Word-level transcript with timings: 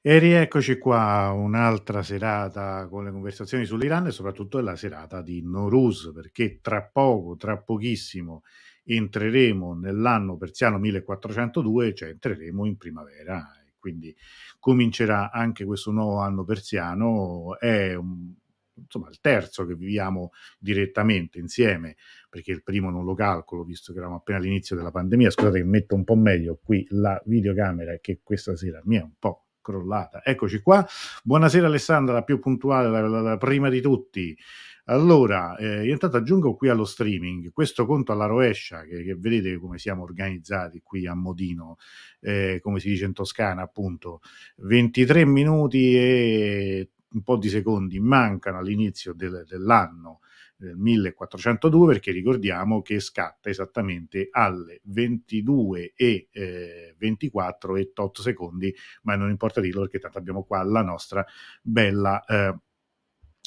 E 0.00 0.18
rieccoci 0.18 0.78
qua, 0.78 1.32
un'altra 1.32 2.02
serata 2.02 2.86
con 2.88 3.04
le 3.04 3.10
conversazioni 3.10 3.64
sull'Iran 3.64 4.06
e 4.06 4.10
soprattutto 4.12 4.58
è 4.58 4.62
la 4.62 4.76
serata 4.76 5.22
di 5.22 5.42
Nowruz, 5.42 6.12
perché 6.14 6.60
tra 6.60 6.82
poco, 6.84 7.36
tra 7.36 7.58
pochissimo, 7.58 8.42
entreremo 8.84 9.74
nell'anno 9.74 10.36
persiano 10.36 10.78
1402, 10.78 11.94
cioè 11.94 12.08
entreremo 12.10 12.64
in 12.64 12.76
primavera 12.76 13.52
quindi 13.78 14.14
comincerà 14.58 15.30
anche 15.30 15.64
questo 15.64 15.90
nuovo 15.90 16.18
anno 16.18 16.44
persiano, 16.44 17.58
è 17.58 17.94
un, 17.94 18.34
insomma 18.74 19.08
il 19.08 19.20
terzo 19.20 19.64
che 19.64 19.74
viviamo 19.74 20.30
direttamente 20.58 21.38
insieme, 21.38 21.96
perché 22.28 22.52
il 22.52 22.62
primo 22.62 22.90
non 22.90 23.04
lo 23.04 23.14
calcolo, 23.14 23.64
visto 23.64 23.92
che 23.92 23.98
eravamo 23.98 24.18
appena 24.18 24.38
all'inizio 24.38 24.76
della 24.76 24.90
pandemia. 24.90 25.30
Scusate 25.30 25.58
che 25.58 25.64
metto 25.64 25.94
un 25.94 26.04
po' 26.04 26.16
meglio 26.16 26.58
qui 26.62 26.86
la 26.90 27.20
videocamera 27.24 27.96
che 27.98 28.20
questa 28.22 28.56
sera 28.56 28.80
mi 28.84 28.96
è 28.96 29.02
un 29.02 29.14
po' 29.18 29.47
crollata. 29.68 30.24
Eccoci 30.24 30.60
qua. 30.60 30.86
Buonasera 31.22 31.66
Alessandra, 31.66 32.14
la 32.14 32.22
più 32.22 32.38
puntuale, 32.38 32.88
la, 32.88 33.06
la, 33.06 33.20
la 33.20 33.36
prima 33.36 33.68
di 33.68 33.82
tutti. 33.82 34.36
Allora, 34.84 35.54
eh, 35.58 35.84
io 35.84 35.92
intanto 35.92 36.16
aggiungo 36.16 36.54
qui 36.54 36.70
allo 36.70 36.86
streaming 36.86 37.52
questo 37.52 37.84
conto 37.84 38.12
alla 38.12 38.24
rovescia, 38.24 38.84
che, 38.84 39.02
che 39.02 39.14
vedete 39.16 39.58
come 39.58 39.76
siamo 39.76 40.02
organizzati 40.02 40.80
qui 40.82 41.06
a 41.06 41.14
Modino, 41.14 41.76
eh, 42.20 42.58
come 42.62 42.80
si 42.80 42.88
dice 42.88 43.04
in 43.04 43.12
Toscana, 43.12 43.60
appunto, 43.60 44.22
23 44.56 45.26
minuti 45.26 45.94
e 45.94 46.88
un 47.10 47.22
po' 47.22 47.36
di 47.36 47.50
secondi 47.50 48.00
mancano 48.00 48.58
all'inizio 48.58 49.12
del, 49.12 49.44
dell'anno 49.46 50.20
del 50.20 50.27
1402 50.58 51.86
perché 51.86 52.10
ricordiamo 52.12 52.82
che 52.82 53.00
scatta 53.00 53.48
esattamente 53.48 54.28
alle 54.30 54.80
22 54.84 55.92
e 55.94 56.28
eh, 56.32 56.94
24 56.98 57.76
e 57.76 57.92
8 57.94 58.22
secondi 58.22 58.74
ma 59.02 59.14
non 59.14 59.30
importa 59.30 59.60
dirlo 59.60 59.82
perché 59.82 59.98
tanto 59.98 60.18
abbiamo 60.18 60.44
qua 60.44 60.62
la 60.62 60.82
nostra 60.82 61.24
bella 61.62 62.24
eh, 62.24 62.56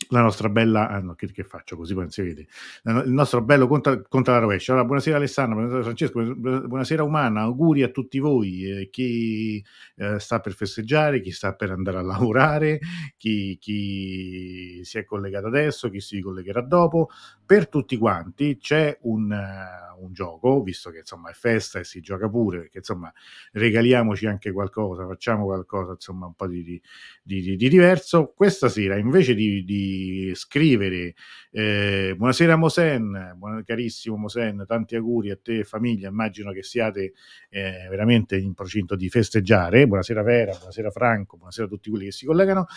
la 0.10 0.22
nostra 0.22 0.50
bella, 0.50 0.90
ah 0.90 1.00
no, 1.00 1.16
che, 1.16 1.32
che, 1.32 1.44
faccio 1.44 1.76
così 1.76 1.94
non 1.94 2.10
si 2.10 2.22
vede, 2.22 2.48
il 2.84 3.12
nostro 3.12 3.42
bello 3.42 3.68
conta, 3.68 4.02
conta 4.02 4.32
la 4.32 4.40
rovescia. 4.40 4.72
Allora, 4.72 4.88
buonasera 4.88 5.18
Alessandro, 5.18 5.56
buonasera 5.56 5.84
Francesco, 5.84 6.36
buonasera 6.36 7.04
Umana, 7.04 7.42
auguri 7.42 7.84
a 7.84 7.90
tutti 7.90 8.20
voi, 8.20 8.66
eh, 8.66 8.90
chi 8.90 9.64
eh, 9.96 10.20
sta 10.20 10.40
per 10.40 10.54
festeggiare, 10.54 11.22
chi 11.22 11.32
sta 11.32 11.54
per 11.54 11.72
andare 11.72 11.98
a 11.98 12.02
lavorare, 12.02 12.80
chi, 13.18 13.58
chi, 13.60 14.82
si 14.84 14.98
è 14.98 15.06
collegato 15.06 15.48
adesso, 15.48 15.90
chi 15.90 16.00
si 16.00 16.20
collegherà 16.22 16.62
dopo, 16.62 17.10
per 17.46 17.68
tutti 17.68 17.98
quanti 17.98 18.58
c'è 18.58 18.98
un, 19.02 19.32
uh, 19.32 19.91
un 20.04 20.14
gioco, 20.14 20.62
visto 20.62 20.90
che 20.90 21.00
insomma 21.00 21.30
è 21.30 21.34
festa 21.34 21.80
e 21.80 21.84
si 21.84 22.02
gioca 22.02 22.30
pure, 22.30 22.60
perché 22.60 22.80
insomma 22.80 23.12
regaliamoci 23.54 24.26
anche 24.26 24.52
qualcosa, 24.52 25.06
facciamo 25.06 25.46
qualcosa 25.46 25.92
insomma 25.94 26.26
un 26.26 26.34
po' 26.34 26.48
di, 26.48 26.64
di, 26.64 26.82
di, 27.22 27.56
di 27.56 27.70
diverso. 27.70 28.34
Questa 28.36 28.70
sera 28.70 28.98
invece 28.98 29.34
di 29.36 30.32
scrivere 30.36 31.16
eh, 31.54 32.14
buonasera 32.16 32.56
Mosen, 32.56 33.34
buon, 33.36 33.64
carissimo 33.66 34.16
Mosen, 34.16 34.64
tanti 34.68 34.96
auguri 34.96 35.32
a 35.32 35.38
te 35.42 35.60
e 35.60 35.64
famiglia, 35.64 36.10
immagino 36.10 36.52
che 36.52 36.64
siate 36.64 37.14
eh, 37.50 37.88
veramente 37.90 38.38
in 38.38 38.54
procinto 38.54 38.96
di 38.96 39.10
festeggiare, 39.10 39.86
buonasera 39.86 40.24
Vera, 40.24 40.56
buonasera 40.56 40.90
Franco, 40.92 41.36
buonasera 41.38 41.68
a 41.68 41.70
tutti 41.70 41.90
quelli 41.90 42.06
che 42.06 42.12
si 42.12 42.26
collegano, 42.26 42.68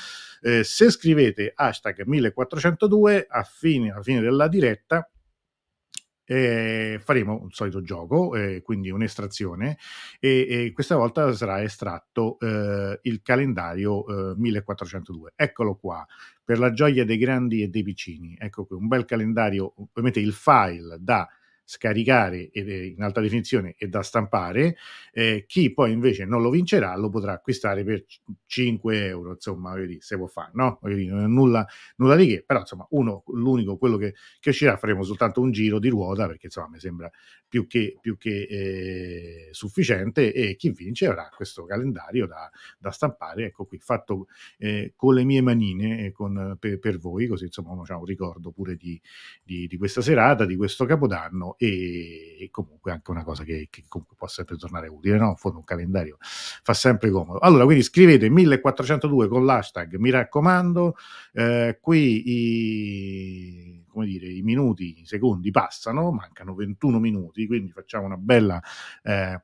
eh, 0.43 0.65
se 0.65 0.91
scrivete 0.91 1.53
hashtag 1.55 2.03
1402 2.05 3.27
a 3.29 3.43
fine, 3.45 3.93
alla 3.93 4.03
fine 4.03 4.21
della 4.21 4.49
diretta 4.49 5.09
eh, 6.25 7.01
faremo 7.03 7.41
un 7.43 7.51
solito 7.51 7.83
gioco, 7.83 8.35
eh, 8.35 8.63
quindi 8.63 8.91
un'estrazione, 8.91 9.79
e, 10.19 10.47
e, 10.49 10.73
questa 10.73 10.97
volta 10.97 11.33
sarà 11.33 11.63
estratto 11.63 12.39
eh, 12.41 12.99
il 13.03 13.23
calendario 13.23 14.05
1402. 14.37 15.33
Eh, 15.37 15.45
Eccolo 15.45 15.77
qua, 15.77 16.07
per 16.45 16.59
la 16.59 16.73
gioia 16.73 17.05
dei 17.05 17.19
grandi 17.19 17.63
e 17.63 17.69
dei 17.69 17.83
piccini. 17.83 18.37
Ecco 18.39 18.65
qui, 18.65 18.77
un 18.77 18.89
bel 18.89 19.05
calendario, 19.05 19.75
ovviamente 19.77 20.21
il 20.21 20.33
file 20.33 20.97
da 21.01 21.29
scaricare 21.65 22.51
in 22.53 23.03
alta 23.03 23.21
definizione 23.21 23.75
e 23.79 23.89
da 23.89 24.03
stampare, 24.03 24.77
eh, 25.13 25.45
chi 25.47 25.73
poi 25.73 25.93
invece 25.93 26.25
non 26.25 26.43
lo 26.43 26.51
vincerà 26.51 26.95
lo 26.97 27.09
potrà 27.09 27.33
acquistare 27.33 27.85
per 27.85 28.05
5 28.47 29.07
euro, 29.07 29.33
insomma, 29.33 29.75
vedi, 29.75 29.99
se 30.01 30.17
può 30.17 30.27
fare, 30.27 30.51
no? 30.55 30.79
Vedi, 30.83 31.07
nulla, 31.07 31.67
nulla 31.97 32.17
di 32.17 32.27
che, 32.27 32.45
però 32.47 32.61
insomma, 32.61 32.87
uno, 32.91 33.25
l'unico, 33.29 33.79
quello 33.79 33.97
che, 33.97 34.15
che 34.41 34.51
uscirà, 34.51 34.77
faremo 34.77 35.03
soltanto 35.03 35.41
un 35.41 35.51
giro 35.51 35.79
di 35.79 35.89
ruota, 35.89 36.27
perché 36.27 36.47
insomma 36.47 36.69
mi 36.69 36.79
sembra 36.79 37.11
più 37.55 37.67
che, 37.67 37.97
più 38.01 38.17
che 38.17 38.47
eh, 38.51 39.49
sufficiente 39.53 40.33
e 40.33 40.57
chi 40.57 40.71
vince 40.71 41.07
avrà 41.07 41.29
questo 41.35 41.65
calendario 41.65 42.27
da, 42.27 42.51
da 42.79 42.91
stampare, 42.91 43.47
ecco 43.47 43.65
qui, 43.65 43.79
fatto 43.79 44.27
eh, 44.59 44.93
con 44.97 45.15
le 45.15 45.25
mie 45.25 45.41
manine 45.41 46.11
con, 46.11 46.57
per, 46.59 46.79
per, 46.79 46.99
voi, 46.99 47.29
così 47.29 47.45
insomma 47.45 47.81
c'è 47.85 47.95
un 47.95 48.05
ricordo 48.05 48.51
pure 48.51 48.75
di, 48.75 49.01
di, 49.43 49.67
di 49.67 49.77
questa 49.77 50.03
serata, 50.03 50.45
di 50.45 50.57
questo 50.57 50.85
capodanno 50.85 51.54
e, 51.57 52.37
e, 52.41 52.51
comunque 52.51 52.93
anche 52.93 53.11
una 53.11 53.25
cosa 53.25 53.45
che, 53.45 53.69
che 53.71 53.85
comunque 53.89 54.17
può 54.17 54.27
sempre 54.29 54.57
tornare 54.57 54.89
utile, 54.89 55.17
no? 55.19 55.31
In 55.31 55.37
fondo 55.37 55.59
un 55.59 55.65
calendario 55.65 56.17
fa 56.21 56.75
sempre 56.75 57.11
comodo. 57.11 57.39
Allora, 57.39 57.65
quindi 57.65 57.83
scrivete 57.83 58.29
1402 58.29 59.29
con 59.29 59.45
l'hashtag, 59.45 59.97
mi 59.97 60.11
raccomando, 60.11 60.97
eh, 61.33 61.79
qui 61.81 62.23
i, 62.31 63.85
come 63.89 64.07
dire, 64.07 64.27
i 64.27 64.43
minuti, 64.43 65.01
i 65.01 65.07
secondi 65.07 65.51
passano, 65.51 66.11
mancano 66.11 66.55
21 66.55 66.99
minuti, 66.99 67.47
quindi 67.47 67.71
facciamo 67.71 68.07
una 68.07 68.17
bella... 68.17 68.61
Eh, 69.03 69.41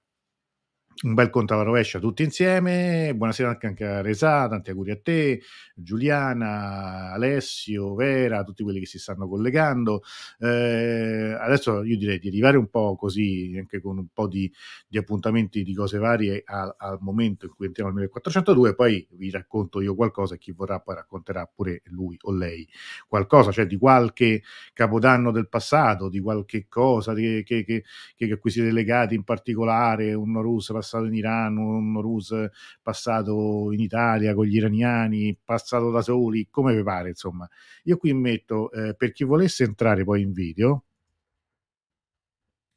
un 1.02 1.14
bel 1.14 1.30
conto 1.30 1.54
alla 1.54 1.62
rovescia 1.62 1.98
tutti 1.98 2.22
insieme. 2.22 3.14
Buonasera 3.14 3.58
anche 3.62 3.84
a 3.86 4.02
Resa, 4.02 4.48
tanti 4.48 4.68
auguri 4.70 4.90
a 4.90 4.98
te, 5.00 5.40
Giuliana, 5.74 7.12
Alessio, 7.12 7.94
Vera, 7.94 8.42
tutti 8.42 8.62
quelli 8.62 8.80
che 8.80 8.86
si 8.86 8.98
stanno 8.98 9.26
collegando. 9.26 10.02
Eh, 10.38 11.36
adesso 11.38 11.82
io 11.84 11.96
direi 11.96 12.18
di 12.18 12.28
arrivare 12.28 12.58
un 12.58 12.68
po' 12.68 12.96
così, 12.96 13.54
anche 13.58 13.80
con 13.80 13.96
un 13.96 14.08
po' 14.12 14.28
di, 14.28 14.52
di 14.86 14.98
appuntamenti 14.98 15.62
di 15.62 15.74
cose 15.74 15.96
varie 15.96 16.42
al, 16.44 16.74
al, 16.76 16.98
momento 17.00 17.46
in 17.46 17.52
cui 17.54 17.66
entriamo 17.66 17.90
al 17.90 17.96
1402, 17.96 18.74
poi 18.74 19.06
vi 19.12 19.30
racconto 19.30 19.80
io 19.80 19.94
qualcosa 19.94 20.34
e 20.34 20.38
chi 20.38 20.52
vorrà 20.52 20.80
poi 20.80 20.96
racconterà 20.96 21.50
pure 21.52 21.80
lui 21.84 22.16
o 22.22 22.32
lei 22.32 22.68
qualcosa, 23.08 23.52
cioè 23.52 23.66
di 23.66 23.78
qualche 23.78 24.42
capodanno 24.74 25.30
del 25.30 25.48
passato, 25.48 26.10
di 26.10 26.20
qualche 26.20 26.66
cosa 26.68 27.14
che, 27.14 27.42
che, 27.42 27.64
che, 27.64 27.84
che 28.14 28.30
a 28.30 28.36
cui 28.36 28.50
siete 28.50 28.70
legati 28.70 29.14
in 29.14 29.24
particolare, 29.24 30.12
un 30.12 30.32
Norus 30.32 30.70
passato 30.90 31.04
in 31.04 31.14
Iran, 31.14 31.56
un 31.56 32.00
Rus 32.00 32.34
passato 32.82 33.70
in 33.72 33.80
Italia 33.80 34.34
con 34.34 34.46
gli 34.46 34.56
iraniani, 34.56 35.36
passato 35.42 35.90
da 35.90 36.02
soli, 36.02 36.48
come 36.50 36.74
vi 36.74 36.82
pare, 36.82 37.10
insomma. 37.10 37.48
Io 37.84 37.96
qui 37.96 38.12
metto, 38.12 38.70
eh, 38.72 38.94
per 38.94 39.12
chi 39.12 39.24
volesse 39.24 39.64
entrare 39.64 40.04
poi 40.04 40.22
in 40.22 40.32
video, 40.32 40.84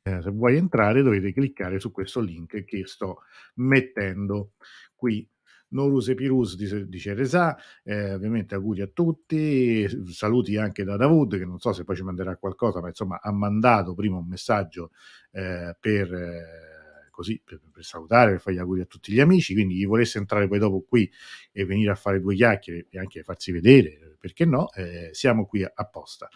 eh, 0.04 0.22
se 0.22 0.30
vuoi 0.32 0.58
entrare 0.58 1.02
dovete 1.02 1.32
cliccare 1.32 1.80
su 1.80 1.92
questo 1.92 2.20
link 2.20 2.66
che 2.66 2.86
sto 2.86 3.22
mettendo 3.56 4.52
qui 4.96 5.26
Norus 5.70 6.10
e 6.10 6.14
Pirus 6.16 6.56
dice, 6.56 6.88
dice 6.88 7.14
Resa, 7.14 7.58
eh, 7.84 8.14
ovviamente 8.14 8.54
auguri 8.54 8.82
a 8.82 8.88
tutti, 8.88 9.88
saluti 10.12 10.56
anche 10.58 10.84
da 10.84 10.98
Davud 10.98 11.38
che 11.38 11.46
non 11.46 11.60
so 11.60 11.74
se 11.74 11.84
poi 11.84 11.96
ci 11.96 12.04
manderà 12.04 12.36
qualcosa, 12.38 12.80
ma 12.80 12.90
insomma 12.90 13.20
ha 13.22 13.32
mandato 13.32 13.94
prima 13.94 14.18
un 14.18 14.28
messaggio 14.28 14.92
eh, 15.32 15.76
per... 15.80 16.72
Eh, 17.14 17.20
così 17.24 17.42
per, 17.44 17.62
per, 17.72 17.84
salutare, 17.84 18.32
per 18.32 18.42
fare 18.42 18.56
gli 18.56 18.60
auguri 18.60 18.82
a 18.82 18.86
tutti 18.86 19.14
gli 19.14 19.20
amici, 19.20 19.54
quindi 19.54 19.76
chi 19.76 19.86
volesse 19.86 20.18
entrare 20.18 20.48
poi 20.48 20.58
dopo 20.58 20.82
qui 20.82 21.10
e 21.52 21.66
venire 21.66 21.92
a 21.92 21.96
fare 21.96 22.20
due 22.20 22.36
chiacchiere 22.36 22.88
e 22.90 22.98
anche 22.98 23.24
farsi 23.24 23.52
vedere, 23.52 24.18
perché 24.20 24.46
no, 24.46 24.72
eh, 24.74 25.10
siamo 25.14 25.46
qui 25.46 25.64
apposta. 25.64 26.28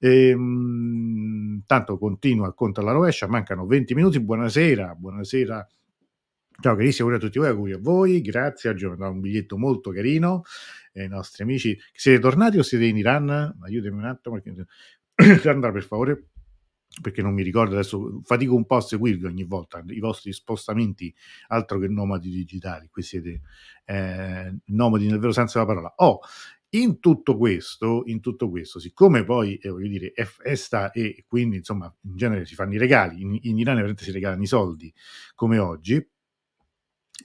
Ehm, 0.00 1.62
tanto 1.66 1.96
continua 1.98 2.48
il 2.48 2.54
conto 2.54 2.80
alla 2.80 2.92
rovescia, 2.92 3.28
mancano 3.28 3.66
20 3.66 3.94
minuti, 3.94 4.20
buonasera, 4.20 4.94
buonasera. 4.94 5.68
Ciao 6.58 6.74
carissimi, 6.74 7.08
auguri 7.08 7.16
a 7.16 7.26
tutti 7.26 7.38
voi, 7.38 7.48
auguri 7.48 7.72
a 7.72 7.78
voi, 7.78 8.20
grazie, 8.22 8.70
oggi 8.70 8.86
ho 8.86 8.96
un 8.96 9.20
biglietto 9.20 9.58
molto 9.58 9.90
carino 9.90 10.42
ai 10.94 11.08
nostri 11.08 11.42
amici. 11.42 11.78
Siete 11.92 12.18
tornati 12.18 12.56
o 12.58 12.62
siete 12.62 12.86
in 12.86 12.96
Iran? 12.96 13.54
Aiutami 13.60 13.98
un 13.98 14.04
attimo, 14.06 14.40
andare 15.44 15.72
per 15.72 15.82
favore 15.82 16.28
perché 17.00 17.22
non 17.22 17.34
mi 17.34 17.42
ricordo 17.42 17.74
adesso, 17.74 18.20
fatico 18.24 18.54
un 18.54 18.64
po' 18.64 18.76
a 18.76 18.80
seguirvi 18.80 19.26
ogni 19.26 19.44
volta, 19.44 19.82
i 19.86 20.00
vostri 20.00 20.32
spostamenti, 20.32 21.14
altro 21.48 21.78
che 21.78 21.88
nomadi 21.88 22.30
digitali, 22.30 22.88
qui 22.88 23.02
siete 23.02 23.42
eh, 23.84 24.54
nomadi 24.66 25.06
nel 25.06 25.18
vero 25.18 25.32
senso 25.32 25.58
della 25.58 25.70
parola. 25.70 25.92
Oh, 25.96 26.20
in 26.70 26.98
tutto 27.00 27.36
questo, 27.36 28.02
in 28.06 28.20
tutto 28.20 28.50
questo 28.50 28.80
siccome 28.80 29.24
poi, 29.24 29.56
eh, 29.56 29.68
voglio 29.68 29.88
dire, 29.88 30.12
è 30.12 30.24
festa 30.24 30.90
e 30.90 31.24
quindi, 31.26 31.56
insomma, 31.56 31.92
in 32.02 32.16
genere 32.16 32.44
si 32.44 32.54
fanno 32.54 32.74
i 32.74 32.78
regali, 32.78 33.20
in, 33.20 33.38
in 33.42 33.58
Iran 33.58 33.76
veramente 33.76 34.02
si 34.02 34.10
regalano 34.10 34.42
i 34.42 34.46
soldi, 34.46 34.92
come 35.34 35.58
oggi, 35.58 36.04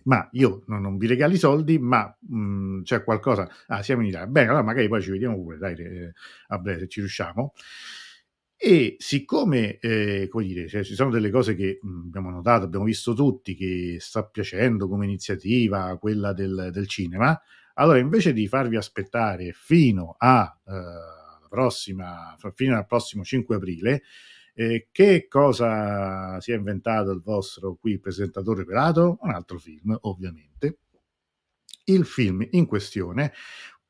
ma 0.03 0.27
io 0.33 0.63
non, 0.67 0.81
non 0.81 0.97
vi 0.97 1.07
regali 1.07 1.35
i 1.35 1.37
soldi, 1.37 1.79
ma 1.79 2.15
mh, 2.19 2.37
mm, 2.37 2.81
c'è 2.83 3.03
qualcosa, 3.03 3.49
ah, 3.67 3.83
siamo 3.83 4.01
in 4.01 4.09
Italia, 4.09 4.27
bene, 4.27 4.47
allora 4.47 4.63
magari 4.63 4.87
poi 4.87 5.01
ci 5.01 5.11
vediamo 5.11 5.35
pure, 5.41 5.57
dai, 5.57 5.75
eh, 5.75 6.13
a 6.47 6.57
breve, 6.57 6.79
se 6.81 6.87
ci 6.87 6.99
riusciamo. 6.99 7.53
E 8.63 8.95
siccome, 8.99 9.79
eh, 9.79 10.27
come 10.29 10.45
dire, 10.45 10.67
cioè, 10.67 10.83
ci 10.83 10.93
sono 10.93 11.09
delle 11.09 11.31
cose 11.31 11.55
che 11.55 11.79
mh, 11.81 11.89
mm, 11.89 12.05
abbiamo 12.07 12.29
notato, 12.29 12.65
abbiamo 12.65 12.85
visto 12.85 13.13
tutti, 13.13 13.55
che 13.55 13.97
sta 13.99 14.23
piacendo 14.23 14.87
come 14.87 15.05
iniziativa 15.05 15.97
quella 15.97 16.33
del, 16.33 16.69
del 16.71 16.87
cinema, 16.87 17.39
allora 17.75 17.97
invece 17.97 18.33
di 18.33 18.47
farvi 18.47 18.75
aspettare 18.75 19.51
fino 19.53 20.15
a... 20.17 20.59
Eh, 20.65 21.19
prossima, 21.51 22.37
fino 22.53 22.77
al 22.77 22.85
prossimo 22.85 23.25
5 23.25 23.55
aprile, 23.57 24.03
eh, 24.53 24.87
che 24.89 25.27
cosa 25.27 26.39
si 26.39 26.53
è 26.53 26.55
inventato 26.55 27.11
il 27.11 27.21
vostro 27.21 27.75
qui 27.75 27.99
presentatore 27.99 28.63
pelato? 28.63 29.17
Un 29.19 29.31
altro 29.31 29.59
film, 29.59 29.97
ovviamente. 30.03 30.77
Il 31.83 32.05
film 32.05 32.47
in 32.51 32.65
questione 32.65 33.33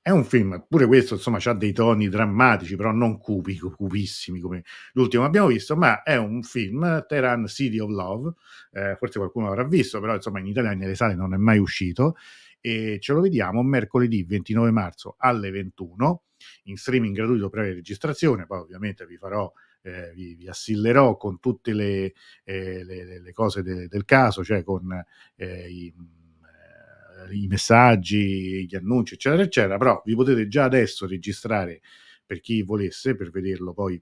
è 0.04 0.10
un 0.10 0.24
film, 0.26 0.66
pure 0.68 0.88
questo 0.88 1.14
insomma 1.14 1.38
ha 1.44 1.54
dei 1.54 1.74
toni 1.74 2.10
drammatici, 2.10 2.76
però 2.76 2.92
non 2.92 3.20
cupi, 3.20 3.60
cupissimi 3.60 4.40
come 4.40 4.64
l'ultimo 4.94 5.24
abbiamo 5.24 5.48
visto, 5.48 5.76
ma 5.76 6.02
è 6.02 6.16
un 6.18 6.42
film, 6.42 7.06
Tehran 7.08 7.46
City 7.48 7.78
of 7.78 7.90
Love, 7.90 8.34
eh, 8.72 8.96
forse 8.98 9.20
qualcuno 9.20 9.48
l'avrà 9.48 9.64
visto, 9.64 10.00
però 10.00 10.16
insomma 10.16 10.40
in 10.40 10.48
Italia 10.48 10.74
nelle 10.74 10.96
sale 10.96 11.14
non 11.14 11.36
è 11.36 11.38
mai 11.38 11.60
uscito, 11.60 12.16
e 12.60 12.98
ce 13.00 13.14
lo 13.14 13.22
vediamo 13.22 13.62
mercoledì 13.62 14.24
29 14.24 14.72
marzo 14.72 15.16
alle 15.18 15.52
21 15.52 16.24
in 16.64 16.78
streaming 16.78 17.16
gratuito 17.16 17.50
previa 17.50 17.74
registrazione, 17.74 18.48
poi 18.48 18.60
ovviamente 18.60 19.06
vi 19.06 19.18
farò 19.18 19.52
eh, 19.84 20.12
vi, 20.16 20.36
vi, 20.36 20.48
assillerò 20.48 21.18
con 21.18 21.40
tutte 21.40 21.74
le, 21.74 22.14
eh, 22.44 22.84
le, 22.84 23.20
le 23.20 23.32
cose 23.34 23.64
de, 23.64 23.88
del 23.88 24.06
caso, 24.06 24.44
cioè 24.44 24.64
con 24.64 24.92
eh, 25.36 25.70
i, 25.70 25.94
i, 27.32 27.48
messaggi, 27.48 28.66
gli 28.68 28.76
annunci, 28.76 29.16
eccetera, 29.16 29.44
eccetera, 29.44 29.78
però 29.78 30.02
vi 30.06 30.16
potete 30.16 30.48
già 30.48 30.64
adesso 30.64 31.06
registrare 31.08 31.82
per 32.26 32.40
chi 32.40 32.62
volesse, 32.64 33.16
per 33.16 33.30
vederlo 33.30 33.74
poi 33.74 34.02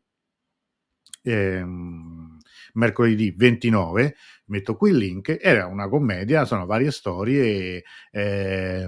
ehm, 1.24 2.38
mercoledì 2.74 3.32
29 3.32 4.16
metto 4.50 4.76
qui 4.76 4.92
il 4.92 4.98
link, 4.98 5.38
era 5.40 5.68
una 5.68 5.88
commedia, 5.88 6.46
sono 6.46 6.66
varie 6.66 6.92
storie, 6.92 7.84
eh, 8.12 8.88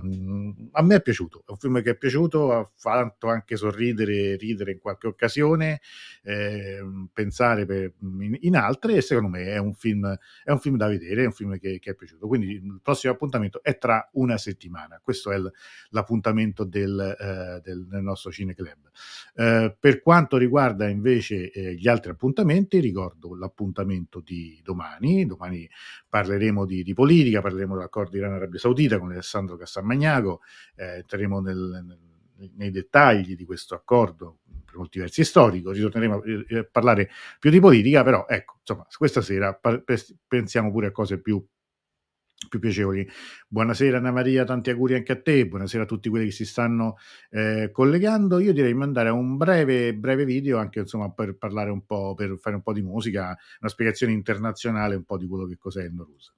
a 0.72 0.82
me 0.82 0.96
è 0.96 1.02
piaciuto, 1.02 1.44
è 1.46 1.52
un 1.52 1.58
film 1.58 1.82
che 1.82 1.92
è 1.92 1.98
piaciuto, 1.98 2.52
ha 2.52 2.70
fatto 2.76 3.28
anche 3.28 3.56
sorridere, 3.56 4.36
ridere 4.36 4.74
in 4.74 4.80
qualche 4.80 5.08
occasione, 5.08 5.82
eh, 6.24 6.82
pensare 7.14 7.66
per, 7.66 7.94
in, 8.02 8.38
in, 8.42 8.56
altre 8.56 8.96
e 8.96 9.02
secondo 9.02 9.30
me 9.30 9.46
è 9.46 9.58
un 9.58 9.74
film, 9.74 10.18
è 10.44 10.52
un 10.52 10.60
film 10.60 10.78
da 10.78 10.88
vedere, 10.88 11.24
è 11.24 11.26
un 11.26 11.32
film 11.32 11.58
che, 11.58 11.80
che, 11.80 11.92
è 11.92 11.96
piaciuto, 11.96 12.28
quindi 12.28 12.52
il 12.52 12.80
prossimo 12.82 13.14
appuntamento 13.14 13.62
è 13.64 13.78
tra 13.78 14.10
una 14.14 14.38
settimana, 14.38 15.00
questo 15.04 15.32
è 15.32 15.38
il, 15.38 15.52
l'appuntamento 15.90 16.64
del, 16.64 17.00
eh, 17.00 17.62
del, 17.64 17.86
del, 17.86 18.02
nostro 18.02 18.32
Cineclub. 18.32 18.90
Eh, 19.36 19.76
per 19.80 20.02
quanto 20.02 20.38
riguarda 20.38 20.88
invece 20.88 21.52
eh, 21.52 21.76
gli 21.76 21.88
altri 21.88 22.12
appuntamenti, 22.12 22.80
ricordo 22.80 23.36
l'appuntamento 23.36 24.22
di 24.22 24.60
domani, 24.64 25.26
domani 25.26 25.51
domani 25.52 25.70
parleremo 26.08 26.66
di, 26.66 26.84
di 26.84 26.94
politica, 26.94 27.42
parleremo 27.42 27.76
dell'accordo 27.76 28.18
Iran-Arabia 28.18 28.60
Saudita 28.60 28.98
con 28.98 29.12
Alessandro 29.12 29.58
Cassamagnago, 29.58 30.42
eh, 30.76 30.96
entreremo 30.98 31.40
nel, 31.42 31.84
nel, 31.86 32.52
nei 32.56 32.72
dettagli 32.72 33.36
di 33.36 33.46
questo 33.46 33.76
accordo 33.76 34.40
per 34.66 34.78
molti 34.78 35.00
versi 35.00 35.24
storico, 35.24 35.72
ritorneremo 35.72 36.16
a, 36.16 36.22
eh, 36.48 36.66
parlare 36.66 37.10
più 37.40 37.50
di 37.50 37.60
politica, 37.60 38.04
però 38.04 38.26
ecco, 38.28 38.58
insomma, 38.60 38.86
questa 38.98 39.22
sera 39.22 39.54
pa- 39.54 39.82
pensiamo 40.28 40.72
pure 40.72 40.88
a 40.88 40.92
cose 40.92 41.20
più 41.20 41.44
più 42.50 42.60
piacevoli. 42.60 43.08
Buonasera 43.48 43.98
Anna 43.98 44.12
Maria, 44.12 44.44
tanti 44.44 44.70
auguri 44.70 44.96
anche 44.96 45.12
a 45.12 45.22
te, 45.22 45.48
buonasera 45.48 45.84
a 45.84 45.86
tutti 45.86 46.10
quelli 46.10 46.26
che 46.26 46.32
si 46.32 46.46
stanno 46.46 46.98
eh, 47.30 47.70
collegando. 47.72 48.40
Io 48.40 48.54
direi 48.54 48.72
di 48.72 48.78
mandare 48.78 49.10
un 49.10 49.38
breve, 49.38 49.94
breve 49.94 50.26
video 50.26 50.58
anche 50.58 50.80
insomma 50.80 51.12
per 51.12 51.38
parlare 51.38 51.70
un 51.70 51.86
po', 51.86 52.14
per 52.14 52.38
fare 52.40 52.56
un 52.56 52.62
po' 52.62 52.74
di 52.74 52.82
musica, 52.82 53.38
una 53.60 53.70
spiegazione 53.70 54.14
internazionale 54.14 54.96
un 54.96 55.04
po' 55.04 55.18
di 55.18 55.28
quello 55.28 55.46
che 55.46 55.58
cos'è 55.58 55.84
il 55.84 55.94
Norus. 55.94 56.34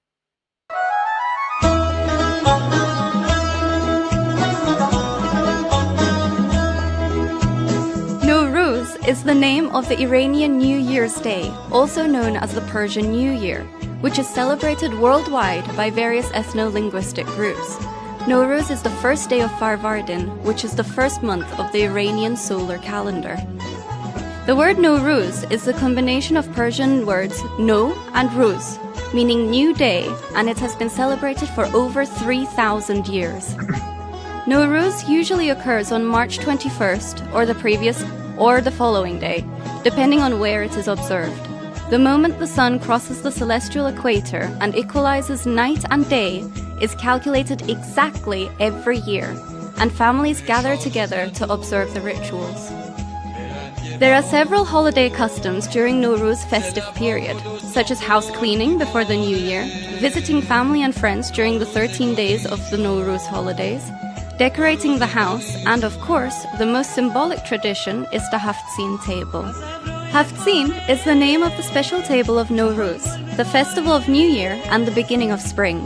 Nowruz 8.24 8.98
is 9.08 9.24
the 9.24 9.34
name 9.34 9.70
of 9.74 9.88
the 9.88 10.02
Iranian 10.02 10.58
New 10.58 10.78
Year's 10.78 11.20
Day, 11.22 11.52
also 11.72 12.06
known 12.06 12.36
as 12.36 12.54
the 12.54 12.62
Persian 12.72 13.12
New 13.12 13.32
Year. 13.32 13.66
Which 14.04 14.20
is 14.20 14.28
celebrated 14.28 14.94
worldwide 15.00 15.66
by 15.78 15.90
various 15.90 16.28
ethno-linguistic 16.32 17.26
groups. 17.38 17.78
Nowruz 18.28 18.70
is 18.70 18.84
the 18.84 18.98
first 19.02 19.30
day 19.30 19.40
of 19.40 19.50
Farvardin, 19.52 20.28
which 20.44 20.66
is 20.66 20.76
the 20.76 20.84
first 20.84 21.24
month 21.24 21.48
of 21.58 21.72
the 21.72 21.86
Iranian 21.86 22.36
solar 22.36 22.80
calendar. 22.80 23.38
The 24.46 24.58
word 24.58 24.76
Nowruz 24.76 25.50
is 25.50 25.64
the 25.64 25.72
combination 25.72 26.36
of 26.36 26.52
Persian 26.52 27.06
words 27.06 27.42
no 27.58 27.94
and 28.14 28.30
ruz, 28.34 28.78
meaning 29.14 29.50
new 29.50 29.74
day, 29.74 30.14
and 30.36 30.50
it 30.50 30.60
has 30.60 30.76
been 30.76 30.90
celebrated 30.90 31.48
for 31.48 31.64
over 31.68 32.04
3,000 32.04 33.08
years. 33.08 33.56
Nowruz 34.46 35.08
usually 35.08 35.50
occurs 35.50 35.94
on 35.94 36.04
March 36.04 36.40
21st 36.40 37.34
or 37.34 37.46
the 37.46 37.56
previous 37.56 38.04
or 38.38 38.60
the 38.60 38.70
following 38.70 39.18
day, 39.18 39.46
depending 39.86 40.20
on 40.20 40.42
where 40.42 40.62
it 40.62 40.76
is 40.76 40.90
observed. 40.90 41.53
The 41.94 42.00
moment 42.00 42.40
the 42.40 42.48
sun 42.48 42.80
crosses 42.80 43.22
the 43.22 43.32
celestial 43.32 43.86
equator 43.86 44.50
and 44.62 44.76
equalizes 44.76 45.46
night 45.46 45.86
and 45.92 46.10
day 46.10 46.40
is 46.82 46.96
calculated 46.96 47.70
exactly 47.70 48.50
every 48.60 48.98
year, 48.98 49.30
and 49.78 49.92
families 49.92 50.42
gather 50.42 50.76
together 50.76 51.30
to 51.36 51.54
observe 51.54 51.94
the 51.94 52.02
rituals. 52.02 52.70
There 54.00 54.16
are 54.16 54.24
several 54.24 54.66
holiday 54.66 55.08
customs 55.08 55.68
during 55.68 56.02
Nowruz 56.02 56.44
festive 56.50 56.96
period, 56.96 57.38
such 57.60 57.92
as 57.92 58.00
house 58.00 58.32
cleaning 58.32 58.80
before 58.80 59.06
the 59.06 59.16
new 59.16 59.38
year, 59.38 59.64
visiting 60.00 60.42
family 60.42 60.82
and 60.82 60.96
friends 60.96 61.30
during 61.30 61.60
the 61.60 61.68
13 61.68 62.16
days 62.16 62.48
of 62.48 62.58
the 62.72 62.78
Nowruz 62.78 63.28
holidays, 63.28 63.88
decorating 64.40 64.98
the 64.98 65.06
house, 65.22 65.64
and 65.68 65.84
of 65.84 65.96
course, 66.00 66.44
the 66.58 66.66
most 66.66 66.96
symbolic 66.96 67.46
tradition 67.46 68.08
is 68.12 68.28
the 68.32 68.38
Haftzin 68.38 68.98
table. 69.06 69.93
Haftzin 70.14 70.88
is 70.88 71.04
the 71.06 71.16
name 71.16 71.42
of 71.42 71.58
the 71.58 71.64
special 71.64 72.00
table 72.04 72.38
of 72.38 72.50
Nowruz, 72.50 73.04
the 73.36 73.44
festival 73.44 73.94
of 73.94 74.08
New 74.08 74.28
Year 74.28 74.62
and 74.66 74.86
the 74.86 74.92
beginning 74.92 75.32
of 75.32 75.42
spring. 75.42 75.82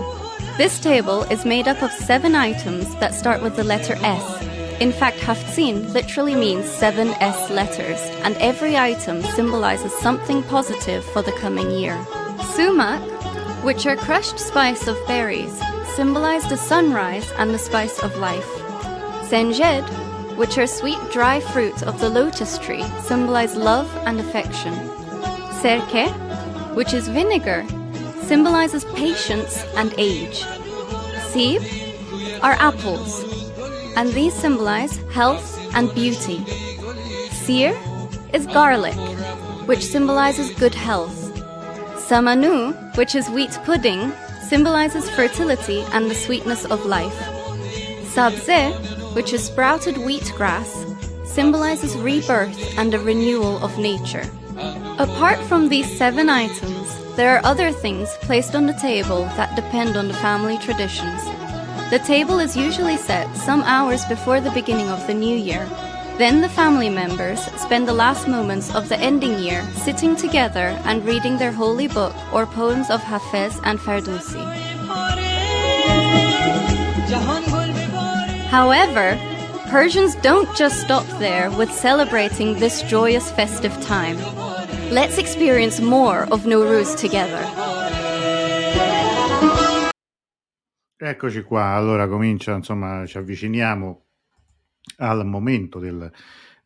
This 0.58 0.82
table 0.82 1.24
is 1.32 1.46
made 1.46 1.66
up 1.66 1.82
of 1.82 1.94
seven 1.94 2.36
items 2.36 2.94
that 2.96 3.14
start 3.14 3.42
with 3.42 3.56
the 3.56 3.64
letter 3.64 3.96
S. 4.02 4.44
In 4.82 4.92
fact, 4.92 5.20
Haftzin 5.20 5.94
literally 5.94 6.36
means 6.36 6.70
seven 6.70 7.08
S 7.22 7.50
letters, 7.50 8.02
and 8.26 8.36
every 8.42 8.76
item 8.76 9.24
symbolizes 9.24 9.94
something 10.00 10.44
positive 10.44 11.06
for 11.06 11.22
the 11.22 11.32
coming 11.32 11.72
year. 11.72 11.98
Sumac, 12.54 13.00
which 13.64 13.86
are 13.86 13.96
crushed 13.96 14.40
spice 14.40 14.88
of 14.88 14.98
berries, 15.08 15.58
symbolize 15.96 16.44
the 16.50 16.58
sunrise 16.58 17.32
and 17.38 17.52
the 17.52 17.58
spice 17.58 17.98
of 18.00 18.18
life. 18.18 18.52
Senjed, 19.30 19.88
which 20.38 20.58
are 20.58 20.68
sweet 20.68 21.00
dry 21.12 21.40
fruit 21.40 21.82
of 21.84 22.00
the 22.00 22.10
lotus 22.10 22.58
tree, 22.60 22.84
symbolize 23.02 23.56
love 23.56 23.90
and 24.06 24.20
affection. 24.20 24.74
Serke, 25.60 26.08
which 26.76 26.94
is 26.94 27.08
vinegar, 27.08 27.66
symbolizes 28.22 28.86
patience 28.96 29.64
and 29.76 29.94
age. 29.98 30.46
Sib 31.32 31.64
are 32.44 32.56
apples, 32.60 33.24
and 33.96 34.10
these 34.14 34.34
symbolize 34.34 34.98
health 35.12 35.60
and 35.74 35.94
beauty. 35.96 36.46
Seer 37.32 37.76
is 38.32 38.46
garlic, 38.48 38.96
which 39.68 39.84
symbolizes 39.84 40.54
good 40.60 40.76
health. 40.76 41.18
Samanu, 42.08 42.74
which 42.96 43.16
is 43.16 43.30
wheat 43.30 43.58
pudding, 43.66 44.14
symbolizes 44.48 45.10
fertility 45.10 45.82
and 45.94 46.10
the 46.10 46.16
sweetness 46.16 46.66
of 46.66 46.86
life. 46.86 47.20
Sabze 48.14 48.97
which 49.18 49.34
is 49.34 49.44
sprouted 49.44 49.96
wheatgrass, 49.96 50.70
symbolizes 51.26 51.98
rebirth 51.98 52.78
and 52.78 52.94
a 52.94 53.00
renewal 53.00 53.58
of 53.66 53.76
nature. 53.80 54.30
Apart 55.00 55.40
from 55.50 55.68
these 55.68 55.90
seven 55.98 56.30
items, 56.30 56.88
there 57.16 57.36
are 57.36 57.44
other 57.44 57.72
things 57.72 58.10
placed 58.22 58.54
on 58.54 58.68
the 58.68 58.78
table 58.80 59.24
that 59.36 59.56
depend 59.56 59.98
on 59.98 60.08
the 60.08 60.14
family 60.14 60.60
traditions. 60.60 61.24
The 61.90 62.04
table 62.06 62.38
is 62.38 62.56
usually 62.56 62.96
set 62.96 63.36
some 63.36 63.64
hours 63.64 64.06
before 64.06 64.40
the 64.40 64.52
beginning 64.52 64.90
of 64.90 65.08
the 65.08 65.16
new 65.16 65.36
year. 65.36 65.68
Then 66.20 66.42
the 66.42 66.50
family 66.50 66.90
members 66.90 67.42
spend 67.60 67.88
the 67.88 68.00
last 68.04 68.28
moments 68.28 68.70
of 68.76 68.88
the 68.88 69.00
ending 69.00 69.40
year 69.40 69.64
sitting 69.74 70.16
together 70.16 70.68
and 70.86 71.04
reading 71.04 71.40
their 71.40 71.52
holy 71.52 71.88
book 71.88 72.14
or 72.32 72.46
poems 72.46 72.92
of 72.92 73.02
Hafez 73.02 73.60
and 73.64 73.80
Ferdowsi. 73.80 74.46
However, 78.50 79.18
Persians 79.70 80.16
don't 80.16 80.48
just 80.56 80.80
stop 80.80 81.06
there 81.20 81.52
with 81.52 81.70
celebrating 81.70 82.54
this 82.58 82.82
joyous 82.84 83.30
festive 83.32 83.74
time. 83.82 84.18
Let's 84.90 85.18
experience 85.18 85.82
more 85.82 86.26
of 86.32 86.46
Nowruz 86.46 86.96
together. 86.96 87.44
Eccoci 91.00 91.44
qua, 91.44 91.76
allora 91.76 92.08
comincia, 92.08 92.54
insomma, 92.54 93.06
ci 93.06 93.18
avviciniamo 93.18 94.06
al 95.00 95.26
momento 95.26 95.80
del, 95.80 96.10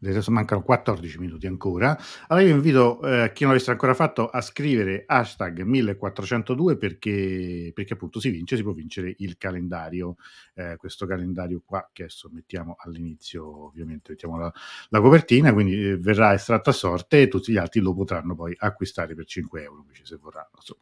adesso 0.10 0.32
mancano 0.32 0.64
14 0.64 1.20
minuti 1.20 1.48
ancora. 1.48 1.98
Allora 2.28 2.46
io 2.46 2.54
invito 2.54 3.02
eh, 3.04 3.32
chi 3.34 3.44
non 3.44 3.54
l'avesse 3.54 3.72
ancora 3.72 3.94
fatto 3.94 4.28
a 4.28 4.42
scrivere 4.42 5.04
hashtag 5.06 5.62
1402 5.62 6.78
perché, 6.78 7.72
perché 7.74 7.94
appunto 7.94 8.20
si 8.20 8.30
vince, 8.30 8.56
si 8.56 8.64
può 8.64 8.72
vincere 8.72 9.14
il 9.20 9.38
calendario, 9.38 10.16
eh, 10.56 10.76
questo 10.78 11.06
calendario 11.06 11.62
qua 11.64 11.88
che 11.94 12.04
adesso 12.04 12.30
mettiamo 12.32 12.76
all'inizio, 12.80 13.66
ovviamente 13.68 14.12
mettiamo 14.12 14.38
la, 14.38 14.52
la 14.90 15.02
copertina, 15.02 15.54
quindi 15.54 15.90
eh, 15.90 15.98
verrà 15.98 16.34
estratto 16.34 16.72
a 16.72 16.74
sorte 16.74 17.22
e 17.22 17.28
tutti 17.28 17.52
gli 17.52 17.58
altri 17.58 17.80
lo 17.80 17.94
potranno 17.94 18.36
poi 18.36 18.56
acquistare 18.58 19.14
per 19.14 19.26
5 19.26 19.62
euro 19.62 19.82
invece 19.82 20.06
se 20.06 20.18
vorranno. 20.18 20.50
Insomma 20.56 20.82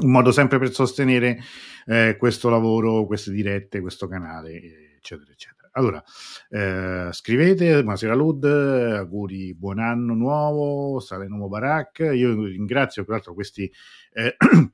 un 0.00 0.12
modo 0.12 0.30
sempre 0.30 0.58
per 0.60 0.72
sostenere 0.72 1.40
eh, 1.86 2.14
questo 2.16 2.48
lavoro, 2.48 3.04
queste 3.04 3.32
dirette, 3.32 3.80
questo 3.80 4.06
canale, 4.06 4.94
eccetera, 4.96 5.32
eccetera. 5.32 5.57
Allora, 5.78 6.02
eh, 6.48 7.08
scrivete, 7.12 7.82
buonasera 7.82 8.12
Lud, 8.12 8.44
auguri, 8.44 9.54
buon 9.54 9.78
anno 9.78 10.12
nuovo, 10.12 10.98
Saleno 10.98 11.36
Mubarak. 11.36 12.00
Io 12.00 12.46
ringrazio 12.46 13.04
peraltro 13.04 13.32
questi... 13.32 13.72
Eh, 14.12 14.36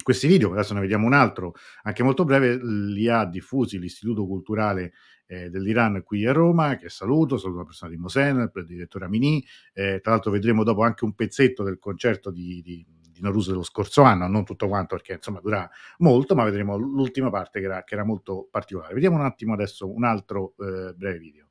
questi 0.00 0.28
video, 0.28 0.52
adesso 0.52 0.72
ne 0.72 0.80
vediamo 0.80 1.06
un 1.06 1.14
altro, 1.14 1.54
anche 1.82 2.04
molto 2.04 2.24
breve, 2.24 2.60
li 2.62 3.08
ha 3.08 3.24
diffusi 3.24 3.80
l'Istituto 3.80 4.24
Culturale 4.24 4.92
eh, 5.26 5.50
dell'Iran 5.50 6.04
qui 6.04 6.24
a 6.24 6.32
Roma, 6.32 6.76
che 6.76 6.88
saluto, 6.90 7.36
saluto 7.36 7.58
la 7.58 7.64
persona 7.64 7.90
di 7.90 7.96
Mosen, 7.96 8.52
il 8.54 8.64
direttore 8.66 9.06
Amini, 9.06 9.44
eh, 9.72 9.98
tra 10.00 10.12
l'altro 10.12 10.30
vedremo 10.30 10.62
dopo 10.62 10.84
anche 10.84 11.04
un 11.04 11.12
pezzetto 11.14 11.64
del 11.64 11.80
concerto 11.80 12.30
di, 12.30 12.62
di 12.62 12.86
di 13.20 13.26
Naruso 13.26 13.50
dello 13.50 13.62
scorso 13.62 14.02
anno, 14.02 14.26
non 14.26 14.44
tutto 14.44 14.66
quanto 14.66 14.96
perché 14.96 15.14
insomma 15.14 15.40
dura 15.40 15.68
molto, 15.98 16.34
ma 16.34 16.44
vedremo 16.44 16.76
l'ultima 16.76 17.30
parte 17.30 17.60
che 17.60 17.66
era, 17.66 17.84
che 17.84 17.94
era 17.94 18.04
molto 18.04 18.48
particolare. 18.50 18.94
Vediamo 18.94 19.16
un 19.16 19.24
attimo 19.24 19.52
adesso 19.52 19.92
un 19.92 20.04
altro 20.04 20.54
eh, 20.58 20.94
breve 20.94 21.18
video. 21.18 21.49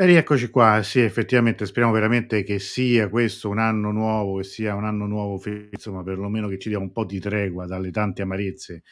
E 0.00 0.06
rieccoci 0.06 0.48
qua, 0.48 0.80
sì, 0.84 1.00
effettivamente 1.00 1.66
speriamo 1.66 1.92
veramente 1.92 2.44
che 2.44 2.60
sia 2.60 3.08
questo 3.08 3.48
un 3.48 3.58
anno 3.58 3.90
nuovo, 3.90 4.36
che 4.36 4.44
sia 4.44 4.76
un 4.76 4.84
anno 4.84 5.06
nuovo, 5.06 5.42
insomma, 5.72 6.04
perlomeno 6.04 6.46
che 6.46 6.56
ci 6.56 6.68
dia 6.68 6.78
un 6.78 6.92
po' 6.92 7.04
di 7.04 7.18
tregua 7.18 7.66
dalle 7.66 7.90
tante 7.90 8.22
amarezze 8.22 8.84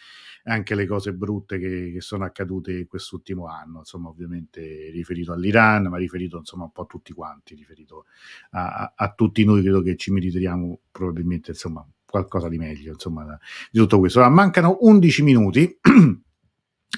e 0.42 0.50
anche 0.50 0.74
le 0.74 0.84
cose 0.84 1.12
brutte 1.12 1.60
che, 1.60 1.92
che 1.92 2.00
sono 2.00 2.24
accadute 2.24 2.88
quest'ultimo 2.88 3.46
anno, 3.46 3.78
insomma, 3.78 4.08
ovviamente 4.08 4.90
riferito 4.90 5.32
all'Iran, 5.32 5.86
ma 5.86 5.96
riferito 5.96 6.38
insomma 6.38 6.64
un 6.64 6.72
po' 6.72 6.82
a 6.82 6.86
tutti 6.86 7.12
quanti, 7.12 7.54
riferito 7.54 8.06
a, 8.50 8.66
a, 8.66 8.92
a 8.96 9.12
tutti 9.14 9.44
noi, 9.44 9.62
credo 9.62 9.82
che 9.82 9.94
ci 9.94 10.10
meritiamo 10.10 10.80
probabilmente 10.90 11.52
insomma 11.52 11.86
qualcosa 12.04 12.48
di 12.48 12.58
meglio, 12.58 12.90
insomma, 12.94 13.38
di 13.70 13.78
tutto 13.78 14.00
questo. 14.00 14.18
Allora, 14.18 14.34
mancano 14.34 14.78
11 14.80 15.22
minuti. 15.22 15.78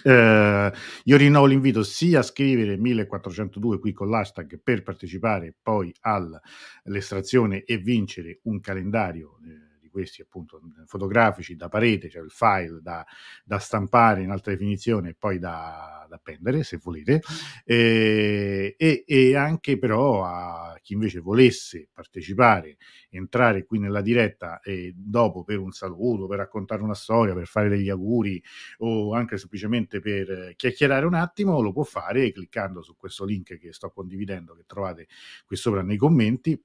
Eh, 0.02 0.73
io 1.05 1.17
rinnovo 1.17 1.47
l'invito 1.47 1.83
sia 1.83 2.21
a 2.21 2.23
scrivere 2.23 2.76
1402 2.76 3.78
qui 3.78 3.93
con 3.93 4.09
l'hashtag 4.09 4.61
per 4.62 4.83
partecipare 4.83 5.55
poi 5.61 5.93
all'estrazione 6.00 7.64
e 7.64 7.78
vincere 7.78 8.40
un 8.45 8.61
calendario 8.61 9.38
eh, 9.45 9.68
questi 9.99 10.23
appunto 10.23 10.61
fotografici 10.87 11.57
da 11.57 11.69
parete, 11.69 12.09
cioè 12.09 12.23
il 12.23 12.31
file 12.31 12.78
da, 12.81 13.05
da 13.45 13.59
stampare 13.59 14.23
in 14.23 14.31
alta 14.31 14.50
definizione 14.52 15.11
e 15.11 15.17
poi 15.19 15.40
da, 15.40 16.07
da 16.09 16.14
appendere 16.14 16.62
se 16.62 16.78
volete, 16.81 17.21
eh, 17.64 18.76
e, 18.78 19.05
e, 19.05 19.35
anche 19.35 19.76
però 19.76 20.25
a 20.25 20.78
chi 20.81 20.93
invece 20.93 21.19
volesse 21.19 21.88
partecipare, 21.93 22.76
entrare 23.11 23.64
qui 23.64 23.81
nella 23.81 24.00
diretta 24.00 24.61
e 24.61 24.93
dopo 24.97 25.43
per 25.43 25.59
un 25.59 25.73
saluto, 25.73 26.28
per 26.28 26.38
raccontare 26.38 26.83
una 26.83 26.95
storia, 26.95 27.35
per 27.35 27.49
fare 27.49 27.69
degli 27.69 27.88
auguri 27.88 28.40
o 28.78 29.14
anche 29.14 29.37
semplicemente 29.37 29.99
per 29.99 30.55
chiacchierare 30.55 31.07
un 31.07 31.14
attimo, 31.14 31.61
lo 31.61 31.73
può 31.73 31.83
fare 31.83 32.31
cliccando 32.31 32.83
su 32.83 32.95
questo 32.97 33.25
link 33.25 33.59
che 33.59 33.73
sto 33.73 33.90
condividendo, 33.90 34.55
che 34.55 34.62
trovate 34.64 35.09
qui 35.45 35.57
sopra 35.57 35.83
nei 35.83 35.97
commenti 35.97 36.61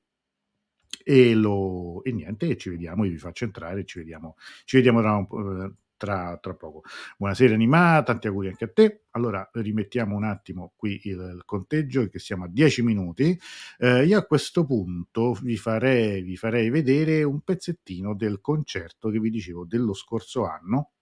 e, 1.04 1.34
lo, 1.34 2.04
e 2.04 2.12
niente, 2.12 2.58
ci 2.58 2.70
vediamo, 2.70 3.04
io 3.06 3.12
vi 3.12 3.18
faccio 3.18 3.46
entrare, 3.46 3.86
ci 3.86 4.00
vediamo, 4.00 4.36
ci 4.66 4.78
vediamo 4.78 5.02
tra, 5.02 5.16
un, 5.16 5.74
tra, 5.98 6.38
tra, 6.42 6.54
poco. 6.54 6.84
Buonasera 7.18 7.54
Anima, 7.54 8.02
tanti 8.04 8.28
auguri 8.28 8.50
anche 8.50 8.66
a 8.66 8.72
te. 8.74 9.04
Allora 9.12 9.48
rimettiamo 9.54 10.16
un 10.16 10.24
attimo 10.24 10.74
qui 10.76 11.00
il, 11.04 11.34
il 11.36 11.42
conteggio, 11.46 12.08
che 12.08 12.20
siamo 12.20 12.46
a 12.46 12.50
10 12.50 12.82
minuti. 12.82 13.40
Eh, 13.78 14.06
io 14.06 14.18
a 14.18 14.26
questo 14.26 14.66
punto 14.66 15.34
vi 15.42 15.58
farei, 15.58 16.22
vi 16.22 16.36
farei 16.36 16.70
vedere 16.70 17.24
un 17.24 17.42
pezzettino 17.42 18.16
del 18.16 18.42
concerto 18.42 19.10
che 19.10 19.20
vi 19.20 19.30
dicevo 19.30 19.66
dello 19.66 19.94
scorso 19.94 20.46
anno 20.46 20.93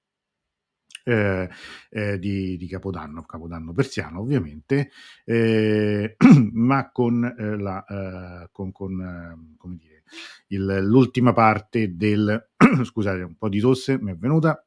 eh, 1.03 1.49
eh, 1.89 2.19
di, 2.19 2.57
di, 2.57 2.67
Capodanno, 2.67 3.23
Capodanno 3.23 3.73
persiano 3.73 4.19
ovviamente, 4.19 4.91
eh, 5.25 6.15
ma 6.53 6.91
con, 6.91 7.23
eh, 7.23 7.57
la, 7.57 7.83
eh, 7.85 8.49
con, 8.51 8.71
con 8.71 9.55
come 9.57 9.75
dire, 9.77 10.03
il, 10.47 10.79
l'ultima 10.83 11.33
parte 11.33 11.95
del, 11.95 12.49
scusate, 12.83 13.21
un 13.21 13.35
po' 13.35 13.49
di 13.49 13.59
tosse 13.59 13.99
mi 13.99 14.11
è 14.11 14.15
venuta, 14.15 14.63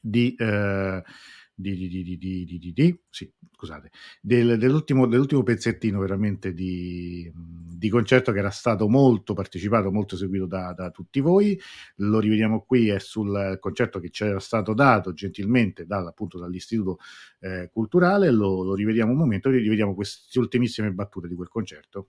di 0.00 0.36
di, 1.54 1.88
di, 1.88 2.18
di, 2.18 2.72
di, 2.72 3.00
sì, 3.08 3.32
scusate, 3.52 3.90
del, 4.20 4.58
dell'ultimo, 4.58 5.06
dell'ultimo, 5.06 5.42
pezzettino 5.44 6.00
veramente 6.00 6.52
di, 6.52 7.30
concerto 7.90 8.32
che 8.32 8.40
era 8.40 8.50
stato 8.50 8.88
molto 8.88 9.34
partecipato, 9.34 9.92
molto 9.92 10.16
seguito 10.16 10.46
da, 10.46 10.72
da, 10.72 10.90
tutti 10.90 11.20
voi. 11.20 11.58
Lo 11.96 12.18
rivediamo 12.18 12.62
qui, 12.62 12.88
è 12.88 12.98
sul 12.98 13.58
concerto 13.60 14.00
che 14.00 14.10
ci 14.10 14.24
era 14.24 14.40
stato 14.40 14.74
dato 14.74 15.12
gentilmente 15.12 15.86
dal, 15.86 16.06
appunto, 16.06 16.38
dall'Istituto 16.38 16.98
eh, 17.40 17.70
Culturale. 17.72 18.30
Lo, 18.30 18.62
lo 18.64 18.74
rivediamo 18.74 19.12
un 19.12 19.18
momento, 19.18 19.50
rivediamo 19.50 19.94
queste 19.94 20.38
ultimissime 20.38 20.90
battute 20.92 21.28
di 21.28 21.34
quel 21.34 21.48
concerto. 21.48 22.08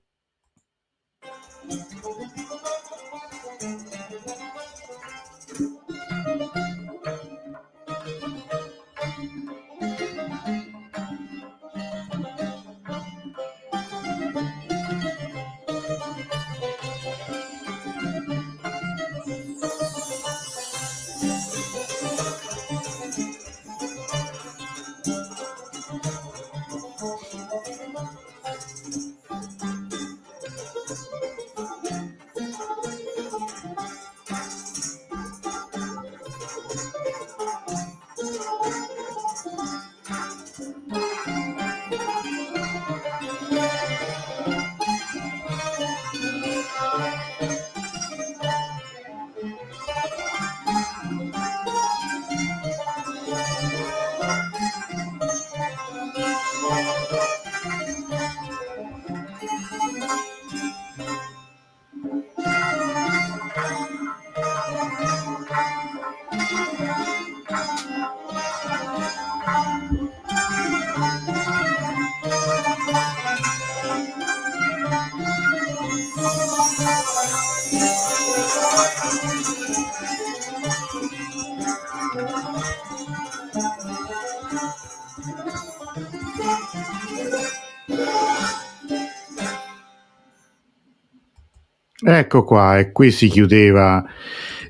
Ecco 92.35 92.43
qua, 92.43 92.77
e 92.79 92.91
qui 92.91 93.11
si 93.11 93.29
chiudeva 93.29 94.03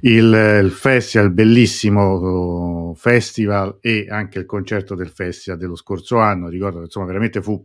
il, 0.02 0.62
il, 0.64 0.70
festival, 0.70 1.32
bellissimo 1.32 2.94
festival 2.96 3.80
e 3.82 4.06
anche 4.08 4.38
il 4.38 4.46
concerto 4.46 4.94
del 4.94 5.10
festival 5.10 5.58
dello 5.58 5.76
scorso 5.76 6.20
anno. 6.20 6.48
Ricordo 6.48 6.78
che 6.78 6.84
insomma 6.84 7.08
veramente 7.08 7.42
fu 7.42 7.60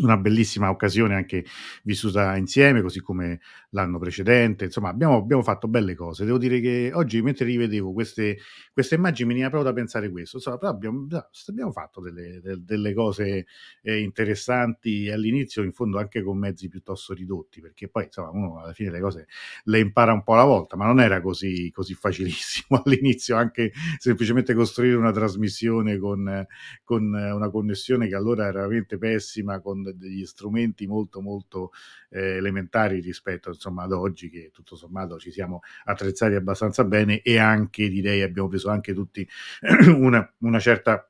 una 0.00 0.16
bellissima 0.16 0.70
occasione 0.70 1.14
anche 1.14 1.44
vissuta 1.82 2.34
insieme, 2.36 2.80
così 2.80 3.00
come 3.00 3.40
l'anno 3.70 3.98
precedente. 3.98 4.64
Insomma, 4.64 4.88
abbiamo, 4.88 5.16
abbiamo 5.16 5.42
fatto 5.42 5.68
belle 5.68 5.94
cose. 5.94 6.24
Devo 6.24 6.38
dire 6.38 6.60
che 6.60 6.90
oggi, 6.94 7.20
mentre 7.20 7.44
rivedevo 7.44 7.92
queste, 7.92 8.38
queste 8.72 8.94
immagini, 8.94 9.28
mi 9.28 9.34
veniva 9.34 9.50
proprio 9.50 9.70
da 9.70 9.76
pensare 9.76 10.10
questo. 10.10 10.36
Insomma, 10.36 10.56
però 10.56 10.70
abbiamo, 10.70 11.06
abbiamo 11.46 11.72
fatto 11.72 12.00
delle, 12.00 12.40
delle 12.58 12.94
cose 12.94 13.46
eh, 13.82 14.00
interessanti 14.00 15.10
all'inizio, 15.10 15.62
in 15.62 15.72
fondo 15.72 15.98
anche 15.98 16.22
con 16.22 16.38
mezzi 16.38 16.68
piuttosto 16.68 17.12
ridotti, 17.12 17.60
perché 17.60 17.88
poi 17.88 18.04
insomma, 18.04 18.30
uno 18.30 18.60
alla 18.60 18.72
fine 18.72 18.90
le 18.90 19.00
cose 19.00 19.26
le 19.64 19.78
impara 19.78 20.12
un 20.12 20.22
po' 20.22 20.34
alla 20.34 20.44
volta, 20.44 20.76
ma 20.76 20.86
non 20.86 21.00
era 21.00 21.20
così, 21.20 21.70
così 21.70 21.94
facilissimo 21.94 22.80
all'inizio, 22.84 23.36
anche 23.36 23.72
semplicemente 23.98 24.54
costruire 24.54 24.96
una 24.96 25.12
trasmissione 25.12 25.98
con, 25.98 26.46
con 26.84 27.02
una 27.12 27.50
connessione 27.50 28.08
che 28.08 28.14
allora 28.14 28.46
era 28.46 28.60
veramente 28.62 28.98
pessima, 28.98 29.60
con 29.60 29.81
degli 29.82 30.24
strumenti 30.24 30.86
molto 30.86 31.20
molto 31.20 31.72
eh, 32.10 32.36
elementari 32.36 33.00
rispetto 33.00 33.50
insomma 33.50 33.82
ad 33.82 33.92
oggi 33.92 34.30
che 34.30 34.50
tutto 34.52 34.76
sommato 34.76 35.18
ci 35.18 35.30
siamo 35.30 35.60
attrezzati 35.84 36.34
abbastanza 36.34 36.84
bene 36.84 37.22
e 37.22 37.38
anche 37.38 37.88
direi 37.88 38.22
abbiamo 38.22 38.48
preso 38.48 38.70
anche 38.70 38.94
tutti 38.94 39.26
una, 39.96 40.32
una 40.38 40.58
certa 40.60 41.06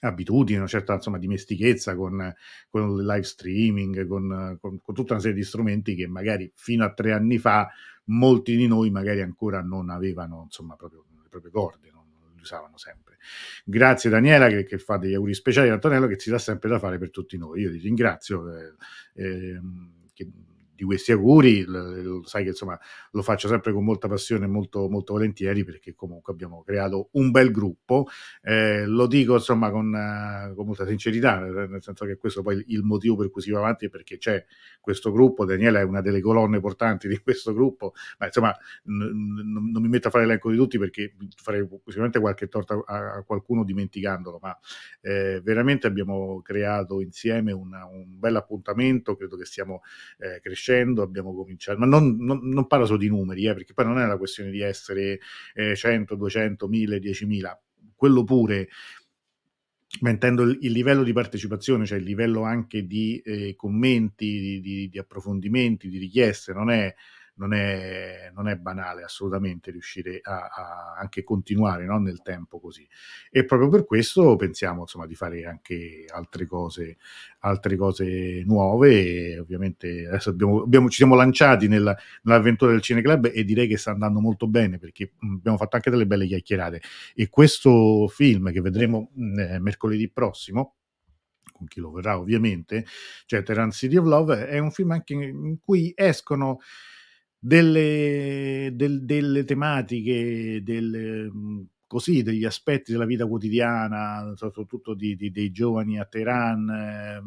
abitudine, 0.00 0.58
una 0.58 0.66
certa 0.68 0.94
insomma, 0.94 1.18
dimestichezza 1.18 1.94
con, 1.96 2.34
con 2.68 2.98
il 2.98 3.06
live 3.06 3.22
streaming, 3.22 4.06
con, 4.06 4.58
con, 4.60 4.80
con, 4.80 4.94
tutta 4.94 5.14
una 5.14 5.22
serie 5.22 5.36
di 5.36 5.44
strumenti 5.44 5.94
che 5.94 6.06
magari 6.06 6.50
fino 6.54 6.84
a 6.84 6.92
tre 6.92 7.12
anni 7.12 7.38
fa 7.38 7.70
molti 8.06 8.56
di 8.56 8.66
noi 8.66 8.90
magari 8.90 9.22
ancora 9.22 9.62
non 9.62 9.90
avevano 9.90 10.42
insomma, 10.44 10.76
proprio 10.76 11.04
le 11.22 11.28
proprie 11.28 11.50
corde, 11.50 11.90
usavano 12.44 12.78
sempre. 12.78 13.18
Grazie 13.64 14.10
Daniela 14.10 14.48
che, 14.48 14.64
che, 14.64 14.78
fa 14.78 14.96
degli 14.96 15.14
auguri 15.14 15.34
speciali 15.34 15.70
a 15.70 15.74
Antonello 15.74 16.06
che 16.06 16.16
ci 16.16 16.30
dà 16.30 16.38
sempre 16.38 16.68
da 16.68 16.78
fare 16.78 16.98
per 16.98 17.10
tutti 17.10 17.36
noi. 17.36 17.62
Io 17.62 17.70
ti 17.70 17.78
ringrazio. 17.78 18.44
Eh, 18.56 18.74
eh, 19.14 19.60
che, 20.12 20.30
di 20.74 20.84
questi 20.84 21.12
auguri, 21.12 21.62
lo, 21.64 22.26
sai 22.26 22.42
che 22.42 22.50
insomma 22.50 22.78
lo 23.12 23.22
faccio 23.22 23.46
sempre 23.46 23.72
con 23.72 23.84
molta 23.84 24.08
passione 24.08 24.44
e 24.46 24.48
molto, 24.48 24.88
molto 24.88 25.12
volentieri 25.12 25.64
perché 25.64 25.94
comunque 25.94 26.32
abbiamo 26.32 26.62
creato 26.64 27.10
un 27.12 27.30
bel 27.30 27.52
gruppo, 27.52 28.08
eh, 28.42 28.84
lo 28.84 29.06
dico 29.06 29.34
insomma 29.34 29.70
con, 29.70 29.86
uh, 29.86 30.54
con, 30.54 30.66
molta 30.66 30.86
sincerità, 30.86 31.38
nel 31.38 31.82
senso 31.82 32.04
che 32.04 32.16
questo 32.16 32.42
poi 32.42 32.62
il 32.68 32.82
motivo 32.82 33.16
per 33.16 33.30
cui 33.30 33.40
si 33.40 33.50
va 33.50 33.58
avanti 33.58 33.86
è 33.86 33.88
perché 33.88 34.18
c'è 34.18 34.44
questo 34.80 35.12
gruppo, 35.12 35.44
Daniela 35.44 35.78
è 35.78 35.84
una 35.84 36.00
delle 36.00 36.20
colonne 36.20 36.58
portanti 36.58 37.06
di 37.06 37.18
questo 37.18 37.54
gruppo, 37.54 37.92
ma 38.18 38.26
insomma 38.26 38.54
n- 38.84 39.70
non 39.70 39.80
mi 39.82 39.88
metto 39.88 40.08
a 40.08 40.10
fare 40.10 40.24
l'elenco 40.24 40.50
di 40.50 40.56
tutti 40.56 40.78
perché 40.78 41.14
farei 41.36 41.66
sicuramente 41.84 42.18
qualche 42.18 42.48
torta 42.48 42.82
a, 42.84 43.14
a 43.14 43.22
qualcuno 43.22 43.62
dimenticandolo, 43.62 44.40
ma 44.42 44.58
eh, 45.00 45.40
veramente 45.42 45.86
abbiamo 45.86 46.42
creato 46.42 47.00
insieme 47.00 47.52
una, 47.52 47.86
un 47.86 48.18
bel 48.18 48.34
appuntamento, 48.34 49.14
credo 49.14 49.36
che 49.36 49.44
stiamo 49.44 49.82
eh, 50.18 50.40
crescendo 50.40 50.62
crescendo, 50.64 51.02
abbiamo 51.02 51.34
cominciato, 51.34 51.78
ma 51.78 51.86
non, 51.86 52.16
non, 52.18 52.40
non 52.48 52.66
parlo 52.66 52.86
solo 52.86 52.98
di 52.98 53.08
numeri, 53.08 53.46
eh, 53.46 53.52
perché 53.52 53.74
poi 53.74 53.84
non 53.84 53.98
è 53.98 54.06
la 54.06 54.16
questione 54.16 54.50
di 54.50 54.60
essere 54.60 55.20
eh, 55.54 55.76
100, 55.76 56.14
200, 56.14 56.66
1000, 56.66 56.98
10.000, 56.98 57.58
quello 57.94 58.24
pure, 58.24 58.68
ma 60.00 60.10
intendo 60.10 60.42
il, 60.42 60.58
il, 60.62 60.72
livello 60.72 61.02
di 61.02 61.12
partecipazione, 61.12 61.84
cioè 61.84 61.98
il 61.98 62.04
livello 62.04 62.42
anche 62.42 62.86
di 62.86 63.20
eh, 63.24 63.54
commenti, 63.54 64.40
di, 64.40 64.60
di, 64.60 64.88
di, 64.88 64.98
approfondimenti, 64.98 65.88
di 65.88 65.98
richieste, 65.98 66.52
non 66.52 66.70
è 66.70 66.92
non 67.36 67.52
è, 67.52 68.30
non 68.34 68.48
è 68.48 68.56
banale 68.56 69.02
assolutamente 69.02 69.70
riuscire 69.70 70.20
a, 70.22 70.48
a 70.48 70.94
anche 70.98 71.24
continuare 71.24 71.84
no? 71.84 71.98
nel 71.98 72.22
tempo 72.22 72.60
così. 72.60 72.86
E 73.30 73.44
proprio 73.44 73.68
per 73.68 73.84
questo 73.84 74.36
pensiamo 74.36 74.82
insomma, 74.82 75.06
di 75.06 75.14
fare 75.14 75.44
anche 75.44 76.04
altre 76.08 76.46
cose, 76.46 76.96
altre 77.40 77.76
cose 77.76 78.42
nuove. 78.44 79.32
E 79.32 79.38
ovviamente 79.38 80.06
adesso 80.06 80.30
abbiamo, 80.30 80.62
abbiamo, 80.62 80.88
ci 80.88 80.96
siamo 80.96 81.14
lanciati 81.14 81.66
nella, 81.66 81.96
nell'avventura 82.22 82.70
del 82.70 82.82
Cineclub 82.82 83.30
e 83.32 83.44
direi 83.44 83.66
che 83.66 83.76
sta 83.76 83.90
andando 83.90 84.20
molto 84.20 84.46
bene 84.46 84.78
perché 84.78 85.12
abbiamo 85.20 85.56
fatto 85.56 85.76
anche 85.76 85.90
delle 85.90 86.06
belle 86.06 86.26
chiacchierate. 86.26 86.80
E 87.14 87.28
questo 87.28 88.06
film 88.08 88.52
che 88.52 88.60
vedremo 88.60 89.10
eh, 89.38 89.58
mercoledì 89.58 90.08
prossimo 90.10 90.76
con 91.52 91.68
chi 91.68 91.78
lo 91.78 91.92
verrà 91.92 92.18
ovviamente, 92.18 92.84
cioè 93.26 93.44
Terran 93.44 93.70
City 93.70 93.96
of 93.96 94.06
Love, 94.06 94.48
è 94.48 94.58
un 94.58 94.72
film 94.72 94.90
anche 94.90 95.14
in 95.14 95.58
cui 95.60 95.92
escono 95.94 96.58
delle, 97.46 98.70
del, 98.72 99.04
delle 99.04 99.44
tematiche, 99.44 100.62
del, 100.62 101.30
mhmm, 101.30 101.66
così, 101.86 102.22
degli 102.22 102.46
aspetti 102.46 102.90
della 102.90 103.04
vita 103.04 103.26
quotidiana, 103.26 104.32
soprattutto 104.34 104.94
di, 104.94 105.14
di, 105.14 105.30
dei 105.30 105.50
giovani 105.52 105.98
a 106.00 106.06
Teheran, 106.06 106.70
eh, 106.70 107.20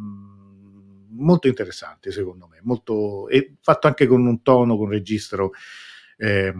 molto 1.10 1.48
interessanti 1.48 2.12
secondo 2.12 2.48
me, 2.48 2.58
molto, 2.64 3.30
e 3.30 3.58
fatto 3.62 3.86
anche 3.86 4.08
con 4.08 4.26
un 4.26 4.42
tono, 4.42 4.76
con 4.76 4.86
un 4.88 4.92
registro 4.92 5.52
eh, 6.18 6.52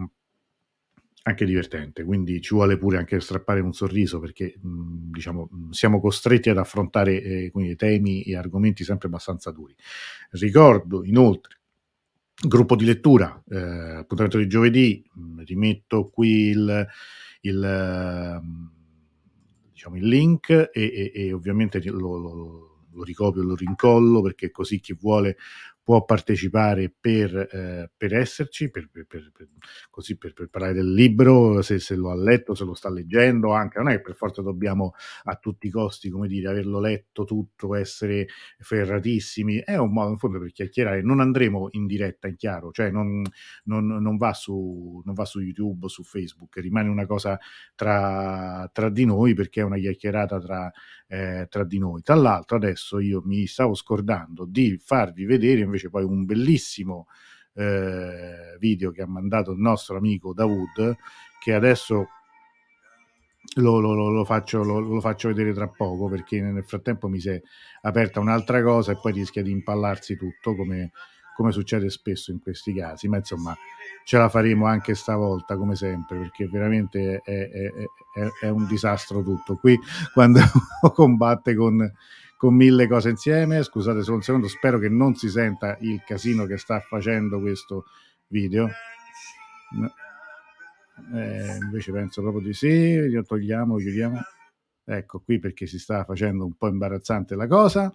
anche 1.24 1.46
divertente, 1.46 2.04
quindi 2.04 2.40
ci 2.42 2.54
vuole 2.54 2.78
pure 2.78 2.98
anche 2.98 3.20
strappare 3.20 3.60
un 3.60 3.74
sorriso 3.74 4.20
perché 4.20 4.56
mh, 4.62 5.12
diciamo, 5.12 5.50
siamo 5.72 6.00
costretti 6.00 6.50
ad 6.50 6.60
affrontare 6.60 7.52
eh, 7.52 7.76
temi 7.76 8.22
e 8.22 8.38
argomenti 8.38 8.84
sempre 8.84 9.08
abbastanza 9.08 9.50
duri. 9.50 9.76
Ricordo 10.30 11.04
inoltre 11.04 11.57
gruppo 12.46 12.76
di 12.76 12.86
lettura, 12.86 13.42
eh, 13.50 13.58
appuntamento 13.58 14.38
di 14.38 14.48
giovedì, 14.48 15.04
mm, 15.18 15.40
rimetto 15.40 16.10
qui 16.10 16.50
il, 16.50 16.88
il, 17.42 17.64
ehm, 17.64 18.72
diciamo 19.72 19.96
il 19.96 20.08
link 20.08 20.50
e, 20.50 20.70
e, 20.72 21.12
e 21.14 21.34
ovviamente 21.34 21.82
lo, 21.90 22.18
lo, 22.18 22.86
lo, 22.92 23.04
ricopio, 23.04 23.42
lo 23.44 23.56
rincollo 23.56 24.22
perché 24.22 24.52
così 24.52 24.80
chi 24.80 24.94
vuole 24.94 25.38
può 25.88 26.04
partecipare 26.04 26.94
per, 27.00 27.34
eh, 27.34 27.90
per 27.96 28.14
esserci, 28.14 28.70
per, 28.70 28.90
per, 28.90 29.32
così 29.90 30.18
per, 30.18 30.34
parlare 30.52 30.74
del 30.74 30.92
libro, 30.92 31.62
se, 31.62 31.80
se, 31.80 31.96
lo 31.96 32.12
ha 32.12 32.14
letto, 32.14 32.56
se 32.56 32.66
lo 32.66 32.74
sta 32.74 32.90
leggendo, 32.90 33.54
anche 33.54 33.78
non 33.78 33.88
è 33.88 33.96
che 33.96 34.02
per 34.02 34.16
forza 34.16 34.42
dobbiamo 34.42 34.96
a 35.24 35.36
tutti 35.36 35.68
i 35.68 35.70
costi, 35.70 36.10
come 36.10 36.28
dire, 36.28 36.50
averlo 36.50 36.82
letto 36.82 37.24
tutto, 37.24 37.74
essere 37.74 38.28
ferratissimi, 38.60 39.60
è 39.60 39.78
un 39.78 39.94
modo 39.94 40.12
in 40.12 40.18
fondo 40.18 40.40
per 40.40 40.52
chiacchierare, 40.52 41.02
non 41.04 41.22
andremo 41.22 41.70
in 41.72 41.86
diretta, 41.86 42.28
in 42.28 42.36
chiaro, 42.36 42.72
cioè 42.74 42.92
non, 42.92 43.22
non, 43.64 43.88
non, 43.88 44.18
va, 44.18 44.34
su, 44.34 45.02
non 45.06 45.14
va 45.14 45.24
su 45.24 45.40
YouTube 45.40 45.86
o 45.86 45.88
su 45.88 46.04
Facebook, 46.04 46.58
rimane 46.58 46.90
una 46.90 47.06
cosa 47.06 47.40
tra, 47.76 48.70
tra 48.74 48.90
di 48.90 49.06
noi 49.06 49.34
perché 49.34 49.62
è 49.62 49.64
una 49.64 49.78
chiacchierata 49.78 50.38
tra, 50.38 50.70
eh, 51.08 51.48
tra 51.50 51.64
di 51.64 51.80
noi. 51.80 52.02
Tra 52.02 52.16
l'altro 52.16 52.58
adesso 52.58 53.00
io 53.00 53.22
mi 53.24 53.48
stavo 53.48 53.74
scordando 53.74 54.46
di 54.46 54.78
farvi 54.78 55.24
vedere 55.26 55.62
invece 55.62 55.77
invece 55.78 55.90
poi 55.90 56.04
un 56.04 56.26
bellissimo 56.26 57.08
eh, 57.54 58.58
video 58.60 58.92
che 58.92 59.02
ha 59.02 59.08
mandato 59.08 59.52
il 59.52 59.60
nostro 59.60 59.98
amico 59.98 60.34
Davud, 60.34 60.96
che 61.40 61.54
adesso 61.54 62.08
lo, 63.56 63.80
lo, 63.80 63.94
lo, 63.94 64.26
faccio, 64.26 64.64
lo, 64.64 65.00
faccio, 65.00 65.30
vedere 65.30 65.54
tra 65.54 65.68
poco 65.68 66.10
perché 66.10 66.42
nel 66.42 66.66
frattempo 66.66 67.08
mi 67.08 67.20
si 67.20 67.30
è 67.30 67.42
aperta 67.82 68.20
un'altra 68.20 68.62
cosa 68.62 68.92
e 68.92 69.00
poi 69.00 69.14
rischia 69.14 69.42
di 69.42 69.52
impallarsi 69.52 70.18
tutto 70.18 70.56
come, 70.56 70.92
come 71.36 71.52
succede 71.52 71.90
spesso 71.90 72.32
in 72.32 72.40
questi 72.42 72.74
casi, 72.74 73.08
ma 73.08 73.18
insomma 73.18 73.56
ce 74.04 74.18
la 74.18 74.28
faremo 74.30 74.66
anche 74.66 74.96
stavolta 74.96 75.56
come 75.56 75.76
sempre 75.76 76.18
perché 76.18 76.48
veramente 76.48 77.22
è, 77.24 77.50
è, 77.50 77.72
è, 78.14 78.46
è 78.46 78.50
un 78.50 78.68
disastro 78.68 79.24
tutto. 79.24 79.56
Qui 79.56 79.80
quando 80.14 80.42
combatte 80.94 81.56
con 81.56 81.92
con 82.38 82.56
mille 82.56 82.88
cose 82.88 83.10
insieme. 83.10 83.64
Scusate 83.64 84.04
solo 84.04 84.18
un 84.18 84.22
secondo, 84.22 84.48
spero 84.48 84.80
che 84.80 84.88
non 84.88 85.16
si 85.16 85.28
senta 85.30 85.76
il 85.82 86.02
casino 86.06 86.46
che 86.46 86.58
sta 86.58 86.80
facendo 86.80 87.42
questo 87.42 87.86
video. 88.28 88.70
Eh, 91.14 91.58
invece 91.62 91.92
penso 91.92 92.22
proprio 92.22 92.42
di 92.42 92.54
sì, 92.54 93.22
togliamo, 93.26 93.76
chiudiamo. 93.78 94.22
Ecco 94.90 95.20
qui 95.20 95.38
perché 95.38 95.68
si 95.68 95.80
sta 95.80 96.06
facendo 96.06 96.46
un 96.46 96.54
po' 96.54 96.70
imbarazzante 96.70 97.36
la 97.36 97.46
cosa. 97.46 97.92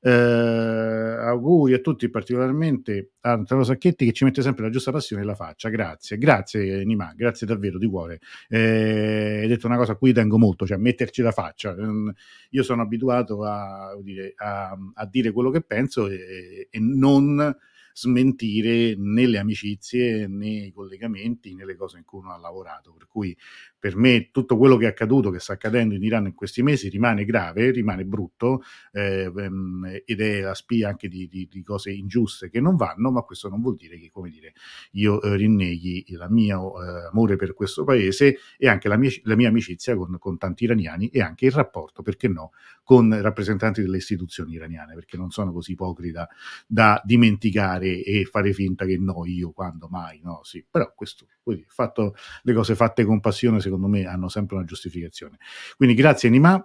Eh, 0.00 0.10
auguri 0.10 1.74
a 1.74 1.78
tutti, 1.78 2.10
particolarmente 2.10 3.12
a 3.20 3.30
Antonio 3.30 3.62
Sacchetti 3.62 4.06
che 4.06 4.12
ci 4.12 4.24
mette 4.24 4.42
sempre 4.42 4.64
la 4.64 4.70
giusta 4.70 4.90
passione 4.90 5.22
e 5.22 5.24
la 5.24 5.36
faccia. 5.36 5.68
Grazie, 5.68 6.18
grazie 6.18 6.84
Nima, 6.84 7.12
grazie 7.14 7.46
davvero 7.46 7.78
di 7.78 7.86
cuore. 7.86 8.18
Eh, 8.48 9.38
hai 9.42 9.46
detto 9.46 9.68
una 9.68 9.76
cosa 9.76 9.92
a 9.92 9.94
cui 9.94 10.12
tengo 10.12 10.36
molto, 10.36 10.66
cioè 10.66 10.78
metterci 10.78 11.22
la 11.22 11.30
faccia. 11.30 11.76
Ehm, 11.76 12.12
io 12.50 12.62
sono 12.64 12.82
abituato 12.82 13.44
a, 13.44 13.92
a, 14.36 14.76
a 14.94 15.06
dire 15.06 15.30
quello 15.30 15.50
che 15.50 15.60
penso 15.60 16.08
e, 16.08 16.66
e 16.68 16.80
non 16.80 17.56
smentire 17.92 18.94
né 18.96 19.26
le 19.26 19.38
amicizie 19.38 20.26
né 20.26 20.66
i 20.66 20.72
collegamenti 20.72 21.54
né 21.54 21.64
le 21.64 21.76
cose 21.76 21.98
in 21.98 22.04
cui 22.04 22.20
uno 22.20 22.32
ha 22.32 22.38
lavorato. 22.38 22.92
Per 22.92 23.06
cui 23.06 23.36
per 23.82 23.96
me 23.96 24.30
tutto 24.30 24.56
quello 24.56 24.76
che 24.76 24.84
è 24.84 24.88
accaduto, 24.88 25.30
che 25.30 25.40
sta 25.40 25.54
accadendo 25.54 25.94
in 25.94 26.04
Iran 26.04 26.26
in 26.26 26.34
questi 26.34 26.62
mesi 26.62 26.88
rimane 26.88 27.24
grave, 27.24 27.72
rimane 27.72 28.04
brutto 28.04 28.62
eh, 28.92 29.32
ehm, 29.34 30.02
ed 30.04 30.20
è 30.20 30.40
la 30.40 30.54
spia 30.54 30.88
anche 30.88 31.08
di, 31.08 31.26
di, 31.26 31.48
di, 31.50 31.62
cose 31.64 31.90
ingiuste 31.90 32.48
che 32.48 32.60
non 32.60 32.76
vanno, 32.76 33.10
ma 33.10 33.22
questo 33.22 33.48
non 33.48 33.60
vuol 33.60 33.74
dire 33.74 33.98
che, 33.98 34.08
come 34.12 34.30
dire, 34.30 34.52
io 34.92 35.20
eh, 35.20 35.36
rinneghi 35.36 36.04
il 36.08 36.24
mio 36.30 36.80
eh, 36.80 37.08
amore 37.10 37.34
per 37.34 37.54
questo 37.54 37.82
paese 37.82 38.36
e 38.56 38.68
anche 38.68 38.86
la 38.86 38.96
mia, 38.96 39.10
la 39.24 39.34
mia 39.34 39.48
amicizia 39.48 39.96
con, 39.96 40.16
con, 40.16 40.38
tanti 40.38 40.62
iraniani 40.62 41.08
e 41.08 41.20
anche 41.20 41.46
il 41.46 41.52
rapporto, 41.52 42.02
perché 42.02 42.28
no, 42.28 42.52
con 42.82 43.20
rappresentanti 43.20 43.80
delle 43.80 43.98
istituzioni 43.98 44.54
iraniane, 44.54 44.94
perché 44.94 45.16
non 45.16 45.30
sono 45.30 45.52
così 45.52 45.72
ipocrita 45.72 46.28
da 46.66 47.00
dimenticare 47.04 48.02
e 48.02 48.24
fare 48.24 48.52
finta 48.52 48.84
che 48.84 48.98
no, 48.98 49.24
io 49.26 49.52
quando 49.52 49.88
mai, 49.88 50.20
no, 50.22 50.40
sì, 50.42 50.64
però 50.68 50.92
questo, 50.94 51.26
fatto, 51.66 52.14
le 52.42 52.54
cose 52.54 52.74
fatte 52.74 53.04
con 53.04 53.20
passione, 53.20 53.60
secondo 53.60 53.88
me 53.88 54.06
hanno 54.06 54.28
sempre 54.28 54.56
una 54.56 54.64
giustificazione. 54.64 55.38
Quindi 55.76 55.94
grazie 55.94 56.28
Nima, 56.28 56.64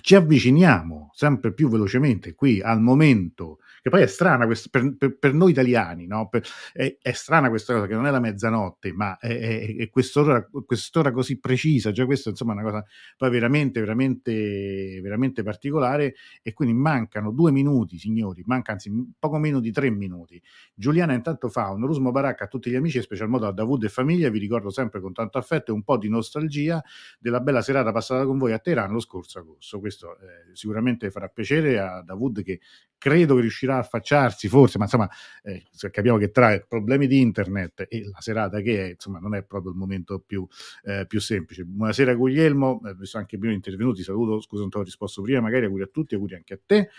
ci 0.00 0.14
avviciniamo 0.14 1.10
sempre 1.12 1.52
più 1.52 1.68
velocemente 1.68 2.34
qui 2.34 2.62
al 2.62 2.80
momento 2.80 3.58
che 3.82 3.90
poi 3.90 4.02
è 4.02 4.06
strana 4.06 4.46
quest- 4.46 4.70
per, 4.70 4.96
per, 4.96 5.18
per, 5.18 5.34
noi 5.34 5.50
italiani, 5.50 6.06
no? 6.06 6.28
per, 6.28 6.46
è, 6.72 6.98
è, 7.02 7.10
strana 7.10 7.48
questa 7.48 7.74
cosa 7.74 7.88
che 7.88 7.94
non 7.94 8.06
è 8.06 8.12
la 8.12 8.20
mezzanotte, 8.20 8.92
ma 8.92 9.18
è, 9.18 9.36
è, 9.36 9.76
è 9.76 9.90
quest'ora, 9.90 10.48
quest'ora, 10.64 11.10
così 11.10 11.40
precisa, 11.40 11.90
già 11.90 12.06
questa 12.06 12.30
insomma 12.30 12.52
è 12.52 12.54
una 12.54 12.64
cosa 12.64 12.84
poi 13.16 13.30
veramente, 13.30 13.80
veramente, 13.80 15.00
veramente 15.02 15.42
particolare 15.42 16.14
e 16.42 16.52
quindi 16.52 16.74
mancano 16.74 17.32
due 17.32 17.50
minuti, 17.50 17.98
signori, 17.98 18.44
manca 18.46 18.70
anzi 18.70 18.90
poco 19.18 19.38
meno 19.38 19.58
di 19.58 19.72
tre 19.72 19.90
minuti. 19.90 20.40
Giuliana 20.74 21.12
intanto 21.12 21.48
fa 21.48 21.70
un 21.70 21.84
Rusmo 21.84 22.12
Baracca 22.12 22.44
a 22.44 22.46
tutti 22.46 22.70
gli 22.70 22.76
amici, 22.76 22.98
in 22.98 23.02
special 23.02 23.28
modo 23.28 23.48
a 23.48 23.52
Davud 23.52 23.82
e 23.82 23.88
famiglia, 23.88 24.30
vi 24.30 24.38
ricordo 24.38 24.70
sempre 24.70 25.00
con 25.00 25.12
tanto 25.12 25.38
affetto 25.38 25.72
e 25.72 25.74
un 25.74 25.82
po' 25.82 25.98
di 25.98 26.08
nostalgia 26.08 26.80
della 27.18 27.40
bella 27.40 27.62
serata 27.62 27.90
passata 27.90 28.24
con 28.24 28.38
voi 28.38 28.52
a 28.52 28.60
Teheran 28.60 28.92
lo 28.92 29.00
scorso 29.00 29.40
agosto. 29.40 29.80
Questo 29.82 30.16
eh, 30.20 30.54
sicuramente 30.54 31.10
farà 31.10 31.26
piacere 31.28 31.78
a 31.78 32.02
Davud 32.02 32.42
che 32.42 32.60
credo 32.96 33.34
che 33.34 33.40
riuscirà 33.40 33.74
a 33.74 33.78
affacciarsi, 33.78 34.46
forse, 34.46 34.78
ma 34.78 34.84
insomma, 34.84 35.08
eh, 35.42 35.64
capiamo 35.90 36.18
che 36.18 36.30
tra 36.30 36.56
problemi 36.60 37.08
di 37.08 37.20
internet 37.20 37.86
e 37.88 38.04
la 38.08 38.20
serata 38.20 38.60
che 38.60 38.86
è, 38.86 38.90
insomma, 38.90 39.18
non 39.18 39.34
è 39.34 39.42
proprio 39.42 39.72
il 39.72 39.76
momento 39.78 40.20
più, 40.24 40.46
eh, 40.84 41.04
più 41.08 41.20
semplice. 41.20 41.64
Buonasera 41.64 42.14
Guglielmo, 42.14 42.80
eh, 42.86 42.94
visto 42.94 43.18
anche 43.18 43.38
prima 43.38 43.54
intervenuti, 43.54 44.04
saluto, 44.04 44.40
scusa 44.40 44.60
non 44.62 44.70
ti 44.70 44.76
ho 44.78 44.82
risposto 44.82 45.20
prima, 45.20 45.40
magari 45.40 45.64
auguri 45.64 45.82
a 45.82 45.88
tutti, 45.88 46.14
auguri 46.14 46.36
anche 46.36 46.54
a 46.54 46.60
te. 46.64 46.90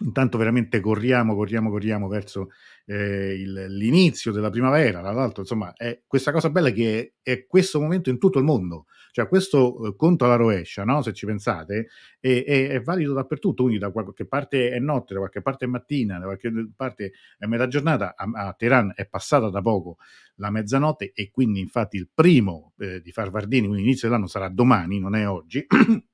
Intanto 0.00 0.38
veramente 0.38 0.80
corriamo, 0.80 1.34
corriamo, 1.34 1.70
corriamo 1.70 2.06
verso 2.06 2.50
eh, 2.86 3.34
il, 3.34 3.66
l'inizio 3.70 4.30
della 4.30 4.50
primavera. 4.50 5.00
Tra 5.00 5.12
l'altro, 5.12 5.42
insomma, 5.42 5.72
è 5.74 6.02
questa 6.06 6.30
cosa 6.30 6.50
bella 6.50 6.70
che 6.70 7.14
è, 7.22 7.30
è 7.30 7.46
questo 7.46 7.80
momento 7.80 8.08
in 8.08 8.18
tutto 8.18 8.38
il 8.38 8.44
mondo. 8.44 8.86
Cioè, 9.10 9.26
questo 9.26 9.86
eh, 9.86 9.96
conto 9.96 10.24
alla 10.24 10.36
rovescia, 10.36 10.84
no? 10.84 11.02
se 11.02 11.12
ci 11.12 11.26
pensate, 11.26 11.88
è, 12.20 12.44
è, 12.44 12.68
è, 12.68 12.80
valido 12.80 13.12
dappertutto. 13.12 13.64
Quindi, 13.64 13.80
da 13.80 13.90
qualche 13.90 14.26
parte 14.26 14.70
è 14.70 14.78
notte, 14.78 15.14
da 15.14 15.20
qualche 15.20 15.42
parte 15.42 15.64
è 15.64 15.68
mattina, 15.68 16.18
da 16.18 16.24
qualche 16.26 16.52
parte 16.76 17.12
è 17.36 17.46
metà 17.46 17.66
giornata. 17.66 18.14
A, 18.16 18.46
a 18.46 18.52
Teheran 18.52 18.92
è 18.94 19.06
passata 19.06 19.50
da 19.50 19.60
poco 19.60 19.96
la 20.36 20.50
mezzanotte, 20.50 21.10
e 21.12 21.30
quindi, 21.30 21.58
infatti, 21.58 21.96
il 21.96 22.08
primo 22.14 22.74
eh, 22.78 23.00
di 23.00 23.10
Farvardini, 23.10 23.66
quindi 23.66 23.82
l'inizio 23.82 24.06
dell'anno 24.06 24.28
sarà 24.28 24.48
domani, 24.48 25.00
non 25.00 25.16
è 25.16 25.28
oggi. 25.28 25.66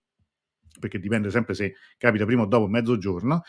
perché 0.81 0.99
dipende 0.99 1.31
sempre 1.31 1.55
se 1.55 1.75
capita 1.97 2.25
prima 2.25 2.42
o 2.42 2.47
dopo 2.47 2.66
mezzogiorno, 2.66 3.42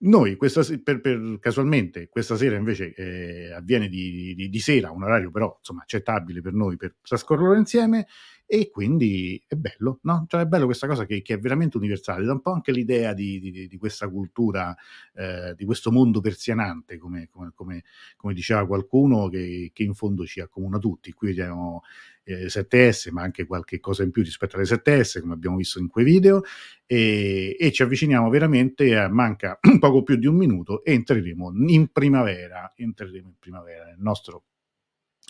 noi, 0.00 0.36
questa, 0.36 0.62
per, 0.82 1.00
per, 1.00 1.38
casualmente, 1.40 2.08
questa 2.08 2.36
sera 2.36 2.56
invece 2.56 2.94
eh, 2.94 3.52
avviene 3.52 3.88
di, 3.88 4.34
di, 4.36 4.48
di, 4.48 4.58
sera, 4.60 4.92
un 4.92 5.02
orario 5.02 5.30
però 5.30 5.56
insomma 5.58 5.82
accettabile 5.82 6.40
per 6.40 6.52
noi 6.52 6.76
per 6.76 6.96
trascorrerlo 7.02 7.56
insieme 7.56 8.06
e 8.50 8.70
quindi 8.70 9.38
è 9.46 9.56
bello, 9.56 9.98
no? 10.04 10.24
Cioè 10.26 10.40
è 10.40 10.46
bello 10.46 10.64
questa 10.64 10.86
cosa 10.86 11.04
che, 11.04 11.20
che 11.20 11.34
è 11.34 11.38
veramente 11.38 11.76
universale, 11.76 12.24
dà 12.24 12.32
un 12.32 12.40
po' 12.40 12.52
anche 12.52 12.72
l'idea 12.72 13.12
di, 13.12 13.68
di 13.68 13.76
questa 13.76 14.08
cultura, 14.08 14.74
eh, 15.12 15.52
di 15.54 15.66
questo 15.66 15.92
mondo 15.92 16.22
persianante, 16.22 16.96
come, 16.96 17.28
come, 17.30 17.52
come, 17.54 17.84
come 18.16 18.32
diceva 18.32 18.66
qualcuno, 18.66 19.28
che, 19.28 19.70
che, 19.74 19.82
in 19.82 19.92
fondo 19.92 20.24
ci 20.24 20.40
accomuna 20.40 20.78
tutti. 20.78 21.12
Qui 21.12 21.28
vediamo 21.28 21.82
eh, 22.24 22.46
7S, 22.46 23.10
ma 23.10 23.20
anche 23.20 23.44
qualche 23.44 23.80
cosa 23.80 24.02
in 24.02 24.12
più 24.12 24.22
rispetto 24.22 24.56
alle 24.56 24.64
7S, 24.64 25.20
come 25.20 25.34
abbiamo 25.34 25.56
visto 25.56 25.78
in 25.78 25.88
quei 25.88 26.06
video, 26.06 26.40
e, 26.86 27.54
e 27.60 27.70
ci 27.70 27.82
avviciniamo 27.82 28.30
veramente, 28.30 28.96
a, 28.96 29.08
manca 29.08 29.58
poco 29.78 30.02
più 30.02 30.16
di 30.16 30.26
un 30.26 30.36
minuto 30.36 30.82
e 30.84 30.94
entreremo 30.94 31.52
in 31.66 31.88
primavera, 31.88 32.72
entreremo 32.74 33.28
in 33.28 33.38
primavera 33.38 33.84
nel 33.84 33.98
nostro 33.98 34.44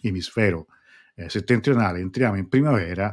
emisfero 0.02 0.68
settentrionale, 1.26 1.98
entriamo 1.98 2.36
in 2.36 2.48
primavera 2.48 3.12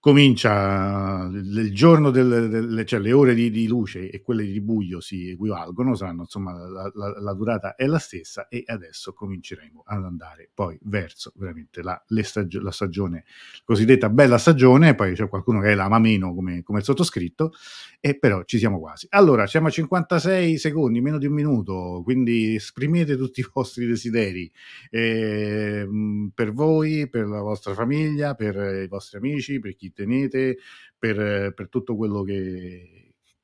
comincia 0.00 1.28
il 1.32 1.74
giorno 1.74 2.10
del, 2.10 2.48
del, 2.48 2.84
cioè 2.86 3.00
le 3.00 3.12
ore 3.12 3.34
di, 3.34 3.50
di, 3.50 3.66
luce 3.66 4.10
e 4.10 4.22
quelle 4.22 4.44
di 4.44 4.60
buio 4.60 5.00
si 5.00 5.30
equivalgono, 5.30 5.96
saranno 5.96 6.22
insomma 6.22 6.52
la, 6.52 6.90
la, 6.94 7.20
la, 7.20 7.34
durata 7.34 7.74
è 7.74 7.84
la 7.86 7.98
stessa 7.98 8.46
e 8.46 8.62
adesso 8.66 9.12
cominceremo 9.12 9.82
ad 9.84 10.04
andare 10.04 10.50
poi 10.54 10.78
verso 10.82 11.32
veramente 11.34 11.82
la, 11.82 12.00
stagio, 12.22 12.60
la 12.60 12.70
stagione 12.70 13.24
cosiddetta 13.64 14.08
bella 14.08 14.38
stagione, 14.38 14.94
poi 14.94 15.14
c'è 15.14 15.28
qualcuno 15.28 15.60
che 15.60 15.74
la 15.74 15.84
ama 15.84 15.98
meno 15.98 16.32
come, 16.32 16.62
come 16.62 16.78
il 16.78 16.84
sottoscritto 16.84 17.52
e 18.00 18.16
però 18.16 18.44
ci 18.44 18.58
siamo 18.58 18.78
quasi. 18.78 19.06
Allora, 19.10 19.48
siamo 19.48 19.66
a 19.66 19.70
56 19.70 20.58
secondi, 20.58 21.00
meno 21.00 21.18
di 21.18 21.26
un 21.26 21.32
minuto, 21.32 22.02
quindi 22.04 22.54
esprimete 22.54 23.16
tutti 23.16 23.40
i 23.40 23.46
vostri 23.52 23.86
desideri 23.86 24.50
eh, 24.90 25.88
per 26.32 26.52
voi, 26.52 27.08
per 27.08 27.26
la 27.26 27.40
vostra 27.40 27.74
famiglia, 27.74 28.34
per 28.34 28.84
i 28.84 28.86
vostri 28.86 29.18
amici, 29.18 29.58
per 29.58 29.74
chi 29.74 29.87
tenete, 29.92 30.58
per, 30.98 31.52
per 31.54 31.68
tutto 31.68 31.96
quello 31.96 32.22
che, 32.22 32.98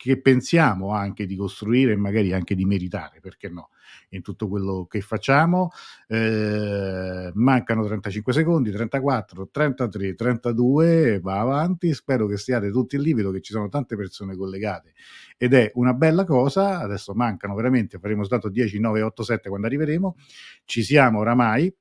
che 0.05 0.21
pensiamo 0.21 0.91
anche 0.91 1.25
di 1.25 1.35
costruire 1.35 1.93
e 1.93 1.97
magari 1.97 2.35
anche 2.35 2.55
di 2.55 2.67
meritare, 2.67 3.21
perché 3.21 3.49
no, 3.49 3.71
in 4.11 4.21
tutto 4.21 4.49
quello 4.49 4.87
che 4.87 5.01
facciamo. 5.01 5.71
Eh, 6.07 7.31
mancano 7.33 7.87
35 7.87 8.33
secondi, 8.35 8.71
34, 8.71 9.49
33, 9.51 10.15
32, 10.15 11.21
va 11.21 11.41
avanti, 11.41 11.95
spero 11.95 12.27
che 12.27 12.37
stiate 12.37 12.71
tutti 12.71 13.01
lì, 13.01 13.15
vedo 13.15 13.31
che 13.31 13.41
ci 13.41 13.53
sono 13.53 13.69
tante 13.69 13.97
persone 13.97 14.37
collegate 14.37 14.93
ed 15.39 15.55
è 15.55 15.71
una 15.75 15.95
bella 15.95 16.25
cosa, 16.25 16.81
adesso 16.81 17.15
mancano 17.15 17.55
veramente, 17.55 17.99
faremo 17.99 18.21
soltanto 18.21 18.49
10, 18.49 18.79
9, 18.79 19.03
8, 19.03 19.23
7 19.23 19.49
quando 19.49 19.67
arriveremo, 19.67 20.17
ci 20.65 20.83
siamo 20.83 21.21
oramai 21.21 21.75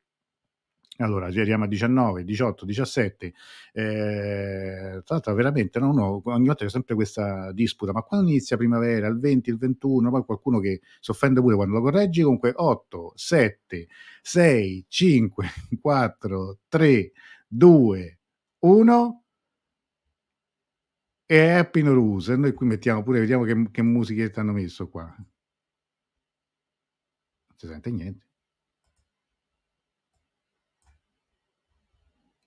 allora, 0.97 1.25
arriviamo 1.25 1.63
a 1.63 1.67
19, 1.67 2.23
18, 2.23 2.65
17. 2.65 3.33
Eh, 3.73 5.01
tra 5.03 5.15
l'altro, 5.15 5.33
veramente 5.33 5.79
non 5.79 5.97
ho, 5.97 6.21
ogni 6.25 6.45
volta 6.45 6.65
c'è 6.65 6.69
sempre 6.69 6.93
questa 6.93 7.51
disputa. 7.51 7.91
Ma 7.91 8.03
quando 8.03 8.29
inizia 8.29 8.57
primavera? 8.57 9.07
Il 9.07 9.19
20, 9.19 9.49
il 9.49 9.57
21? 9.57 10.11
Poi 10.11 10.23
qualcuno 10.23 10.59
che 10.59 10.81
si 10.99 11.09
offende 11.11 11.41
pure 11.41 11.55
quando 11.55 11.75
lo 11.75 11.81
correggi. 11.81 12.21
Comunque, 12.21 12.51
8, 12.55 13.13
7, 13.15 13.87
6, 14.21 14.85
5, 14.87 15.47
4, 15.81 16.59
3, 16.67 17.11
2, 17.47 18.19
1 18.59 19.23
e 21.25 21.49
Happy 21.49 21.81
Noruse. 21.81 22.35
Noi 22.35 22.53
qui 22.53 22.65
mettiamo 22.67 23.03
pure, 23.03 23.19
vediamo 23.19 23.43
che, 23.43 23.69
che 23.71 23.81
musichetta 23.81 24.41
hanno 24.41 24.53
messo 24.53 24.87
qua. 24.89 25.05
Non 25.05 25.25
si 27.57 27.67
sente 27.67 27.89
niente. 27.91 28.25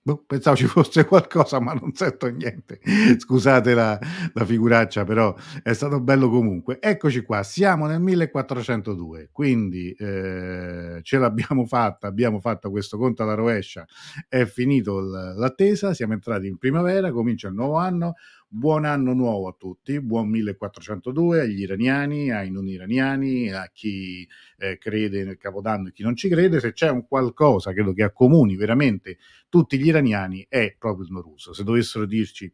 Boh, 0.07 0.23
pensavo 0.25 0.55
ci 0.55 0.67
fosse 0.67 1.03
qualcosa, 1.03 1.59
ma 1.59 1.73
non 1.73 1.93
sento 1.93 2.27
niente. 2.27 2.79
Scusate 3.17 3.73
la, 3.73 3.99
la, 4.31 4.45
figuraccia, 4.45 5.03
però 5.03 5.35
è 5.61 5.73
stato 5.73 5.99
bello 5.99 6.29
comunque. 6.29 6.77
Eccoci 6.79 7.23
qua, 7.23 7.43
siamo 7.43 7.87
nel 7.87 7.99
1402, 7.99 9.27
quindi 9.33 9.91
eh, 9.91 10.99
ce 11.01 11.17
l'abbiamo 11.17 11.65
fatta, 11.65 12.07
abbiamo 12.07 12.39
fatto 12.39 12.69
questo 12.69 12.97
conto 12.97 13.23
alla 13.23 13.33
rovescia, 13.33 13.85
è 14.29 14.45
finito 14.45 15.01
l'attesa, 15.01 15.93
siamo 15.93 16.13
entrati 16.13 16.47
in 16.47 16.57
primavera, 16.57 17.11
comincia 17.11 17.49
il 17.49 17.55
nuovo 17.55 17.75
anno, 17.75 18.13
Buon 18.49 18.85
anno 18.85 19.11
nuovo 19.13 19.49
a 19.49 19.55
tutti, 19.57 19.99
buon 19.99 20.29
1402 20.29 21.41
agli 21.41 21.59
iraniani, 21.63 22.31
ai 22.31 22.49
non 22.49 22.65
iraniani, 22.69 23.51
a 23.51 23.69
chi 23.73 24.25
eh, 24.57 24.77
crede 24.77 25.25
nel 25.25 25.37
Capodanno 25.37 25.89
e 25.89 25.91
chi 25.91 26.01
non 26.01 26.15
ci 26.15 26.29
crede. 26.29 26.61
Se 26.61 26.71
c'è 26.71 26.89
un 26.89 27.05
qualcosa, 27.05 27.73
credo 27.73 27.91
che 27.91 28.03
accomuni 28.03 28.55
veramente 28.55 29.17
tutti 29.49 29.77
gli 29.77 29.87
iraniani, 29.87 30.45
è 30.47 30.75
proprio 30.79 31.05
il 31.05 31.11
Noruso. 31.11 31.51
Se 31.51 31.65
dovessero 31.65 32.05
dirci 32.05 32.49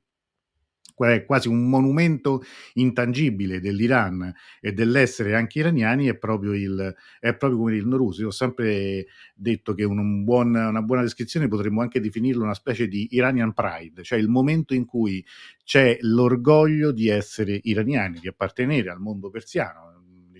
quasi 1.25 1.47
un 1.47 1.69
monumento 1.69 2.43
intangibile 2.73 3.59
dell'Iran 3.59 4.31
e 4.61 4.73
dell'essere 4.73 5.35
anche 5.35 5.59
iraniani 5.59 6.07
è 6.07 6.15
proprio, 6.15 6.53
il, 6.53 6.95
è 7.19 7.35
proprio 7.35 7.59
come 7.59 7.75
il 7.75 7.87
Norusi. 7.87 8.21
Io 8.21 8.27
ho 8.27 8.31
sempre 8.31 9.07
detto 9.33 9.73
che 9.73 9.83
un 9.83 10.23
buon, 10.23 10.53
una 10.53 10.81
buona 10.81 11.01
descrizione 11.01 11.47
potremmo 11.47 11.81
anche 11.81 11.99
definirlo 11.99 12.43
una 12.43 12.53
specie 12.53 12.87
di 12.87 13.07
Iranian 13.11 13.53
Pride, 13.53 14.03
cioè 14.03 14.19
il 14.19 14.29
momento 14.29 14.73
in 14.73 14.85
cui 14.85 15.25
c'è 15.63 15.97
l'orgoglio 16.01 16.91
di 16.91 17.07
essere 17.07 17.59
iraniani, 17.63 18.19
di 18.19 18.27
appartenere 18.27 18.89
al 18.89 18.99
mondo 18.99 19.29
persiano 19.29 19.92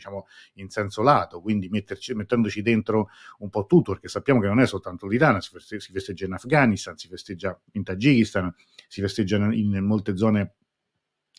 diciamo 0.04 0.28
in 0.56 0.70
senso 0.70 1.02
lato, 1.02 1.40
quindi 1.40 1.70
metterci, 1.70 2.14
mettendoci 2.14 2.62
dentro 2.62 3.10
un 3.40 3.50
po' 3.50 3.66
tutto, 3.66 3.94
perché 3.94 4.10
sappiamo 4.10 4.42
che 4.42 4.48
non 4.48 4.60
è 4.60 4.68
soltanto 4.68 5.08
l'Iran, 5.08 5.40
si 5.42 5.52
festeggia, 5.52 5.82
si 5.82 5.92
festeggia 5.92 6.26
in 6.26 6.34
Afghanistan, 6.34 6.98
si 6.98 7.08
festeggia 7.08 7.60
in 7.74 7.84
Tagikistan, 7.84 8.54
si 8.88 9.02
festeggia 9.02 9.38
in, 9.38 9.54
in 9.54 9.84
molte 9.84 10.18
zone 10.18 10.56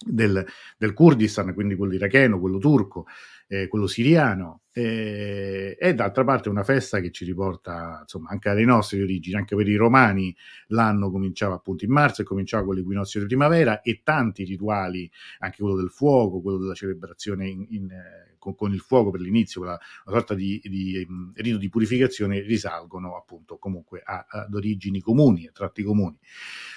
del, 0.05 0.45
del, 0.77 0.93
Kurdistan, 0.93 1.55
quindi 1.55 1.77
quello 1.77 1.95
iracheno, 1.95 2.41
quello 2.41 2.59
turco, 2.59 3.07
eh, 3.47 3.69
quello 3.69 3.87
siriano, 3.87 4.63
eh, 4.73 5.77
e 5.79 5.95
d'altra 5.95 6.25
parte 6.25 6.49
una 6.49 6.65
festa 6.65 7.01
che 7.01 7.11
ci 7.11 7.25
riporta 7.25 8.01
insomma, 8.03 8.31
anche 8.31 8.49
alle 8.49 8.65
nostre 8.65 9.01
origini, 9.03 9.37
anche 9.37 9.55
per 9.55 9.69
i 9.69 9.77
romani 9.77 10.35
l'anno 10.69 11.11
cominciava 11.11 11.55
appunto 11.55 11.85
in 11.85 11.93
marzo 11.93 12.23
e 12.23 12.25
cominciava 12.25 12.65
con 12.65 12.75
l'equinozio 12.75 13.21
di 13.21 13.27
primavera 13.27 13.81
e 13.81 14.01
tanti 14.03 14.45
rituali, 14.45 15.11
anche 15.39 15.59
quello 15.59 15.77
del 15.77 15.91
fuoco, 15.91 16.41
quello 16.41 16.59
della 16.59 16.75
celebrazione 16.75 17.49
in, 17.49 17.67
in, 17.71 17.91
eh, 17.91 18.34
con, 18.45 18.55
con, 18.55 18.75
il 18.75 18.81
fuoco 18.81 19.11
per 19.11 19.21
l'inizio, 19.21 19.63
una, 19.63 19.79
sorta 20.05 20.35
di, 20.35 20.61
di 20.63 21.05
um, 21.09 21.33
rito 21.35 21.57
di 21.57 21.71
purificazione, 21.71 22.41
risalgono 22.41 23.17
appunto 23.17 23.57
comunque 23.57 24.03
a, 24.05 24.27
ad 24.29 24.55
origini 24.55 25.01
comuni, 25.01 25.47
a 25.47 25.51
tratti 25.53 25.83
comuni. 25.83 26.19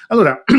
Allora, 0.08 0.42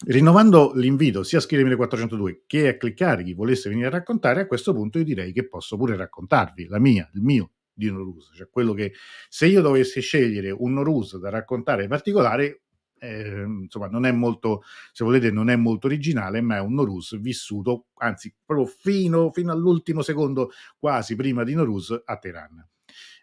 Rinnovando 0.00 0.74
l'invito 0.76 1.24
sia 1.24 1.38
a 1.38 1.40
Schiere 1.40 1.64
1402 1.64 2.44
che 2.46 2.68
a 2.68 2.76
cliccare 2.76 3.24
chi 3.24 3.34
volesse 3.34 3.68
venire 3.68 3.88
a 3.88 3.90
raccontare, 3.90 4.42
a 4.42 4.46
questo 4.46 4.72
punto 4.72 4.98
io 4.98 5.04
direi 5.04 5.32
che 5.32 5.48
posso 5.48 5.76
pure 5.76 5.96
raccontarvi 5.96 6.66
la 6.68 6.78
mia, 6.78 7.10
il 7.14 7.20
mio 7.20 7.50
di 7.72 7.90
Norus, 7.90 8.30
cioè 8.32 8.48
quello 8.48 8.74
che 8.74 8.92
se 9.28 9.46
io 9.46 9.60
dovessi 9.60 10.00
scegliere 10.00 10.52
un 10.52 10.74
Norus 10.74 11.18
da 11.18 11.30
raccontare 11.30 11.82
in 11.82 11.88
particolare, 11.88 12.62
eh, 12.98 13.42
insomma, 13.42 13.88
non 13.88 14.06
è 14.06 14.12
molto, 14.12 14.62
se 14.92 15.04
volete, 15.04 15.30
non 15.30 15.50
è 15.50 15.56
molto 15.56 15.86
originale, 15.86 16.40
ma 16.40 16.56
è 16.56 16.60
un 16.60 16.74
Norus 16.74 17.18
vissuto, 17.18 17.86
anzi, 17.96 18.34
proprio 18.44 18.66
fino, 18.66 19.30
fino 19.32 19.52
all'ultimo 19.52 20.02
secondo, 20.02 20.50
quasi 20.78 21.16
prima 21.16 21.44
di 21.44 21.54
Norus, 21.54 22.02
a 22.04 22.16
Teheran. 22.16 22.66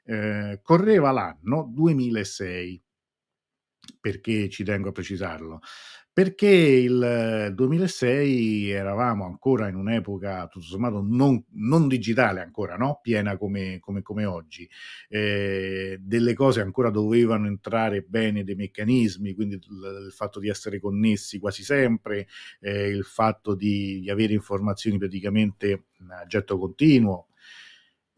Eh, 0.04 0.60
correva 0.62 1.12
l'anno 1.12 1.70
2006, 1.74 2.84
perché 4.00 4.50
ci 4.50 4.64
tengo 4.64 4.90
a 4.90 4.92
precisarlo 4.92 5.62
perché 6.16 6.48
il 6.48 7.52
2006 7.54 8.70
eravamo 8.70 9.26
ancora 9.26 9.68
in 9.68 9.76
un'epoca 9.76 10.48
tutto 10.48 10.66
sommato 10.66 11.04
non, 11.06 11.44
non 11.56 11.90
digitale 11.90 12.40
ancora, 12.40 12.78
no? 12.78 13.02
piena 13.04 13.36
come, 13.36 13.80
come, 13.82 14.02
come 14.02 14.24
oggi, 14.24 14.66
eh, 15.10 15.98
delle 16.00 16.34
cose 16.34 16.62
ancora 16.62 16.90
dovevano 16.90 17.48
entrare 17.48 18.02
bene 18.02 18.46
dei 18.46 18.56
meccanismi, 18.56 19.34
quindi 19.34 19.56
il, 19.56 20.06
il 20.06 20.12
fatto 20.14 20.40
di 20.40 20.48
essere 20.48 20.80
connessi 20.80 21.38
quasi 21.38 21.66
sempre, 21.66 22.28
eh, 22.62 22.88
il 22.88 23.04
fatto 23.04 23.54
di, 23.54 24.00
di, 24.00 24.10
avere 24.10 24.32
informazioni 24.32 24.98
praticamente 24.98 25.88
a 26.08 26.26
getto 26.26 26.58
continuo, 26.58 27.28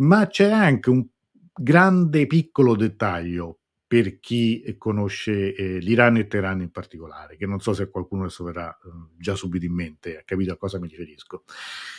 ma 0.02 0.28
c'è 0.28 0.52
anche 0.52 0.92
un 0.92 1.04
grande 1.52 2.28
piccolo 2.28 2.76
dettaglio 2.76 3.58
per 3.88 4.20
chi 4.20 4.76
conosce 4.78 5.56
eh, 5.56 5.78
l'Iran 5.80 6.18
e 6.18 6.28
Teheran 6.28 6.60
in 6.60 6.72
particolare, 6.72 7.38
che 7.38 7.46
non 7.46 7.62
so 7.62 7.74
se 7.74 7.90
qualcuno 7.90 8.24
adesso 8.24 8.44
verrà 8.44 8.70
eh, 8.70 8.90
già 9.18 9.34
subito 9.34 9.66
in 9.66 9.74
mente, 9.74 10.18
ha 10.18 10.24
capito 10.26 10.52
a 10.52 10.58
cosa 10.58 10.78
mi 10.78 10.90
riferisco. 10.90 11.46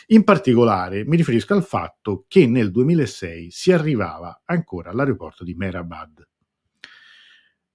In 0.07 0.23
particolare 0.23 1.03
mi 1.03 1.17
riferisco 1.17 1.55
al 1.55 1.63
fatto 1.63 2.25
che 2.27 2.45
nel 2.45 2.69
2006 2.69 3.49
si 3.49 3.71
arrivava 3.71 4.43
ancora 4.45 4.91
all'aeroporto 4.91 5.43
di 5.43 5.55
Mehrabad. 5.55 6.27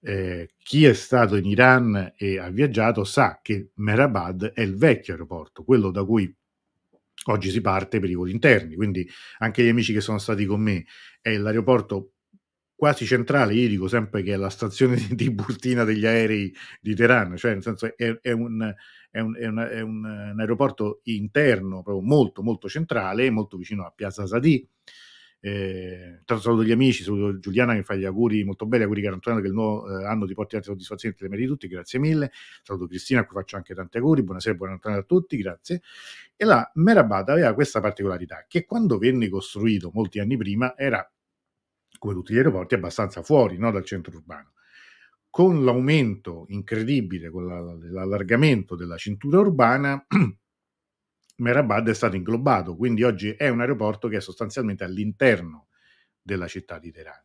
Eh, 0.00 0.50
chi 0.58 0.84
è 0.84 0.92
stato 0.92 1.34
in 1.34 1.46
Iran 1.46 2.12
e 2.16 2.38
ha 2.38 2.50
viaggiato 2.50 3.02
sa 3.04 3.40
che 3.42 3.70
Mehrabad 3.74 4.52
è 4.52 4.60
il 4.60 4.76
vecchio 4.76 5.14
aeroporto, 5.14 5.64
quello 5.64 5.90
da 5.90 6.04
cui 6.04 6.32
oggi 7.26 7.50
si 7.50 7.60
parte 7.60 7.98
per 7.98 8.10
i 8.10 8.14
voli 8.14 8.30
interni, 8.30 8.76
quindi 8.76 9.08
anche 9.38 9.64
gli 9.64 9.68
amici 9.68 9.92
che 9.92 10.00
sono 10.00 10.18
stati 10.18 10.44
con 10.44 10.60
me 10.60 10.84
è 11.20 11.36
l'aeroporto 11.36 12.13
quasi 12.76 13.06
centrale, 13.06 13.54
io 13.54 13.68
dico 13.68 13.88
sempre 13.88 14.22
che 14.22 14.32
è 14.32 14.36
la 14.36 14.50
stazione 14.50 14.96
di, 14.96 15.14
di 15.14 15.30
Burtina 15.30 15.84
degli 15.84 16.06
aerei 16.06 16.52
di 16.80 16.94
Teheran, 16.94 17.36
cioè 17.36 17.52
nel 17.52 17.62
senso 17.62 17.86
è, 17.96 18.18
è, 18.20 18.32
un, 18.32 18.74
è, 19.10 19.20
un, 19.20 19.36
è, 19.36 19.46
una, 19.46 19.82
un, 19.82 20.04
un, 20.04 20.40
aeroporto 20.40 21.00
interno, 21.04 21.82
proprio 21.82 22.04
molto 22.04 22.42
molto 22.42 22.68
centrale, 22.68 23.30
molto 23.30 23.56
vicino 23.56 23.84
a 23.84 23.92
Piazza 23.94 24.26
Sadì. 24.26 24.66
Eh, 25.40 26.22
tanto 26.24 26.42
saluto 26.42 26.64
gli 26.64 26.72
amici, 26.72 27.02
saluto 27.02 27.38
Giuliana 27.38 27.74
che 27.74 27.82
fa 27.82 27.94
gli 27.94 28.06
auguri 28.06 28.44
molto 28.44 28.64
belli, 28.64 28.84
auguri 28.84 29.02
Carantonano 29.02 29.42
che 29.42 29.48
il 29.48 29.52
nuovo 29.52 30.00
eh, 30.00 30.06
anno 30.06 30.24
ti 30.26 30.32
porti 30.32 30.52
tante 30.52 30.68
soddisfazioni 30.68 31.14
e 31.18 31.28
meriti 31.28 31.48
tutti, 31.48 31.68
grazie 31.68 31.98
mille. 31.98 32.32
Saluto 32.62 32.86
Cristina 32.86 33.20
a 33.20 33.26
cui 33.26 33.36
faccio 33.36 33.56
anche 33.56 33.74
tanti 33.74 33.98
auguri, 33.98 34.22
buonasera, 34.22 34.54
buon 34.56 34.70
Antonio 34.70 34.98
a 34.98 35.02
tutti, 35.02 35.36
grazie. 35.36 35.82
E 36.34 36.44
la 36.46 36.70
Merabad 36.76 37.28
aveva 37.28 37.52
questa 37.52 37.80
particolarità 37.80 38.46
che 38.48 38.64
quando 38.64 38.96
venne 38.96 39.28
costruito 39.28 39.90
molti 39.92 40.18
anni 40.18 40.38
prima 40.38 40.76
era 40.78 41.06
come 42.04 42.12
tutti 42.12 42.34
gli 42.34 42.36
aeroporti, 42.36 42.74
abbastanza 42.74 43.22
fuori 43.22 43.56
no, 43.56 43.70
dal 43.70 43.84
centro 43.84 44.14
urbano. 44.14 44.52
Con 45.30 45.64
l'aumento 45.64 46.44
incredibile, 46.48 47.30
con 47.30 47.46
l'allargamento 47.46 48.76
della 48.76 48.98
cintura 48.98 49.38
urbana, 49.38 50.06
Merabad 51.36 51.88
è 51.88 51.94
stato 51.94 52.14
inglobato, 52.14 52.76
quindi 52.76 53.02
oggi 53.02 53.30
è 53.30 53.48
un 53.48 53.60
aeroporto 53.60 54.08
che 54.08 54.18
è 54.18 54.20
sostanzialmente 54.20 54.84
all'interno 54.84 55.68
della 56.20 56.46
città 56.46 56.78
di 56.78 56.92
Teheran. 56.92 57.22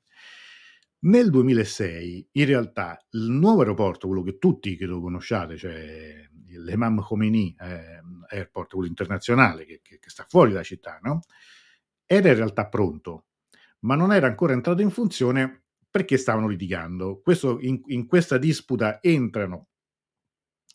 Nel 1.01 1.29
2006, 1.29 2.29
in 2.31 2.45
realtà, 2.45 2.97
il 3.11 3.29
nuovo 3.29 3.59
aeroporto, 3.59 4.07
quello 4.07 4.23
che 4.23 4.37
tutti 4.37 4.77
credo 4.77 5.01
conosciate, 5.01 5.57
cioè 5.57 6.25
l'Emam 6.57 7.01
Khomeini 7.01 7.53
eh, 7.59 8.01
Airport, 8.29 8.71
quello 8.71 8.87
internazionale 8.87 9.65
che, 9.65 9.81
che, 9.83 9.99
che, 9.99 10.09
sta 10.09 10.25
fuori 10.27 10.51
dalla 10.51 10.63
città, 10.63 10.99
no? 11.01 11.19
era 12.05 12.29
in 12.29 12.35
realtà 12.35 12.67
pronto 12.67 13.25
ma 13.81 13.95
non 13.95 14.13
era 14.13 14.27
ancora 14.27 14.53
entrato 14.53 14.81
in 14.81 14.89
funzione 14.89 15.63
perché 15.89 16.17
stavano 16.17 16.47
litigando. 16.47 17.19
Questo, 17.21 17.59
in, 17.59 17.81
in, 17.87 18.05
questa 18.05 18.37
disputa 18.37 18.99
entrano 19.01 19.67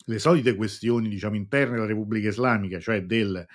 le 0.06 0.18
solite 0.18 0.54
questioni 0.54 1.08
diciamo, 1.08 1.36
interne 1.36 1.74
della 1.74 1.86
Repubblica 1.86 2.28
Islamica, 2.28 2.78
cioè 2.80 3.04
del, 3.04 3.46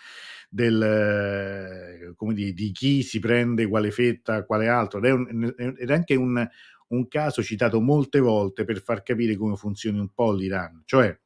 del, 0.49 0.81
eh, 0.81 2.33
dire, 2.33 2.53
di 2.53 2.71
chi 2.71 3.03
si 3.03 3.19
prende 3.19 3.67
quale 3.67 3.91
fetta, 3.91 4.45
quale 4.45 4.67
altro, 4.67 4.99
ed 4.99 5.05
è, 5.05 5.11
un, 5.11 5.53
ed 5.57 5.89
è 5.89 5.93
anche 5.93 6.15
un, 6.15 6.47
un, 6.87 7.07
caso 7.07 7.43
citato 7.43 7.79
molte 7.81 8.19
volte 8.19 8.65
per 8.65 8.81
far 8.81 9.03
capire 9.03 9.35
come 9.35 9.55
funzioni 9.55 9.99
un 9.99 10.09
po' 10.13 10.33
l'Iran, 10.33 10.81
cioè 10.85 11.17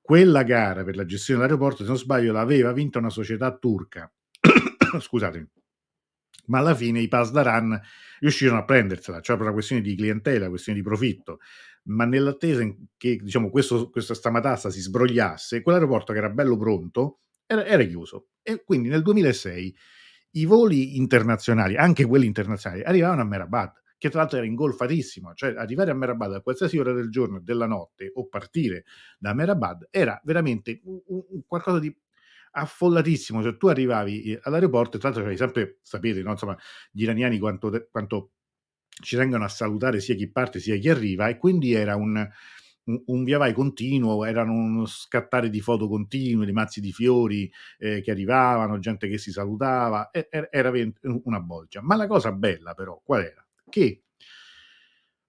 quella 0.00 0.44
gara 0.44 0.84
per 0.84 0.96
la 0.96 1.04
gestione 1.04 1.40
dell'aeroporto, 1.40 1.82
se 1.82 1.88
non 1.88 1.98
sbaglio, 1.98 2.32
l'aveva 2.32 2.72
vinta 2.72 2.98
una 2.98 3.10
società 3.10 3.56
turca, 3.56 4.12
scusatemi, 5.00 5.48
ma 6.46 6.58
alla 6.58 6.74
fine 6.74 7.00
i 7.00 7.08
Pasdaran 7.08 7.80
riuscirono 8.20 8.60
a 8.60 8.64
prendersela, 8.64 9.20
cioè 9.20 9.36
per 9.36 9.46
una 9.46 9.54
questione 9.54 9.82
di 9.82 9.94
clientela, 9.94 10.40
una 10.40 10.48
questione 10.50 10.78
di 10.78 10.84
profitto. 10.84 11.38
Ma 11.84 12.04
nell'attesa 12.04 12.66
che 12.96 13.16
diciamo, 13.16 13.50
questo, 13.50 13.90
questa 13.90 14.14
stamatassa 14.14 14.70
si 14.70 14.80
sbrogliasse, 14.80 15.62
quell'aeroporto 15.62 16.12
che 16.12 16.18
era 16.18 16.30
bello 16.30 16.56
pronto 16.56 17.20
era, 17.46 17.64
era 17.64 17.84
chiuso. 17.84 18.28
E 18.42 18.62
quindi 18.64 18.88
nel 18.88 19.02
2006 19.02 19.76
i 20.32 20.44
voli 20.44 20.96
internazionali, 20.96 21.76
anche 21.76 22.04
quelli 22.04 22.26
internazionali, 22.26 22.82
arrivavano 22.82 23.22
a 23.22 23.24
Merabad, 23.24 23.72
che 23.98 24.10
tra 24.10 24.20
l'altro 24.20 24.38
era 24.38 24.46
ingolfatissimo, 24.46 25.32
cioè 25.34 25.54
arrivare 25.56 25.90
a 25.90 25.94
Merabad 25.94 26.34
a 26.34 26.40
qualsiasi 26.42 26.76
ora 26.78 26.92
del 26.92 27.10
giorno 27.10 27.38
e 27.38 27.40
della 27.40 27.66
notte 27.66 28.10
o 28.14 28.28
partire 28.28 28.84
da 29.18 29.32
Merabad 29.32 29.88
era 29.90 30.20
veramente 30.24 30.80
un, 30.84 31.00
un, 31.06 31.42
qualcosa 31.46 31.78
di 31.78 31.94
affollatissimo, 32.56 33.42
cioè 33.42 33.56
tu 33.56 33.66
arrivavi 33.66 34.22
eh, 34.22 34.40
all'aeroporto 34.42 34.96
e 34.96 35.00
tra 35.00 35.10
l'altro 35.10 35.36
sempre, 35.36 35.78
sapete, 35.82 36.22
no? 36.22 36.30
insomma, 36.30 36.56
gli 36.90 37.02
iraniani 37.02 37.38
quanto, 37.38 37.88
quanto, 37.90 38.30
ci 38.88 39.16
tengono 39.16 39.44
a 39.44 39.48
salutare 39.48 40.00
sia 40.00 40.14
chi 40.14 40.30
parte 40.30 40.58
sia 40.58 40.74
chi 40.76 40.88
arriva 40.88 41.28
e 41.28 41.36
quindi 41.36 41.74
era 41.74 41.96
un, 41.96 42.26
un, 42.84 43.24
via 43.24 43.36
vai 43.36 43.52
continuo, 43.52 44.24
erano 44.24 44.52
uno 44.52 44.86
scattare 44.86 45.50
di 45.50 45.60
foto 45.60 45.86
continue, 45.86 46.46
di 46.46 46.52
mazzi 46.52 46.80
di 46.80 46.92
fiori 46.92 47.50
eh, 47.78 48.00
che 48.00 48.10
arrivavano, 48.10 48.78
gente 48.78 49.06
che 49.06 49.18
si 49.18 49.32
salutava, 49.32 50.10
era, 50.10 50.48
era 50.50 50.72
una 51.24 51.40
bolgia. 51.40 51.82
Ma 51.82 51.94
la 51.96 52.06
cosa 52.06 52.32
bella 52.32 52.72
però 52.72 52.98
qual 53.04 53.22
era? 53.22 53.46
Che 53.68 54.02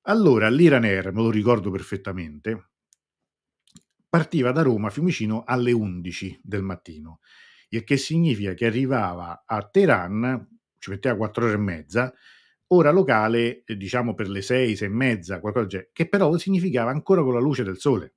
allora 0.03 0.47
l'Iran 0.49 0.85
Air, 0.85 1.11
me 1.11 1.23
lo 1.23 1.29
ricordo 1.29 1.69
perfettamente, 1.69 2.69
partiva 4.17 4.51
da 4.51 4.63
Roma 4.63 4.89
Fiumicino 4.89 5.43
alle 5.45 5.71
11 5.71 6.39
del 6.41 6.63
mattino, 6.63 7.19
il 7.69 7.83
che 7.83 7.97
significa 7.97 8.55
che 8.55 8.65
arrivava 8.65 9.43
a 9.45 9.61
Teheran, 9.61 10.57
ci 10.79 10.89
metteva 10.89 11.15
4 11.15 11.45
ore 11.45 11.53
e 11.53 11.57
mezza, 11.57 12.11
ora 12.69 12.89
locale, 12.89 13.61
eh, 13.63 13.77
diciamo 13.77 14.15
per 14.15 14.27
le 14.27 14.41
6, 14.41 14.75
6 14.75 14.87
e 14.87 14.91
mezza, 14.91 15.39
qualcosa 15.39 15.65
del 15.65 15.71
genere, 15.71 15.89
che 15.93 16.09
però 16.09 16.35
significava 16.35 16.89
ancora 16.89 17.21
con 17.21 17.33
la 17.35 17.39
luce 17.39 17.63
del 17.63 17.77
sole. 17.77 18.13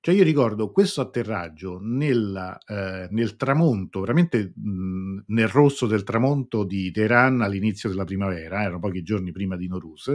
Cioè 0.00 0.16
io 0.16 0.24
ricordo 0.24 0.72
questo 0.72 1.00
atterraggio 1.00 1.78
nella, 1.80 2.58
eh, 2.66 3.06
nel 3.12 3.36
tramonto, 3.36 4.00
veramente 4.00 4.52
mh, 4.52 5.26
nel 5.26 5.46
rosso 5.46 5.86
del 5.86 6.02
tramonto 6.02 6.64
di 6.64 6.90
Teheran 6.90 7.40
all'inizio 7.40 7.88
della 7.88 8.02
primavera, 8.02 8.62
erano 8.62 8.80
pochi 8.80 9.04
giorni 9.04 9.30
prima 9.30 9.54
di 9.54 9.68
Norus, 9.68 10.12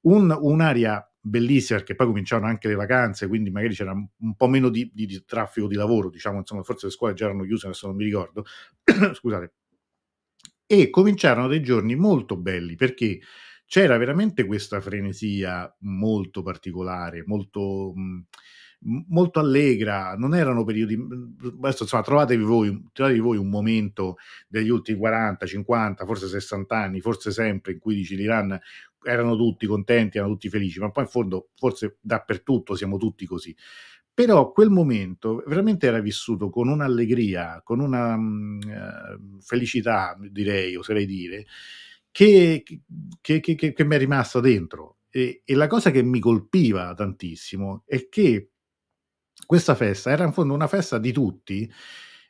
un, 0.00 0.36
un'area 0.36 1.08
bellissima 1.26 1.78
perché 1.78 1.94
poi 1.96 2.06
cominciavano 2.06 2.48
anche 2.48 2.68
le 2.68 2.74
vacanze, 2.74 3.26
quindi 3.26 3.50
magari 3.50 3.74
c'era 3.74 3.92
un 3.92 4.36
po' 4.36 4.48
meno 4.48 4.68
di, 4.68 4.90
di, 4.94 5.06
di 5.06 5.24
traffico 5.24 5.66
di 5.66 5.74
lavoro, 5.74 6.08
diciamo, 6.08 6.38
insomma, 6.38 6.62
forse 6.62 6.86
le 6.86 6.92
scuole 6.92 7.14
già 7.14 7.24
erano 7.24 7.44
chiuse, 7.44 7.66
adesso 7.66 7.88
non 7.88 7.96
mi 7.96 8.04
ricordo. 8.04 8.44
Scusate. 9.14 9.52
E 10.66 10.90
cominciarono 10.90 11.48
dei 11.48 11.62
giorni 11.62 11.94
molto 11.94 12.36
belli 12.36 12.74
perché 12.74 13.20
c'era 13.66 13.96
veramente 13.96 14.44
questa 14.44 14.80
frenesia 14.80 15.72
molto 15.80 16.42
particolare, 16.42 17.22
molto, 17.26 17.92
mh, 17.94 18.24
molto 19.08 19.40
allegra, 19.40 20.14
non 20.16 20.34
erano 20.34 20.64
periodi, 20.64 20.96
adesso 21.58 21.82
insomma 21.82 22.02
trovatevi 22.02 22.42
voi, 22.42 22.88
trovatevi 22.92 23.22
voi 23.22 23.36
un 23.36 23.48
momento 23.48 24.16
degli 24.48 24.68
ultimi 24.68 24.98
40, 24.98 25.46
50, 25.46 26.04
forse 26.04 26.28
60 26.28 26.76
anni, 26.76 27.00
forse 27.00 27.30
sempre 27.30 27.72
in 27.72 27.78
cui 27.78 27.94
dici 27.96 28.16
l'Iran 28.16 28.58
erano 29.06 29.36
tutti 29.36 29.66
contenti, 29.66 30.18
erano 30.18 30.32
tutti 30.32 30.48
felici, 30.48 30.80
ma 30.80 30.90
poi 30.90 31.04
in 31.04 31.10
fondo 31.10 31.50
forse 31.56 31.98
dappertutto 32.00 32.74
siamo 32.74 32.96
tutti 32.98 33.26
così. 33.26 33.54
Però 34.12 34.50
quel 34.50 34.70
momento 34.70 35.42
veramente 35.46 35.86
era 35.86 36.00
vissuto 36.00 36.48
con 36.48 36.68
un'allegria, 36.68 37.60
con 37.62 37.80
una 37.80 38.16
mh, 38.16 38.58
uh, 38.64 39.40
felicità, 39.42 40.16
direi, 40.30 40.74
oserei 40.74 41.04
dire, 41.04 41.46
che, 42.10 42.62
che, 43.20 43.40
che, 43.40 43.54
che 43.56 43.84
mi 43.84 43.94
è 43.94 43.98
rimasta 43.98 44.40
dentro. 44.40 45.00
E, 45.10 45.42
e, 45.44 45.54
la 45.54 45.66
cosa 45.66 45.90
che 45.90 46.02
mi 46.02 46.18
colpiva 46.18 46.94
tantissimo 46.94 47.84
è 47.86 48.08
che 48.08 48.52
questa 49.44 49.74
festa 49.74 50.10
era 50.10 50.24
in 50.24 50.32
fondo 50.32 50.54
una 50.54 50.66
festa 50.66 50.98
di 50.98 51.12
tutti 51.12 51.70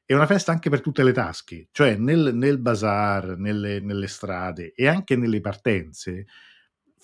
e 0.04 0.14
una 0.14 0.26
festa 0.26 0.52
anche 0.52 0.70
per 0.70 0.80
tutte 0.80 1.02
le 1.02 1.12
tasche, 1.12 1.68
cioè 1.72 1.96
nel, 1.96 2.32
nel 2.34 2.58
bazar, 2.58 3.36
nelle, 3.38 3.80
nelle 3.80 4.06
strade 4.06 4.72
e 4.74 4.86
anche 4.86 5.16
nelle 5.16 5.40
partenze 5.40 6.26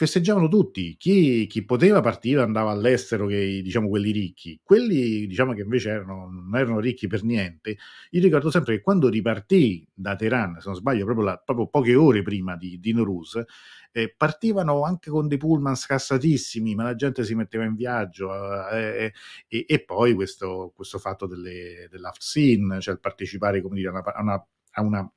festeggiavano 0.02 0.48
tutti. 0.48 0.96
Chi, 0.96 1.46
chi, 1.46 1.64
poteva 1.64 2.00
partire 2.00 2.42
andava 2.42 2.72
all'estero, 2.72 3.26
che, 3.26 3.60
diciamo 3.62 3.88
quelli 3.88 4.10
ricchi. 4.10 4.60
Quelli, 4.62 5.26
diciamo 5.26 5.52
che 5.52 5.62
invece 5.62 5.90
erano, 5.90 6.28
non 6.28 6.56
erano 6.56 6.80
ricchi 6.80 7.06
per 7.06 7.22
niente. 7.22 7.76
Io 8.10 8.20
ricordo 8.20 8.50
sempre 8.50 8.76
che 8.76 8.82
quando 8.82 9.08
ripartì 9.08 9.86
da 9.94 10.16
Teheran, 10.16 10.58
se 10.58 10.66
non 10.66 10.74
sbaglio, 10.74 11.04
proprio, 11.04 11.26
la, 11.26 11.36
proprio 11.36 11.68
poche 11.68 11.94
ore 11.94 12.22
prima 12.22 12.56
di, 12.56 12.80
di 12.80 12.92
Noruz, 12.92 13.40
eh, 13.92 14.12
partivano 14.16 14.82
anche 14.82 15.10
con 15.10 15.28
dei 15.28 15.38
pullman 15.38 15.76
scassatissimi, 15.76 16.74
ma 16.74 16.82
la 16.82 16.94
gente 16.96 17.24
si 17.24 17.34
metteva 17.34 17.64
in 17.64 17.76
viaggio. 17.76 18.32
Eh, 18.70 19.12
eh, 19.48 19.64
e, 19.68 19.84
poi 19.84 20.14
questo, 20.14 20.72
questo 20.74 20.98
fatto 20.98 21.26
delle, 21.26 21.86
dell'Afsin, 21.90 22.78
cioè 22.80 22.94
il 22.94 23.00
partecipare 23.00 23.60
dire, 23.60 23.88
a 23.88 24.20
una, 24.20 24.46
a 24.72 24.82
una 24.82 25.12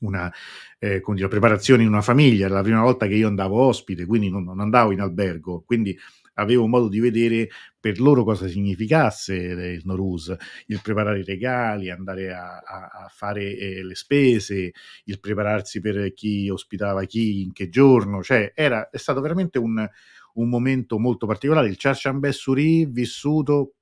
una, 0.00 0.32
eh, 0.78 1.02
dire, 1.06 1.28
preparazione 1.28 1.82
in 1.82 1.88
una 1.88 2.02
famiglia, 2.02 2.46
era 2.46 2.54
la 2.54 2.62
prima 2.62 2.82
volta 2.82 3.06
che 3.06 3.14
io 3.14 3.28
andavo 3.28 3.60
ospite, 3.60 4.06
quindi 4.06 4.30
non, 4.30 4.44
non, 4.44 4.60
andavo 4.60 4.92
in 4.92 5.00
albergo, 5.00 5.62
quindi 5.66 5.96
avevo 6.34 6.66
modo 6.66 6.88
di 6.88 7.00
vedere 7.00 7.48
per 7.78 8.00
loro 8.00 8.24
cosa 8.24 8.48
significasse 8.48 9.34
il 9.34 9.82
Norus, 9.84 10.34
il 10.66 10.80
preparare 10.82 11.20
i 11.20 11.24
regali, 11.24 11.90
andare 11.90 12.32
a, 12.32 12.58
a, 12.58 13.08
fare 13.08 13.56
eh, 13.56 13.84
le 13.84 13.94
spese, 13.94 14.72
il 15.04 15.20
prepararsi 15.20 15.80
per 15.80 16.12
chi 16.14 16.48
ospitava 16.48 17.04
chi, 17.04 17.42
in 17.42 17.52
che 17.52 17.68
giorno, 17.68 18.22
cioè 18.22 18.52
era, 18.54 18.88
è 18.90 18.98
stato 18.98 19.20
veramente 19.20 19.58
un, 19.58 19.86
un 20.34 20.48
momento 20.48 20.98
molto 20.98 21.26
particolare, 21.26 21.68
il 21.68 21.76
Charchambè 21.76 22.32
Suri 22.32 22.86
vissuto 22.86 23.74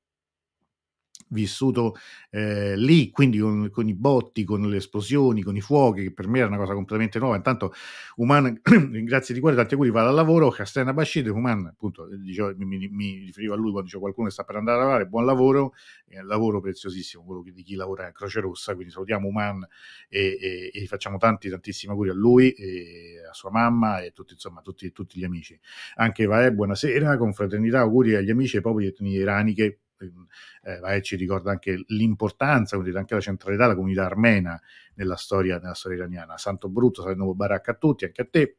vissuto 1.31 1.97
eh, 2.31 2.77
lì, 2.77 3.11
quindi 3.11 3.39
con, 3.39 3.71
con, 3.71 3.89
i 3.89 3.95
botti, 3.95 4.45
con 4.45 4.69
le 4.69 4.77
esplosioni, 4.77 5.43
con 5.43 5.57
i 5.57 5.61
fuochi, 5.61 6.05
che 6.05 6.13
per 6.13 6.29
me 6.29 6.39
era 6.39 6.49
una 6.49 6.57
cosa 6.57 6.75
completamente 6.75 7.19
nuova. 7.19 7.37
Intanto 7.37 7.73
Uman, 8.17 8.61
ringrazio 8.63 9.33
di 9.35 9.41
cuore, 9.41 9.57
tanti 9.57 9.75
auguri, 9.75 9.91
va 9.91 10.07
al 10.07 10.15
lavoro, 10.15 10.51
Castena 10.51 10.93
Bashir, 10.93 11.31
Uman, 11.31 11.67
appunto, 11.67 12.09
dicevo, 12.17 12.55
mi, 12.57 12.89
mi, 12.89 13.19
riferivo 13.25 13.55
a 13.55 13.57
lui 13.57 13.71
quando 13.71 13.85
dicevo 13.85 14.03
qualcuno 14.03 14.27
che 14.29 14.33
sta 14.33 14.45
per 14.45 14.57
andare 14.57 14.79
a 14.79 14.81
lavorare, 14.81 15.07
buon 15.07 15.25
lavoro, 15.25 15.75
un 16.07 16.27
lavoro 16.27 16.61
preziosissimo, 16.61 17.25
quello 17.25 17.43
di 17.43 17.63
chi 17.63 17.75
lavora 17.75 18.07
in 18.07 18.13
Croce 18.13 18.41
Rossa, 18.41 18.75
quindi 18.75 18.93
salutiamo 18.93 19.29
Uman 19.29 19.67
e, 20.09 20.39
e, 20.41 20.71
e 20.73 20.87
facciamo 20.87 21.19
tanti, 21.19 21.49
tantissimi 21.49 21.93
auguri 21.93 22.11
a 22.11 22.15
lui, 22.15 22.51
e 22.53 23.23
a 23.29 23.33
sua 23.33 23.51
mamma 23.51 24.01
e 24.01 24.13
tutti, 24.13 24.33
insomma, 24.35 24.61
tutti, 24.63 24.91
tutti 24.93 25.19
gli 25.19 25.25
amici. 25.25 25.59
Anche 25.97 26.27
Vaè, 26.27 26.51
buonasera, 26.53 27.17
confraternità, 27.17 27.81
auguri 27.81 28.15
agli 28.15 28.31
amici 28.31 28.57
e 28.57 28.61
popoli 28.61 28.87
etnie 28.87 29.21
iraniche 29.21 29.81
eh, 30.05 31.03
ci 31.03 31.17
ricorda 31.17 31.51
anche 31.51 31.83
l'importanza, 31.89 32.77
anche 32.77 33.15
la 33.15 33.21
centralità 33.21 33.65
della 33.65 33.77
comunità 33.77 34.05
armena 34.05 34.61
nella 34.95 35.17
storia, 35.17 35.59
nella 35.59 35.75
storia 35.75 35.99
iraniana. 35.99 36.39
Santo 36.39 36.69
Brutto, 36.69 37.03
Santo 37.03 37.25
Mubarak 37.25 37.69
a 37.69 37.75
tutti, 37.75 38.05
anche 38.05 38.23
a 38.23 38.29
te. 38.31 38.57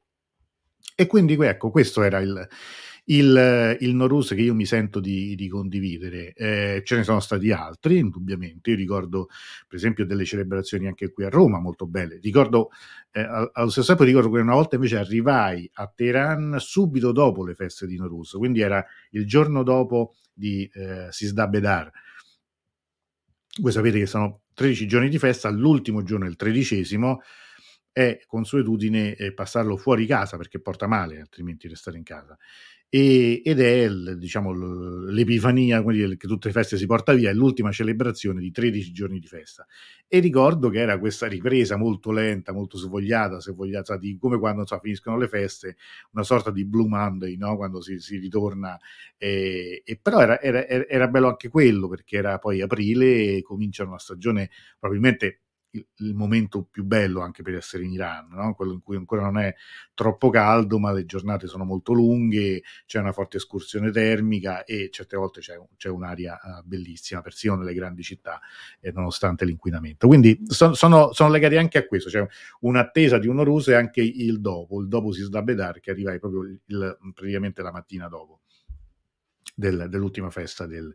E 0.95 1.07
quindi 1.07 1.33
ecco, 1.35 1.69
questo 1.71 2.03
era 2.03 2.19
il, 2.19 2.47
il, 3.05 3.77
il 3.79 3.95
Norus 3.95 4.29
che 4.29 4.41
io 4.41 4.53
mi 4.53 4.65
sento 4.65 4.99
di, 4.99 5.33
di 5.35 5.47
condividere. 5.47 6.33
Eh, 6.33 6.81
ce 6.83 6.97
ne 6.97 7.03
sono 7.03 7.19
stati 7.19 7.51
altri, 7.51 7.97
indubbiamente. 7.97 8.71
Io 8.71 8.75
ricordo, 8.75 9.27
per 9.67 9.77
esempio, 9.77 10.05
delle 10.05 10.25
celebrazioni 10.25 10.87
anche 10.87 11.11
qui 11.11 11.23
a 11.23 11.29
Roma 11.29 11.59
molto 11.59 11.87
belle. 11.87 12.19
Ricordo, 12.21 12.69
eh, 13.11 13.21
allo 13.21 13.69
stesso 13.69 13.87
tempo, 13.87 14.03
ricordo 14.03 14.29
che 14.29 14.41
una 14.41 14.53
volta 14.53 14.75
invece 14.75 14.97
arrivai 14.97 15.69
a 15.73 15.87
Teheran 15.87 16.57
subito 16.59 17.11
dopo 17.11 17.45
le 17.45 17.55
feste 17.55 17.87
di 17.87 17.95
Norus, 17.95 18.31
quindi 18.31 18.59
era 18.61 18.85
il 19.11 19.25
giorno 19.25 19.63
dopo 19.63 20.15
di 20.39 20.69
eh, 20.73 21.07
Sisda 21.11 21.47
Bedar. 21.47 21.91
Voi 23.59 23.71
sapete 23.71 23.99
che 23.99 24.05
sono 24.05 24.43
13 24.53 24.87
giorni 24.87 25.09
di 25.09 25.19
festa, 25.19 25.49
l'ultimo 25.49 26.01
giorno, 26.01 26.25
il 26.25 26.37
tredicesimo, 26.37 27.21
è 27.91 28.19
consuetudine 28.25 29.15
eh, 29.15 29.33
passarlo 29.33 29.75
fuori 29.75 30.05
casa 30.05 30.37
perché 30.37 30.61
porta 30.61 30.87
male, 30.87 31.19
altrimenti 31.19 31.67
restare 31.67 31.97
in 31.97 32.03
casa 32.03 32.37
e, 32.91 33.43
ed 33.45 33.59
è 33.59 33.87
diciamo, 34.15 34.51
l'Epifania, 35.11 35.83
che 35.83 36.27
tutte 36.27 36.47
le 36.47 36.53
feste 36.53 36.75
si 36.75 36.87
porta 36.87 37.13
via, 37.13 37.29
è 37.29 37.33
l'ultima 37.33 37.71
celebrazione 37.71 38.41
di 38.41 38.51
13 38.51 38.91
giorni 38.91 39.19
di 39.19 39.27
festa. 39.27 39.65
E 40.07 40.17
ricordo 40.19 40.69
che 40.69 40.79
era 40.79 40.97
questa 40.97 41.27
ripresa 41.27 41.77
molto 41.77 42.11
lenta, 42.11 42.51
molto 42.51 42.77
svogliata, 42.77 43.39
se 43.39 43.51
vogliate, 43.51 43.99
di 43.99 44.17
come 44.17 44.39
quando 44.39 44.65
so, 44.65 44.79
finiscono 44.79 45.17
le 45.17 45.27
feste, 45.27 45.77
una 46.13 46.23
sorta 46.23 46.49
di 46.49 46.65
Blue 46.65 46.87
Monday, 46.87 47.37
no? 47.37 47.55
quando 47.57 47.79
si, 47.81 47.99
si 47.99 48.17
ritorna. 48.17 48.75
E, 49.17 49.83
e 49.85 49.99
però 50.01 50.21
era, 50.21 50.41
era, 50.41 50.87
era 50.87 51.07
bello 51.07 51.27
anche 51.27 51.49
quello, 51.49 51.87
perché 51.87 52.17
era 52.17 52.39
poi 52.39 52.61
aprile 52.61 53.35
e 53.37 53.41
comincia 53.43 53.83
una 53.83 53.99
stagione 53.99 54.49
probabilmente 54.79 55.41
il, 55.71 55.85
il, 55.97 56.15
momento 56.15 56.63
più 56.63 56.83
bello 56.83 57.21
anche 57.21 57.43
per 57.43 57.55
essere 57.55 57.83
in 57.83 57.91
Iran, 57.91 58.29
no? 58.29 58.55
quello 58.55 58.73
in 58.73 58.81
cui 58.81 58.95
ancora 58.95 59.21
non 59.23 59.37
è 59.37 59.53
troppo 59.93 60.29
caldo, 60.29 60.79
ma 60.79 60.91
le 60.91 61.05
giornate 61.05 61.47
sono 61.47 61.63
molto 61.63 61.93
lunghe, 61.93 62.63
c'è 62.85 62.99
una 62.99 63.11
forte 63.11 63.37
escursione 63.37 63.91
termica 63.91 64.63
e 64.63 64.89
certe 64.91 65.17
volte 65.17 65.41
c'è, 65.41 65.59
c'è 65.77 65.89
un'aria 65.89 66.39
uh, 66.41 66.63
bellissima, 66.63 67.21
persino 67.21 67.55
nelle 67.55 67.73
grandi 67.73 68.03
città, 68.03 68.39
eh, 68.79 68.91
nonostante 68.91 69.45
l'inquinamento. 69.45 70.07
Quindi 70.07 70.39
so, 70.47 70.73
sono, 70.73 71.11
sono, 71.13 71.29
legati 71.29 71.57
anche 71.57 71.77
a 71.77 71.85
questo, 71.85 72.09
c'è 72.09 72.25
un'attesa 72.61 73.17
di 73.17 73.27
un 73.27 73.39
Orus 73.39 73.67
e 73.67 73.75
anche 73.75 74.01
il 74.01 74.39
dopo, 74.41 74.81
il 74.81 74.87
dopo 74.87 75.11
si 75.11 75.21
sdabedar 75.21 75.79
che 75.79 75.91
arrivai 75.91 76.19
proprio 76.19 76.43
il, 76.43 76.97
praticamente 77.13 77.61
la 77.61 77.71
mattina 77.71 78.07
dopo 78.07 78.41
del, 79.55 79.87
dell'ultima 79.89 80.29
festa 80.29 80.65
del, 80.65 80.93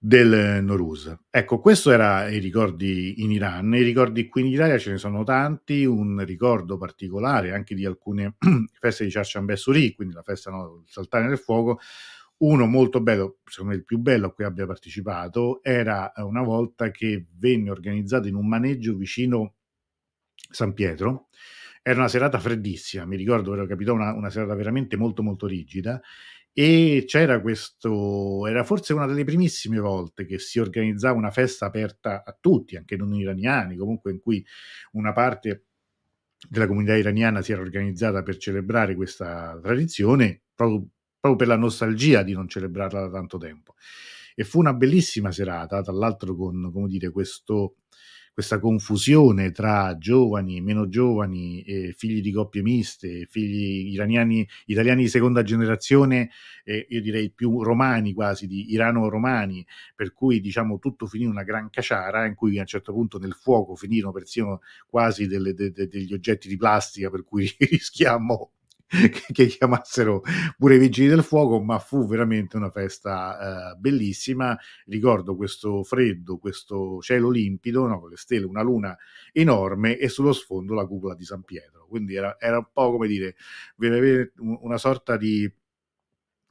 del 0.00 0.62
Noruz. 0.62 1.12
Ecco, 1.28 1.58
questo 1.58 1.90
era 1.90 2.28
i 2.28 2.38
ricordi 2.38 3.22
in 3.22 3.32
Iran. 3.32 3.74
I 3.74 3.82
ricordi 3.82 4.28
qui 4.28 4.42
in 4.42 4.52
Italia 4.52 4.78
ce 4.78 4.92
ne 4.92 4.98
sono 4.98 5.24
tanti, 5.24 5.84
un 5.84 6.24
ricordo 6.24 6.78
particolare 6.78 7.52
anche 7.52 7.74
di 7.74 7.84
alcune 7.84 8.36
feste 8.78 9.04
di 9.04 9.10
Charchambè 9.10 9.56
Suri, 9.56 9.94
quindi 9.94 10.14
la 10.14 10.22
festa 10.22 10.50
no, 10.50 10.84
saltare 10.86 11.26
nel 11.26 11.38
fuoco. 11.38 11.80
Uno 12.38 12.66
molto 12.66 13.00
bello, 13.00 13.38
secondo 13.44 13.72
me 13.72 13.78
il 13.78 13.84
più 13.84 13.98
bello 13.98 14.28
a 14.28 14.32
cui 14.32 14.44
abbia 14.44 14.64
partecipato, 14.64 15.60
era 15.64 16.12
una 16.18 16.42
volta 16.42 16.92
che 16.92 17.26
venne 17.36 17.68
organizzato 17.70 18.28
in 18.28 18.36
un 18.36 18.46
maneggio 18.46 18.94
vicino 18.94 19.54
San 20.48 20.72
Pietro. 20.72 21.26
Era 21.82 21.98
una 21.98 22.08
serata 22.08 22.38
freddissima, 22.38 23.04
mi 23.06 23.16
ricordo, 23.16 23.54
ero 23.54 23.66
capito 23.66 23.92
una, 23.92 24.12
una 24.12 24.30
serata 24.30 24.54
veramente 24.54 24.96
molto 24.96 25.22
molto 25.24 25.46
rigida 25.46 26.00
e 26.60 27.04
c'era 27.06 27.40
questo, 27.40 28.44
era 28.48 28.64
forse 28.64 28.92
una 28.92 29.06
delle 29.06 29.22
primissime 29.22 29.78
volte 29.78 30.24
che 30.26 30.40
si 30.40 30.58
organizzava 30.58 31.16
una 31.16 31.30
festa 31.30 31.66
aperta 31.66 32.24
a 32.24 32.36
tutti, 32.38 32.74
anche 32.74 32.96
non 32.96 33.14
iraniani, 33.14 33.76
comunque 33.76 34.10
in 34.10 34.18
cui 34.18 34.44
una 34.94 35.12
parte 35.12 35.66
della 36.48 36.66
comunità 36.66 36.96
iraniana 36.96 37.42
si 37.42 37.52
era 37.52 37.60
organizzata 37.60 38.24
per 38.24 38.38
celebrare 38.38 38.96
questa 38.96 39.56
tradizione, 39.62 40.42
proprio, 40.52 40.84
proprio 41.20 41.36
per 41.36 41.46
la 41.46 41.62
nostalgia 41.62 42.24
di 42.24 42.32
non 42.32 42.48
celebrarla 42.48 43.02
da 43.02 43.08
tanto 43.08 43.38
tempo. 43.38 43.76
E 44.34 44.42
fu 44.42 44.58
una 44.58 44.74
bellissima 44.74 45.30
serata, 45.30 45.80
tra 45.80 45.92
l'altro 45.92 46.34
con, 46.34 46.72
come 46.72 46.88
dire, 46.88 47.10
questo 47.10 47.76
questa 48.38 48.60
confusione 48.60 49.50
tra 49.50 49.98
giovani, 49.98 50.60
meno 50.60 50.88
giovani, 50.88 51.60
eh, 51.62 51.92
figli 51.92 52.20
di 52.20 52.30
coppie 52.30 52.62
miste, 52.62 53.26
figli 53.28 53.92
iraniani, 53.92 54.46
italiani 54.66 55.02
di 55.02 55.08
seconda 55.08 55.42
generazione, 55.42 56.30
eh, 56.62 56.86
io 56.88 57.02
direi 57.02 57.32
più 57.32 57.64
romani 57.64 58.12
quasi, 58.14 58.46
di 58.46 58.70
irano-romani, 58.70 59.66
per 59.96 60.12
cui 60.12 60.38
diciamo 60.38 60.78
tutto 60.78 61.06
finì 61.08 61.24
in 61.24 61.30
una 61.30 61.42
gran 61.42 61.68
caciara 61.68 62.26
in 62.26 62.36
cui 62.36 62.58
a 62.58 62.60
un 62.60 62.68
certo 62.68 62.92
punto 62.92 63.18
nel 63.18 63.32
fuoco 63.32 63.74
finirono 63.74 64.12
persino 64.12 64.60
quasi 64.86 65.26
delle, 65.26 65.52
de, 65.52 65.72
de, 65.72 65.88
degli 65.88 66.12
oggetti 66.12 66.46
di 66.46 66.56
plastica 66.56 67.10
per 67.10 67.24
cui 67.24 67.52
rischiammo 67.58 68.52
che 69.32 69.46
chiamassero 69.46 70.22
pure 70.56 70.76
i 70.76 70.78
vigili 70.78 71.08
del 71.08 71.22
fuoco, 71.22 71.60
ma 71.60 71.78
fu 71.78 72.06
veramente 72.06 72.56
una 72.56 72.70
festa 72.70 73.72
eh, 73.72 73.76
bellissima. 73.76 74.58
Ricordo 74.86 75.36
questo 75.36 75.82
freddo, 75.82 76.38
questo 76.38 77.00
cielo 77.00 77.28
limpido, 77.30 77.86
no, 77.86 78.00
con 78.00 78.10
le 78.10 78.16
stelle, 78.16 78.46
una 78.46 78.62
luna 78.62 78.96
enorme 79.32 79.98
e 79.98 80.08
sullo 80.08 80.32
sfondo 80.32 80.74
la 80.74 80.86
cupola 80.86 81.14
di 81.14 81.24
San 81.24 81.42
Pietro. 81.42 81.86
Quindi 81.86 82.14
era, 82.14 82.36
era 82.38 82.58
un 82.58 82.68
po' 82.72 82.90
come 82.92 83.06
dire, 83.06 83.36
una 84.38 84.78
sorta 84.78 85.16
di 85.16 85.50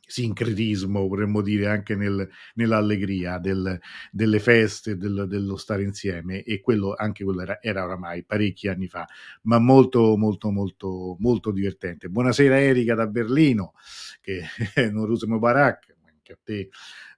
sincretismo, 0.08 1.08
vorremmo 1.08 1.42
dire, 1.42 1.68
anche 1.68 1.96
nel, 1.96 2.28
nell'allegria 2.56 3.38
del, 3.38 3.80
delle 4.10 4.40
feste, 4.40 4.98
del, 4.98 5.26
dello 5.28 5.58
stare 5.58 5.84
insieme 5.84 6.44
e 6.44 6.62
quello, 6.62 6.96
anche 6.98 7.24
quello 7.26 7.42
era, 7.42 7.62
era, 7.62 7.84
oramai 7.84 8.24
parecchi 8.24 8.70
anni 8.70 8.88
fa, 8.88 9.06
ma 9.44 9.60
molto, 9.60 10.16
molto, 10.16 10.50
molto, 10.50 11.18
molto 11.20 11.52
divertente. 11.52 12.08
Buonasera 12.08 12.60
Erika 12.60 12.96
da 12.96 13.06
Berlino, 13.06 13.74
che 14.22 14.44
non 14.92 14.94
Nuruz 14.94 15.24
Mubarak, 15.24 15.97
anche 16.28 16.34
a 16.34 16.38
te. 16.44 16.70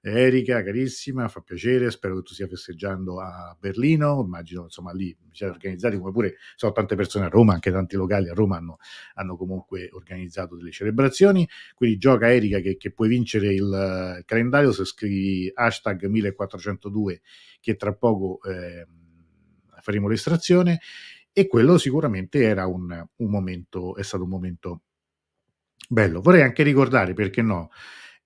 Erika, 0.01 0.64
carissima, 0.64 1.28
fa 1.28 1.41
piacere, 1.41 1.91
spero 1.91 2.16
che 2.18 2.22
tu 2.22 2.34
stia 2.34 2.47
festeggiando 2.47 3.20
a 3.20 3.55
Berlino, 3.60 4.22
immagino 4.24 4.64
insomma 4.64 4.93
lì 4.93 5.16
siete 5.32 5.51
organizzati 5.53 5.97
come 5.97 6.12
pure 6.12 6.36
sono 6.55 6.72
tante 6.72 6.95
persone 6.95 7.26
a 7.26 7.30
Roma, 7.30 7.53
anche 7.53 7.72
tanti 7.72 7.95
locali 7.95 8.30
a 8.30 8.34
Roma 8.34 8.57
hanno, 8.57 8.78
hanno 9.16 9.36
comunque 9.36 9.89
organizzato 9.91 10.55
delle 10.55 10.72
celebrazioni, 10.72 11.47
quindi 11.76 11.97
gioca 11.97 12.32
Erika 12.32 12.60
che, 12.60 12.78
che 12.78 12.91
puoi 12.91 13.10
vincere 13.10 13.53
il, 13.53 13.64
il, 14.18 14.24
calendario 14.26 14.72
se 14.72 14.86
scrivi 14.86 15.51
hashtag 15.53 16.05
1402 16.05 17.22
che 17.60 17.76
tra 17.76 17.93
poco 17.93 18.39
eh, 18.43 18.86
faremo 19.82 20.07
l'estrazione. 20.07 20.80
E 21.32 21.47
quello 21.47 21.78
sicuramente 21.78 22.41
era 22.41 22.66
un, 22.66 23.05
un 23.16 23.30
momento, 23.30 23.95
è 23.95 24.03
stato 24.03 24.24
un 24.24 24.30
momento 24.30 24.82
bello. 25.88 26.22
Vorrei 26.22 26.41
anche 26.41 26.64
ricordare, 26.64 27.14
perché 27.14 27.41
no, 27.41 27.70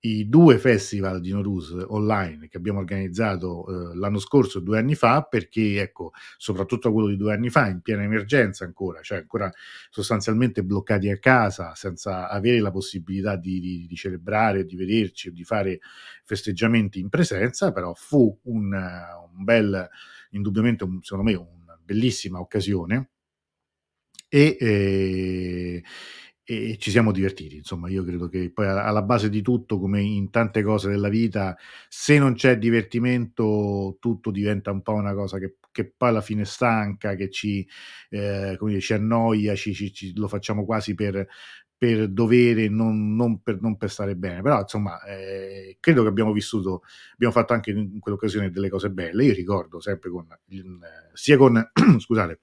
i 0.04 0.28
due 0.28 0.58
festival 0.58 1.20
di 1.20 1.30
Norus 1.30 1.74
online 1.88 2.48
che 2.48 2.58
abbiamo 2.58 2.78
organizzato 2.80 3.92
eh, 3.92 3.96
l'anno 3.96 4.18
scorso, 4.18 4.60
due 4.60 4.78
anni 4.78 4.94
fa, 4.94 5.22
perché 5.22 5.80
ecco, 5.80 6.12
soprattutto 6.36 6.92
quello 6.92 7.08
di 7.08 7.16
due 7.16 7.32
anni 7.32 7.48
fa, 7.48 7.68
in 7.68 7.80
piena 7.80 8.02
emergenza 8.02 8.64
ancora, 8.64 9.00
cioè 9.00 9.18
ancora 9.18 9.50
sostanzialmente 9.88 10.62
bloccati 10.62 11.08
a 11.08 11.18
casa, 11.18 11.74
senza 11.74 12.28
avere 12.28 12.60
la 12.60 12.70
possibilità 12.70 13.36
di, 13.36 13.60
di, 13.60 13.86
di 13.86 13.96
celebrare, 13.96 14.66
di 14.66 14.76
vederci 14.76 15.32
di 15.32 15.44
fare 15.44 15.80
festeggiamenti 16.22 17.00
in 17.00 17.08
presenza, 17.08 17.72
però 17.72 17.94
fu 17.94 18.38
un, 18.44 18.72
un 18.74 19.44
bel, 19.44 19.88
indubbiamente, 20.30 20.84
un, 20.84 21.02
secondo 21.02 21.30
me, 21.30 21.34
una 21.36 21.78
bellissima 21.82 22.40
occasione. 22.40 23.08
E, 24.28 24.56
eh, 24.60 25.82
e 26.44 26.76
ci 26.78 26.90
siamo 26.90 27.10
divertiti. 27.10 27.56
Insomma, 27.56 27.88
io 27.88 28.04
credo 28.04 28.28
che 28.28 28.50
poi 28.52 28.66
alla 28.66 29.02
base 29.02 29.30
di 29.30 29.40
tutto, 29.40 29.78
come 29.78 30.02
in 30.02 30.30
tante 30.30 30.62
cose 30.62 30.90
della 30.90 31.08
vita, 31.08 31.56
se 31.88 32.18
non 32.18 32.34
c'è 32.34 32.58
divertimento, 32.58 33.96
tutto 33.98 34.30
diventa 34.30 34.70
un 34.70 34.82
po' 34.82 34.92
una 34.92 35.14
cosa 35.14 35.38
che, 35.38 35.56
che 35.72 35.90
poi 35.96 36.10
alla 36.10 36.20
fine 36.20 36.44
stanca, 36.44 37.14
che 37.14 37.30
ci, 37.30 37.66
eh, 38.10 38.58
dire, 38.60 38.80
ci 38.80 38.92
annoia, 38.92 39.54
ci, 39.54 39.74
ci, 39.74 40.12
lo 40.16 40.28
facciamo 40.28 40.66
quasi 40.66 40.94
per, 40.94 41.26
per 41.76 42.08
dovere, 42.08 42.68
non, 42.68 43.14
non, 43.16 43.42
per, 43.42 43.60
non 43.62 43.76
per 43.78 43.90
stare 43.90 44.14
bene. 44.14 44.42
Però, 44.42 44.60
insomma, 44.60 45.02
eh, 45.04 45.78
credo 45.80 46.02
che 46.02 46.08
abbiamo 46.08 46.32
vissuto, 46.32 46.82
abbiamo 47.14 47.32
fatto 47.32 47.54
anche 47.54 47.70
in 47.70 47.98
quell'occasione 48.00 48.50
delle 48.50 48.68
cose 48.68 48.90
belle. 48.90 49.24
Io 49.24 49.32
ricordo 49.32 49.80
sempre 49.80 50.10
con, 50.10 50.26
sia 51.14 51.38
con, 51.38 51.70
scusate, 51.98 52.40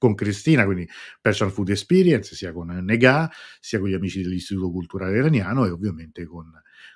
con 0.00 0.14
Cristina, 0.14 0.64
quindi 0.64 0.88
Persian 1.20 1.50
Food 1.50 1.68
Experience, 1.68 2.34
sia 2.34 2.54
con 2.54 2.68
Nega, 2.68 3.30
sia 3.60 3.78
con 3.78 3.90
gli 3.90 3.92
amici 3.92 4.22
dell'Istituto 4.22 4.70
Culturale 4.70 5.18
Iraniano 5.18 5.66
e 5.66 5.70
ovviamente 5.70 6.24
con, 6.24 6.50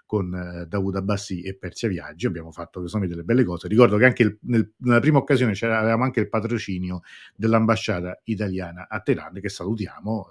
con 0.06 0.32
uh, 0.32 0.66
Davuda 0.66 1.00
Abbassi 1.00 1.42
e 1.42 1.54
Persia 1.54 1.88
Viaggi. 1.88 2.24
Abbiamo 2.24 2.50
fatto 2.50 2.80
delle 2.80 3.22
belle 3.22 3.44
cose. 3.44 3.68
Ricordo 3.68 3.98
che 3.98 4.06
anche 4.06 4.22
il, 4.22 4.38
nel, 4.44 4.72
nella 4.78 5.00
prima 5.00 5.18
occasione 5.18 5.52
avevamo 5.52 6.04
anche 6.04 6.20
il 6.20 6.30
patrocinio 6.30 7.02
dell'ambasciata 7.36 8.22
italiana 8.24 8.86
a 8.88 9.00
Teheran, 9.00 9.38
che 9.38 9.50
salutiamo 9.50 10.26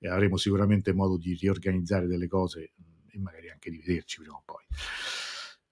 eh, 0.00 0.08
avremo 0.08 0.36
sicuramente 0.36 0.92
modo 0.92 1.16
di 1.16 1.32
riorganizzare 1.32 2.06
delle 2.06 2.28
cose 2.28 2.72
e 3.08 3.18
magari 3.18 3.48
anche 3.48 3.70
di 3.70 3.78
vederci 3.78 4.20
prima 4.20 4.34
o 4.34 4.42
poi. 4.44 4.64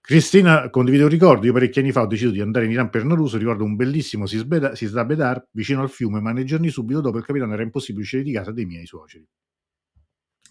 Cristina 0.04 0.68
condivide 0.68 1.04
un 1.04 1.08
ricordo. 1.08 1.46
Io 1.46 1.52
parecchi 1.52 1.78
anni 1.78 1.92
fa 1.92 2.02
ho 2.02 2.06
deciso 2.06 2.32
di 2.32 2.40
andare 2.40 2.64
in 2.64 2.72
Iran 2.72 2.90
per 2.90 3.04
Naruso. 3.04 3.38
Ricordo 3.38 3.62
un 3.62 3.76
bellissimo 3.76 4.26
Sisda 4.26 5.04
Bedar 5.04 5.46
vicino 5.52 5.80
al 5.80 5.90
fiume, 5.90 6.20
ma 6.20 6.32
nei 6.32 6.44
giorni 6.44 6.70
subito 6.70 7.00
dopo 7.00 7.18
il 7.18 7.24
capitano 7.24 7.52
era 7.52 7.62
impossibile 7.62 8.02
uscire 8.02 8.24
di 8.24 8.32
casa 8.32 8.50
dei 8.50 8.66
miei 8.66 8.84
suoceri. 8.84 9.24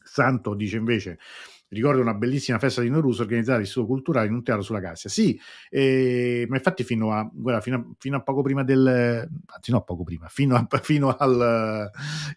Santo 0.03 0.55
dice 0.55 0.77
invece 0.77 1.19
ricordo 1.71 2.01
una 2.01 2.13
bellissima 2.13 2.59
festa 2.59 2.81
di 2.81 2.89
Noruso 2.89 3.21
organizzata 3.21 3.57
all'Istituto 3.57 3.87
Culturale 3.87 4.27
in 4.27 4.33
un 4.33 4.43
teatro 4.43 4.63
sulla 4.63 4.81
Cassia. 4.81 5.09
Sì, 5.09 5.39
eh, 5.69 6.45
ma 6.49 6.57
infatti 6.57 6.83
fino 6.83 7.13
a, 7.13 7.29
guarda, 7.31 7.61
fino, 7.61 7.75
a, 7.77 7.85
fino 7.97 8.17
a, 8.17 8.21
poco 8.21 8.41
prima 8.41 8.63
del... 8.63 9.29
anzi 9.45 9.71
no, 9.71 9.83
poco 9.83 10.03
prima, 10.03 10.27
fino, 10.27 10.55
a, 10.55 10.67
fino 10.81 11.15
al, 11.15 11.89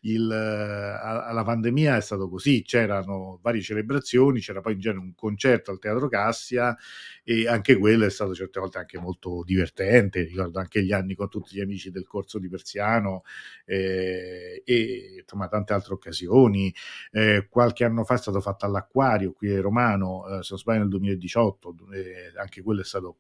il, 0.03 0.31
alla 0.31 1.43
pandemia 1.43 1.97
è 1.97 2.01
stato 2.01 2.29
così, 2.29 2.63
c'erano 2.63 3.39
varie 3.43 3.61
celebrazioni, 3.61 4.41
c'era 4.41 4.61
poi 4.61 4.75
in 4.75 4.81
genere 4.81 5.01
un 5.01 5.15
concerto 5.15 5.71
al 5.71 5.79
Teatro 5.79 6.09
Cassia 6.09 6.77
e 7.25 7.49
anche 7.49 7.77
quello 7.77 8.05
è 8.05 8.11
stato 8.11 8.35
certe 8.35 8.61
volte 8.61 8.79
anche 8.79 8.99
molto 8.99 9.43
divertente, 9.45 10.23
ricordo 10.23 10.59
anche 10.59 10.85
gli 10.85 10.93
anni 10.93 11.15
con 11.15 11.29
tutti 11.29 11.57
gli 11.57 11.61
amici 11.61 11.91
del 11.91 12.07
corso 12.07 12.39
di 12.39 12.49
Persiano 12.49 13.23
eh, 13.65 14.63
e 14.65 15.17
insomma 15.21 15.49
tante 15.49 15.73
altre 15.73 15.95
occasioni. 15.95 16.73
Eh, 17.11 17.47
qualche 17.49 17.85
anno 17.85 18.05
fa 18.05 18.15
è 18.15 18.19
stato 18.19 18.41
fatto 18.41 18.67
all'Acquario 18.67 19.24
qui 19.33 19.55
a 19.55 19.61
Romano, 19.61 20.27
eh, 20.27 20.43
se 20.43 20.49
non 20.51 20.59
sbaglio 20.59 20.81
nel 20.81 20.89
2018, 20.89 21.77
eh, 21.93 22.39
anche 22.39 22.63
quello 22.63 22.81
è 22.81 22.85
stato 22.85 23.19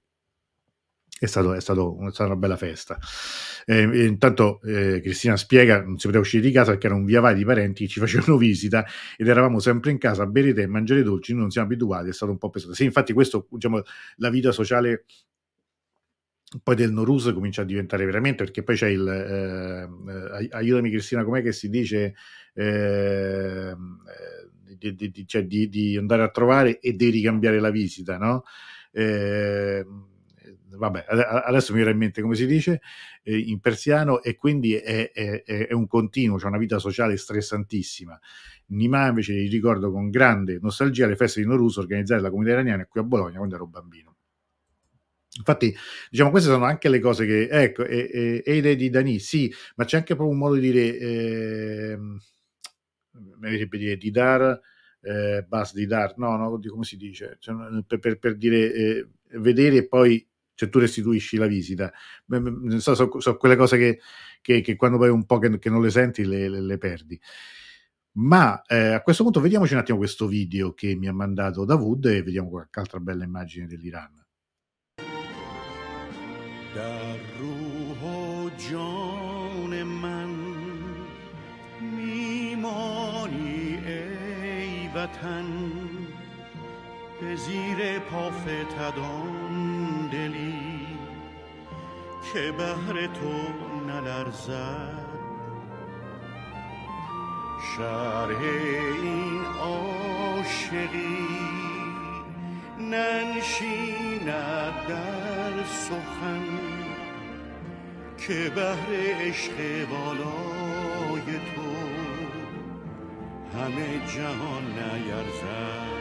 è, 1.18 1.26
stato, 1.26 1.54
è, 1.54 1.60
stato, 1.60 1.96
è, 2.06 2.10
stata 2.10 2.30
una 2.30 2.38
bella 2.38 2.56
festa. 2.56 2.98
Eh, 3.66 4.06
intanto 4.06 4.60
eh, 4.62 5.00
Cristina 5.00 5.36
spiega: 5.36 5.82
non 5.82 5.98
si 5.98 6.06
poteva 6.06 6.22
uscire 6.22 6.42
di 6.42 6.52
casa 6.52 6.72
perché 6.72 6.86
era 6.86 6.96
un 6.96 7.04
via 7.04 7.20
vai 7.20 7.34
di 7.34 7.44
parenti 7.44 7.84
che 7.84 7.90
ci 7.90 8.00
facevano 8.00 8.36
visita 8.36 8.84
ed 9.16 9.28
eravamo 9.28 9.58
sempre 9.60 9.90
in 9.90 9.98
casa 9.98 10.24
a 10.24 10.26
bere 10.26 10.52
tè 10.52 10.62
e 10.62 10.66
mangiare 10.66 11.02
dolci. 11.02 11.34
Non 11.34 11.50
siamo 11.50 11.68
abituati, 11.68 12.08
è 12.08 12.12
stato 12.12 12.32
un 12.32 12.38
po' 12.38 12.50
pesante. 12.50 12.76
Sì, 12.76 12.84
infatti, 12.84 13.12
questo 13.12 13.46
diciamo, 13.50 13.82
la 14.16 14.30
vita 14.30 14.52
sociale 14.52 15.04
poi 16.62 16.76
del 16.76 16.92
Norus 16.92 17.32
comincia 17.32 17.62
a 17.62 17.64
diventare 17.64 18.04
veramente 18.04 18.44
perché 18.44 18.62
poi 18.62 18.76
c'è 18.76 18.86
il 18.88 19.08
eh, 19.08 20.48
aiutami 20.52 20.90
Cristina 20.90 21.24
com'è 21.24 21.42
che 21.42 21.50
si 21.50 21.68
dice 21.68 22.14
eh, 22.54 23.74
di, 24.78 24.94
di, 24.94 25.26
cioè 25.26 25.44
di, 25.44 25.96
andare 25.96 26.22
a 26.22 26.30
trovare 26.30 26.78
e 26.80 26.94
di 26.94 27.10
ricambiare 27.10 27.60
la 27.60 27.70
visita 27.70 28.18
no? 28.18 28.44
Eh, 28.92 29.84
vabbè, 30.76 31.06
adesso 31.08 31.72
mi 31.72 31.78
viene 31.78 31.92
in 31.92 31.98
mente 31.98 32.20
come 32.20 32.34
si 32.34 32.46
dice 32.46 32.80
eh, 33.22 33.38
in 33.38 33.60
persiano 33.60 34.22
e 34.22 34.36
quindi 34.36 34.74
è, 34.74 35.10
è, 35.12 35.42
è 35.42 35.72
un 35.72 35.86
continuo, 35.86 36.36
c'è 36.36 36.42
cioè 36.42 36.50
una 36.50 36.58
vita 36.58 36.78
sociale 36.78 37.16
stressantissima. 37.16 38.18
Nima 38.66 39.08
invece 39.08 39.34
ricordo 39.34 39.90
con 39.90 40.10
grande 40.10 40.58
nostalgia 40.60 41.06
le 41.06 41.16
feste 41.16 41.40
di 41.40 41.46
Norus 41.46 41.76
organizzate 41.76 42.20
dalla 42.20 42.30
comunità 42.30 42.54
iraniana 42.54 42.86
qui 42.86 43.00
a 43.00 43.04
Bologna 43.04 43.36
quando 43.36 43.54
ero 43.54 43.66
bambino. 43.66 44.16
Infatti, 45.36 45.74
diciamo, 46.10 46.30
queste 46.30 46.48
sono 46.48 46.64
anche 46.64 46.88
le 46.88 47.00
cose 47.00 47.26
che, 47.26 47.48
ecco, 47.48 47.84
e, 47.84 48.42
e, 48.44 48.56
e 48.64 48.76
di 48.76 48.88
Dani, 48.88 49.18
sì, 49.18 49.52
ma 49.74 49.84
c'è 49.84 49.96
anche 49.96 50.14
proprio 50.14 50.32
un 50.32 50.38
modo 50.38 50.54
di 50.54 50.60
dire, 50.60 50.96
eh, 50.96 51.98
mi 53.13 53.49
verrebbe 53.49 53.77
dire, 53.77 53.97
di 53.97 54.11
dar, 54.11 54.59
eh, 55.01 55.45
bas 55.47 55.73
di 55.73 55.85
dar, 55.85 56.17
no, 56.17 56.35
no, 56.35 56.59
come 56.59 56.83
si 56.83 56.97
dice, 56.97 57.37
cioè, 57.39 57.55
per, 57.85 57.99
per, 57.99 58.19
per, 58.19 58.35
dire 58.35 58.73
eh, 58.73 59.07
vedere 59.39 59.77
e 59.77 59.87
poi 59.87 60.25
cioè 60.53 60.69
tu 60.69 60.79
restituisci 60.79 61.37
la 61.37 61.47
visita. 61.47 61.91
So, 62.79 62.93
so, 62.93 63.19
so 63.19 63.37
quelle 63.37 63.55
cose 63.55 63.77
che, 63.77 63.99
che, 64.41 64.61
che, 64.61 64.75
quando 64.75 64.97
vai 64.97 65.09
un 65.09 65.25
po' 65.25 65.37
che, 65.39 65.57
che 65.57 65.69
non 65.69 65.81
le 65.81 65.89
senti 65.89 66.25
le, 66.25 66.49
le, 66.49 66.61
le 66.61 66.77
perdi. 66.77 67.19
Ma 68.11 68.61
eh, 68.63 68.93
a 68.93 69.01
questo 69.01 69.23
punto 69.23 69.39
vediamoci 69.39 69.73
un 69.73 69.79
attimo 69.79 69.97
questo 69.97 70.27
video 70.27 70.73
che 70.73 70.95
mi 70.95 71.07
ha 71.07 71.13
mandato 71.13 71.63
Davud 71.63 72.05
e 72.05 72.23
vediamo 72.23 72.49
qualche 72.49 72.79
altra 72.79 72.99
bella 72.99 73.23
immagine 73.23 73.67
dell'Iran. 73.67 74.27
در 76.75 77.17
روح 77.39 78.03
و 78.03 78.49
جان 78.69 79.83
من 79.83 80.32
وطن 84.94 85.72
به 87.20 87.36
زیر 87.36 87.98
پافتدان 87.98 89.54
دلی 90.12 90.86
که 92.32 92.52
بهر 92.52 93.06
تو 93.06 93.48
نلرزد. 93.88 95.04
شرح 97.76 98.40
این 99.02 99.44
عاشقی 99.60 101.28
ننشیند 102.78 104.26
در 104.88 105.64
سخن 105.64 106.44
که 108.18 108.52
بهر 108.54 108.90
عشق 109.20 109.88
بالای 109.90 110.63
همه 113.64 114.06
جهان 114.06 114.64
نیرزد. 114.64 115.94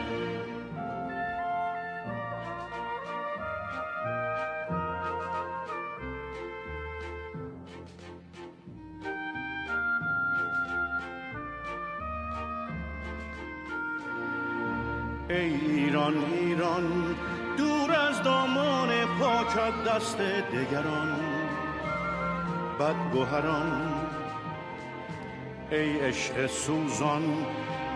ای 15.30 15.36
ایران 15.36 16.14
ایران 16.32 17.16
دور 17.56 17.92
از 17.92 18.22
دامان 18.22 18.88
پاکت 19.20 19.84
دست 19.84 20.18
دگران 20.18 21.20
بدگوهران 22.80 24.03
ای 25.70 25.98
عشق 25.98 26.46
سوزان 26.46 27.46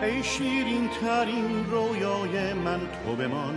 ای 0.01 0.23
شیرین 0.23 0.89
ترین 0.89 1.65
رویای 1.71 2.53
من 2.53 2.79
تو 2.79 3.15
بمان. 3.15 3.55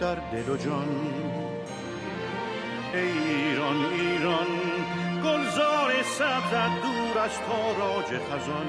در 0.00 0.14
دل 0.14 0.48
و 0.48 0.56
جان 0.56 0.88
ای 2.94 3.00
ایران 3.00 3.84
ایران 3.84 4.46
گلزار 5.24 6.02
سبزت 6.02 6.82
دور 6.82 7.18
از 7.18 7.38
تاراج 7.38 8.06
خزان. 8.06 8.66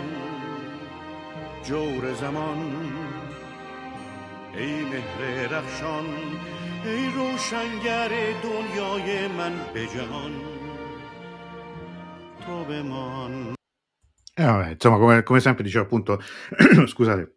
جور 1.64 2.14
زمان 2.14 2.76
ای 4.58 4.84
مهر 4.84 5.48
رخشان 5.48 6.06
ای 6.86 7.06
روشنگر 7.06 8.10
دنیای 8.44 9.28
من 9.28 9.54
به 9.74 9.88
جهان. 9.88 10.34
تو 12.48 12.64
بمان. 12.64 13.56
Eh, 14.36 14.44
vabbè, 14.44 14.72
insomma, 14.72 14.98
come, 14.98 15.24
come 15.24 15.40
sempre 15.40 15.64
dicevo 15.64 15.84
appunto, 15.86 16.20
scusate, 16.88 17.36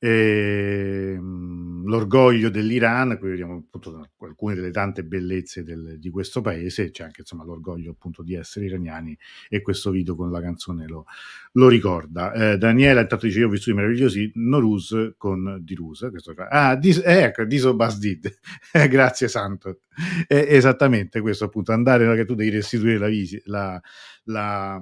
ehm, 0.00 1.84
l'orgoglio 1.86 2.48
dell'Iran, 2.50 3.16
qui 3.18 3.30
vediamo 3.30 3.56
appunto 3.66 4.08
alcune 4.20 4.54
delle 4.54 4.70
tante 4.70 5.04
bellezze 5.04 5.62
del- 5.62 5.98
di 5.98 6.10
questo 6.10 6.40
paese, 6.40 6.90
c'è 6.90 7.04
anche 7.04 7.20
insomma 7.20 7.44
l'orgoglio 7.44 7.90
appunto 7.92 8.22
di 8.22 8.34
essere 8.34 8.66
iraniani 8.66 9.16
e 9.48 9.60
questo 9.62 9.90
video 9.90 10.14
con 10.16 10.30
la 10.30 10.40
canzone 10.40 10.86
lo, 10.86 11.04
lo 11.52 11.68
ricorda. 11.68 12.32
Eh, 12.32 12.58
Daniela 12.58 13.00
intanto 13.02 13.26
dice 13.26 13.40
io 13.40 13.46
ho 13.46 13.50
visto 13.50 13.70
i 13.70 13.74
meravigliosi 13.74 14.30
Norus 14.34 15.14
con 15.16 15.58
Dirus, 15.62 16.06
questo 16.10 16.32
fa- 16.34 16.48
ah, 16.48 16.76
dis, 16.76 16.98
eh, 17.04 17.22
ecco, 17.24 17.44
Diso 17.44 17.74
Basdid, 17.74 18.32
Eh, 18.72 18.88
grazie 18.88 19.28
santo, 19.28 19.80
Eh, 20.26 20.46
esattamente 20.48 21.20
questo 21.20 21.44
appunto, 21.44 21.72
andare 21.72 22.04
no, 22.06 22.14
che 22.14 22.24
tu 22.24 22.34
devi 22.34 22.50
restituire 22.50 22.98
la, 22.98 23.06
visi- 23.08 23.40
la, 23.44 23.80
la, 24.24 24.80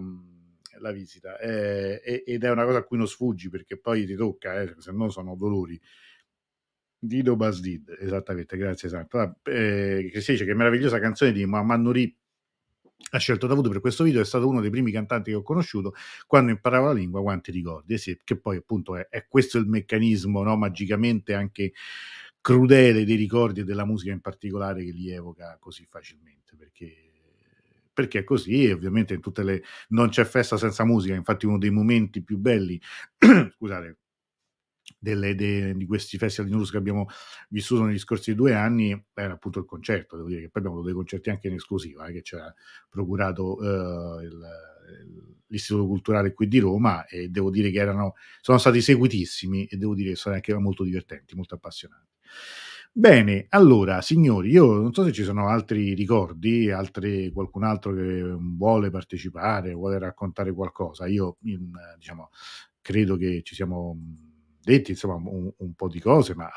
la 0.83 0.93
visita 0.93 1.39
eh, 1.39 2.22
ed 2.26 2.45
è 2.45 2.51
una 2.51 2.64
cosa 2.64 2.78
a 2.78 2.83
cui 2.83 2.99
non 2.99 3.09
sfuggi 3.09 3.49
perché 3.49 3.78
poi 3.78 4.05
ti 4.05 4.14
tocca, 4.14 4.61
eh, 4.61 4.74
se 4.78 4.93
no 4.93 5.09
sono 5.09 5.35
dolori. 5.37 5.80
Dido 7.05 7.35
Basdid, 7.35 7.97
esattamente, 7.99 8.57
grazie 8.57 8.89
Santo. 8.89 9.18
Ah, 9.18 9.35
eh, 9.45 10.09
che 10.12 10.20
si 10.20 10.33
dice 10.33 10.45
che 10.45 10.55
meravigliosa 10.55 11.01
canzone 11.01 11.33
di 11.33 11.45
Muhammad 11.47 11.80
Nouri 11.80 12.16
ha 13.11 13.18
scelto 13.18 13.47
Davuto 13.49 13.68
per 13.68 13.80
questo 13.80 14.05
video, 14.05 14.20
è 14.20 14.24
stato 14.24 14.47
uno 14.47 14.61
dei 14.61 14.70
primi 14.70 14.93
cantanti 14.93 15.30
che 15.30 15.37
ho 15.37 15.43
conosciuto 15.43 15.95
quando 16.26 16.53
imparavo 16.53 16.87
la 16.87 16.93
lingua, 16.93 17.20
quanti 17.20 17.51
ricordi, 17.51 17.95
Eh 17.95 17.99
sì, 17.99 18.20
che 18.22 18.39
poi 18.39 18.59
appunto 18.59 18.97
è, 18.97 19.09
è 19.09 19.26
questo 19.26 19.59
il 19.59 19.66
meccanismo 19.66 20.43
no, 20.43 20.57
magicamente 20.57 21.35
anche 21.35 21.72
crudele 22.41 23.05
dei 23.05 23.16
ricordi 23.16 23.61
e 23.61 23.64
della 23.64 23.85
musica 23.85 24.12
in 24.12 24.20
particolare 24.20 24.85
che 24.85 24.93
li 24.93 25.11
evoca 25.11 25.57
così 25.59 25.85
facilmente, 25.91 26.55
perché, 26.57 27.01
perché 27.93 28.20
è 28.20 28.24
così 28.24 28.66
ovviamente 28.70 29.14
in 29.14 29.20
tutte 29.20 29.43
le... 29.43 29.62
non 29.88 30.09
c'è 30.09 30.24
festa 30.24 30.57
senza 30.57 30.84
musica, 30.84 31.14
infatti 31.14 31.47
uno 31.47 31.59
dei 31.59 31.70
momenti 31.70 32.22
più 32.22 32.38
belli, 32.38 32.80
scusate, 33.57 33.99
delle, 34.99 35.34
de- 35.34 35.74
di 35.74 35.86
questi 35.86 36.18
festival 36.18 36.51
di 36.51 36.57
news 36.57 36.70
che 36.70 36.76
abbiamo 36.76 37.07
vissuto 37.49 37.84
negli 37.84 37.99
scorsi 37.99 38.34
due 38.34 38.55
anni 38.55 38.90
era 39.14 39.34
appunto 39.34 39.59
il 39.61 39.64
concerto, 39.64 40.16
devo 40.16 40.28
dire 40.28 40.40
che 40.43 40.49
poi 40.49 40.62
abbiamo 40.62 40.76
avuto 40.78 40.86
dei 40.88 40.97
concerti 40.97 41.30
anche 41.30 41.49
in 41.49 41.55
esclusiva 41.55 42.07
eh, 42.07 42.12
che 42.12 42.22
ci 42.22 42.34
ha 42.36 42.53
procurato 42.88 43.61
eh, 44.20 44.24
il- 44.24 44.40
l'Istituto 45.47 45.86
Culturale 45.86 46.32
qui 46.32 46.49
di 46.49 46.59
Roma 46.59 47.07
e 47.07 47.28
devo 47.28 47.51
dire 47.51 47.70
che 47.70 47.78
erano, 47.78 48.14
sono 48.40 48.57
stati 48.59 48.80
seguitissimi 48.80 49.66
e 49.66 49.76
devo 49.76 49.95
dire 49.95 50.11
che 50.11 50.16
sono 50.16 50.34
anche 50.34 50.55
molto 50.55 50.82
divertenti, 50.82 51.34
molto 51.34 51.55
appassionanti. 51.57 52.09
Bene, 52.95 53.47
allora 53.51 54.03
signori, 54.03 54.51
io 54.51 54.66
non 54.74 54.93
so 54.93 55.03
se 55.05 55.12
ci 55.12 55.22
sono 55.22 55.49
altri 55.49 55.95
ricordi, 55.95 56.70
altri, 56.70 57.30
qualcun 57.32 57.64
altro 57.64 57.95
che 57.95 58.22
vuole 58.38 58.90
partecipare, 58.90 59.72
vuole 59.72 59.99
raccontare 59.99 60.53
qualcosa. 60.53 61.07
Io, 61.07 61.38
eh, 61.45 61.59
diciamo, 61.97 62.28
credo 62.82 63.16
che 63.16 63.40
ci 63.45 63.55
siamo 63.55 63.95
mh, 63.95 64.61
detti 64.62 64.90
insomma 64.90 65.14
un, 65.14 65.51
un 65.57 65.72
po' 65.74 65.88
di 65.88 66.01
cose, 66.01 66.34
ma 66.34 66.51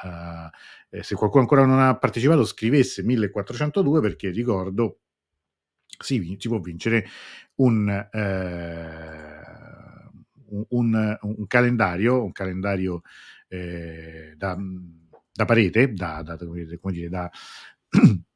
eh, 0.92 0.98
eh, 1.00 1.04
se 1.04 1.16
qualcuno 1.16 1.42
ancora 1.44 1.66
non 1.66 1.80
ha 1.80 1.96
partecipato 1.98 2.44
scrivesse 2.44 3.02
1402 3.04 4.02
perché 4.02 4.30
ricordo 4.30 5.00
si, 6.00 6.36
si 6.40 6.48
può 6.50 6.60
vincere 6.60 7.06
un, 7.56 7.90
eh, 8.12 9.40
un, 10.50 10.66
un- 10.70 11.18
un 11.22 11.48
calendario, 11.48 12.24
un 12.24 12.32
calendario 12.32 13.02
eh, 13.48 14.34
da, 14.38 14.58
da 15.36 15.46
parete, 15.46 15.94
da, 15.94 16.22
da- 16.24 16.38
come 16.38 16.94
dire, 16.94 17.10
da, 17.10 17.30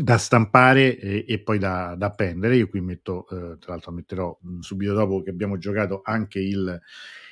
da 0.00 0.18
stampare 0.18 0.98
e, 0.98 1.24
e 1.26 1.38
poi 1.40 1.58
da, 1.58 1.94
da 1.96 2.06
appendere. 2.06 2.56
Io 2.56 2.68
qui 2.68 2.80
metto, 2.80 3.26
eh, 3.28 3.58
tra 3.58 3.72
l'altro 3.72 3.92
metterò 3.92 4.36
mh, 4.40 4.58
subito 4.60 4.92
dopo 4.94 5.22
che 5.22 5.30
abbiamo 5.30 5.58
giocato 5.58 6.00
anche 6.04 6.38
il, 6.40 6.80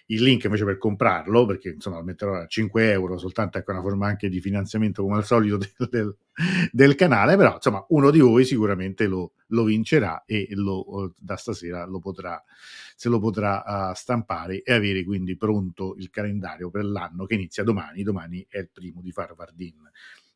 il 0.06 0.22
link 0.22 0.44
invece 0.44 0.64
per 0.64 0.78
comprarlo, 0.78 1.46
perché 1.46 1.70
insomma 1.70 2.02
metterò 2.02 2.34
a 2.34 2.46
5 2.46 2.90
euro, 2.90 3.18
soltanto 3.18 3.58
ecco 3.58 3.72
una 3.72 3.80
forma 3.80 4.06
anche 4.06 4.28
di 4.28 4.40
finanziamento 4.40 5.02
come 5.02 5.16
al 5.16 5.24
solito 5.24 5.56
del, 5.78 5.88
del- 5.88 6.16
del 6.72 6.94
canale, 6.96 7.36
però 7.36 7.54
insomma 7.54 7.84
uno 7.90 8.10
di 8.10 8.18
voi 8.18 8.44
sicuramente 8.44 9.06
lo, 9.06 9.32
lo 9.48 9.64
vincerà 9.64 10.24
e 10.26 10.48
lo, 10.50 11.12
da 11.16 11.36
stasera 11.36 11.86
lo 11.86 12.00
potrà, 12.00 12.42
se 12.96 13.08
lo 13.08 13.20
potrà 13.20 13.62
uh, 13.90 13.94
stampare 13.94 14.62
e 14.62 14.72
avere 14.72 15.04
quindi 15.04 15.36
pronto 15.36 15.94
il 15.96 16.10
calendario 16.10 16.70
per 16.70 16.84
l'anno 16.84 17.24
che 17.26 17.34
inizia 17.34 17.62
domani, 17.62 18.02
domani 18.02 18.44
è 18.48 18.58
il 18.58 18.70
primo 18.72 19.00
di 19.00 19.12
Farvardin. 19.12 19.90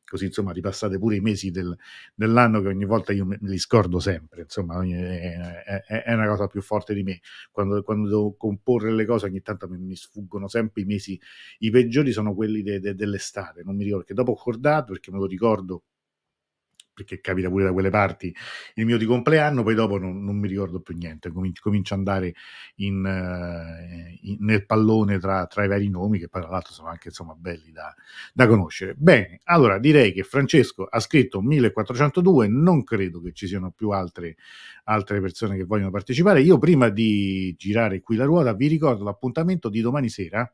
Così 0.09 0.25
insomma 0.27 0.53
ripassate 0.53 0.99
pure 0.99 1.17
i 1.17 1.21
mesi 1.21 1.51
del, 1.51 1.77
dell'anno 2.15 2.63
che 2.63 2.69
ogni 2.69 2.87
volta 2.87 3.13
io 3.13 3.27
me 3.27 3.37
li 3.43 3.59
scordo 3.59 3.99
sempre, 4.01 4.43
insomma 4.43 4.83
è, 4.85 5.83
è- 5.87 6.03
è 6.05 6.13
una 6.15 6.27
cosa 6.29 6.47
più 6.47 6.63
forte 6.63 6.95
di 6.95 7.03
me. 7.03 7.21
Quando, 7.51 7.83
quando 7.83 8.09
devo 8.09 8.35
comporre 8.37 8.91
le 8.93 9.05
cose 9.05 9.27
ogni 9.27 9.43
tanto 9.43 9.69
mi, 9.69 9.79
mi 9.79 9.97
sfuggono 9.97 10.49
sempre 10.49 10.83
i 10.83 10.85
mesi, 10.85 11.21
i 11.59 11.71
peggiori 11.71 12.13
sono 12.13 12.35
quelli 12.35 12.63
de- 12.63 12.81
de- 12.81 12.95
dell'estate, 12.95 13.63
non 13.65 13.77
mi 13.77 13.85
ricordo, 13.85 14.05
perché 14.05 14.15
dopo 14.15 14.33
ho 14.33 14.37
cordato, 14.43 14.93
perché 14.93 15.11
me 15.11 15.19
lo 15.19 15.27
ricordo, 15.27 15.83
perché 16.99 17.21
capita 17.21 17.49
pure 17.49 17.65
da 17.65 17.73
quelle 17.73 17.91
parti, 17.91 18.35
il 18.75 18.85
mio 18.85 18.99
di 18.99 19.05
compleanno, 19.05 19.63
poi 19.63 19.75
dopo 19.75 19.99
non, 19.99 20.25
non 20.25 20.37
mi 20.37 20.49
ricordo 20.49 20.81
più 20.81 20.97
niente, 20.97 21.31
comincio, 21.31 21.63
comincio 21.63 21.95
ad 21.95 22.01
andare 22.01 22.35
in, 22.77 23.05
eh, 23.07 24.19
in- 24.23 24.39
nel 24.41 24.67
pallone 24.67 25.19
tra, 25.19 25.47
tra 25.47 25.65
i 25.65 25.69
vari 25.69 25.89
nomi, 25.89 26.19
che 26.19 26.29
poi 26.29 26.43
tra 26.43 26.51
l'altro 26.51 26.73
sono 26.73 26.89
anche 26.89 27.09
insomma 27.09 27.35
belli 27.35 27.71
da, 27.71 27.95
da 28.33 28.47
conoscere. 28.49 28.95
Bene, 28.97 29.41
allora 29.45 29.79
direi 29.79 30.13
che 30.13 30.25
Francesco 30.25 30.85
ha 30.85 30.99
scritto 30.99 31.41
1402, 31.41 32.49
non 32.49 32.83
credo 32.83 33.21
che 33.21 33.33
ci 33.33 33.47
siano 33.47 33.71
più 33.71 33.91
altre, 33.91 34.37
altre 34.85 35.21
persone 35.21 35.57
che 35.57 35.65
vogliono 35.65 35.91
partecipare. 35.91 36.41
Io 36.41 36.59
prima 36.59 36.89
di 36.89 37.55
girare 37.57 38.01
qui 38.01 38.17
la 38.17 38.25
ruota 38.25 38.53
vi 38.55 38.67
ricordo 38.67 39.05
l'appuntamento 39.05 39.69
di 39.69 39.81
domani 39.81 40.09
sera 40.09 40.51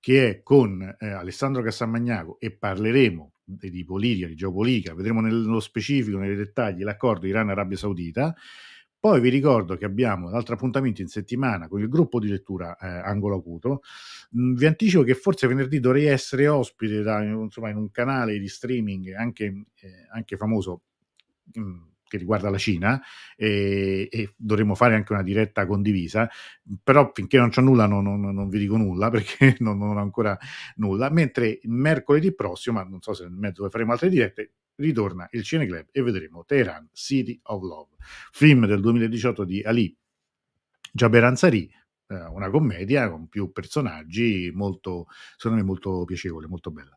che 0.00 0.28
è 0.28 0.42
con 0.42 0.82
eh, 0.98 1.06
Alessandro 1.06 1.62
Cassamagnaco 1.62 2.40
e 2.40 2.50
parleremo 2.50 3.32
di 3.44 3.70
di 3.70 3.84
politica, 3.84 4.26
di 4.26 4.34
geopolitica, 4.34 4.94
vedremo 4.94 5.20
nello 5.20 5.60
specifico, 5.60 6.18
nei 6.18 6.34
dettagli, 6.34 6.82
l'accordo 6.82 7.26
Iran-Arabia 7.26 7.76
Saudita. 7.76 8.34
Poi 8.98 9.20
vi 9.20 9.30
ricordo 9.30 9.76
che 9.76 9.86
abbiamo 9.86 10.28
un 10.28 10.34
altro 10.34 10.54
appuntamento 10.54 11.00
in 11.00 11.08
settimana 11.08 11.68
con 11.68 11.80
il 11.80 11.88
gruppo 11.88 12.20
di 12.20 12.28
lettura 12.28 12.76
eh, 12.76 12.86
Angolo 12.86 13.36
Acuto. 13.36 13.80
Mm, 14.36 14.54
vi 14.54 14.66
anticipo 14.66 15.02
che 15.02 15.14
forse 15.14 15.46
venerdì 15.46 15.80
dovrei 15.80 16.04
essere 16.04 16.48
ospite 16.48 17.00
da, 17.02 17.22
insomma, 17.22 17.70
in 17.70 17.76
un 17.76 17.90
canale 17.90 18.38
di 18.38 18.48
streaming 18.48 19.14
anche, 19.14 19.44
eh, 19.44 20.06
anche 20.12 20.36
famoso 20.36 20.82
mm, 21.58 21.89
che 22.10 22.18
riguarda 22.18 22.50
la 22.50 22.58
Cina 22.58 23.00
e, 23.36 24.08
e 24.10 24.34
dovremo 24.36 24.74
fare 24.74 24.96
anche 24.96 25.12
una 25.12 25.22
diretta 25.22 25.64
condivisa, 25.64 26.28
però 26.82 27.12
finché 27.14 27.38
non 27.38 27.50
c'ho 27.50 27.60
nulla 27.60 27.86
non, 27.86 28.02
non- 28.02 28.34
non 28.34 28.48
vi 28.48 28.58
dico 28.58 28.76
nulla 28.76 29.08
perché 29.10 29.56
non, 29.60 29.78
non 29.78 29.96
ho 29.96 30.00
ancora 30.00 30.36
nulla, 30.76 31.08
mentre 31.10 31.60
mercoledì 31.64 32.34
prossimo, 32.34 32.80
ma 32.80 32.88
non 32.88 33.00
so 33.00 33.14
se 33.14 33.22
nel 33.24 33.32
mezzo 33.38 33.68
faremo 33.70 33.92
altre 33.92 34.08
dirette, 34.08 34.52
ritorna 34.74 35.28
il 35.30 35.44
Cineclub 35.44 35.86
e 35.92 36.02
vedremo 36.02 36.44
Teheran 36.44 36.88
City 36.92 37.38
of 37.44 37.62
Love, 37.62 37.94
film 38.32 38.66
del 38.66 38.80
2018 38.80 39.44
di 39.44 39.62
Ali 39.62 39.96
Jaber 40.92 41.24
Ansari, 41.24 41.70
eh, 42.10 42.24
una 42.26 42.50
commedia 42.50 43.08
con 43.08 43.28
più 43.28 43.52
personaggi, 43.52 44.50
molto, 44.52 45.06
secondo 45.36 45.62
me 45.62 45.66
molto 45.66 46.04
piacevole, 46.04 46.48
molto 46.48 46.70
bella. 46.72 46.96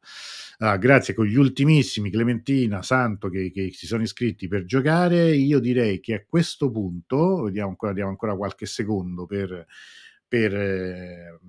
Allora, 0.57 0.78
grazie 0.78 1.14
con 1.14 1.26
gli 1.26 1.36
ultimissimi 1.36 2.09
Clementina, 2.09 2.82
Santo 2.82 3.30
che, 3.30 3.51
che, 3.51 3.72
si 3.72 3.86
sono 3.86 4.01
iscritti 4.01 4.47
per 4.47 4.66
giocare. 4.66 5.36
Io 5.36 5.59
direi 5.59 5.99
che 5.99 6.16
a 6.16 6.26
questo 6.28 6.72
punto, 6.72 7.43
vediamo 7.43 7.70
ancora, 7.70 7.93
diamo 7.93 8.09
ancora 8.09 8.36
qualche 8.36 8.66
secondo 8.66 9.26
per, 9.26 9.66
per 10.28 10.55
eh, 10.55 11.39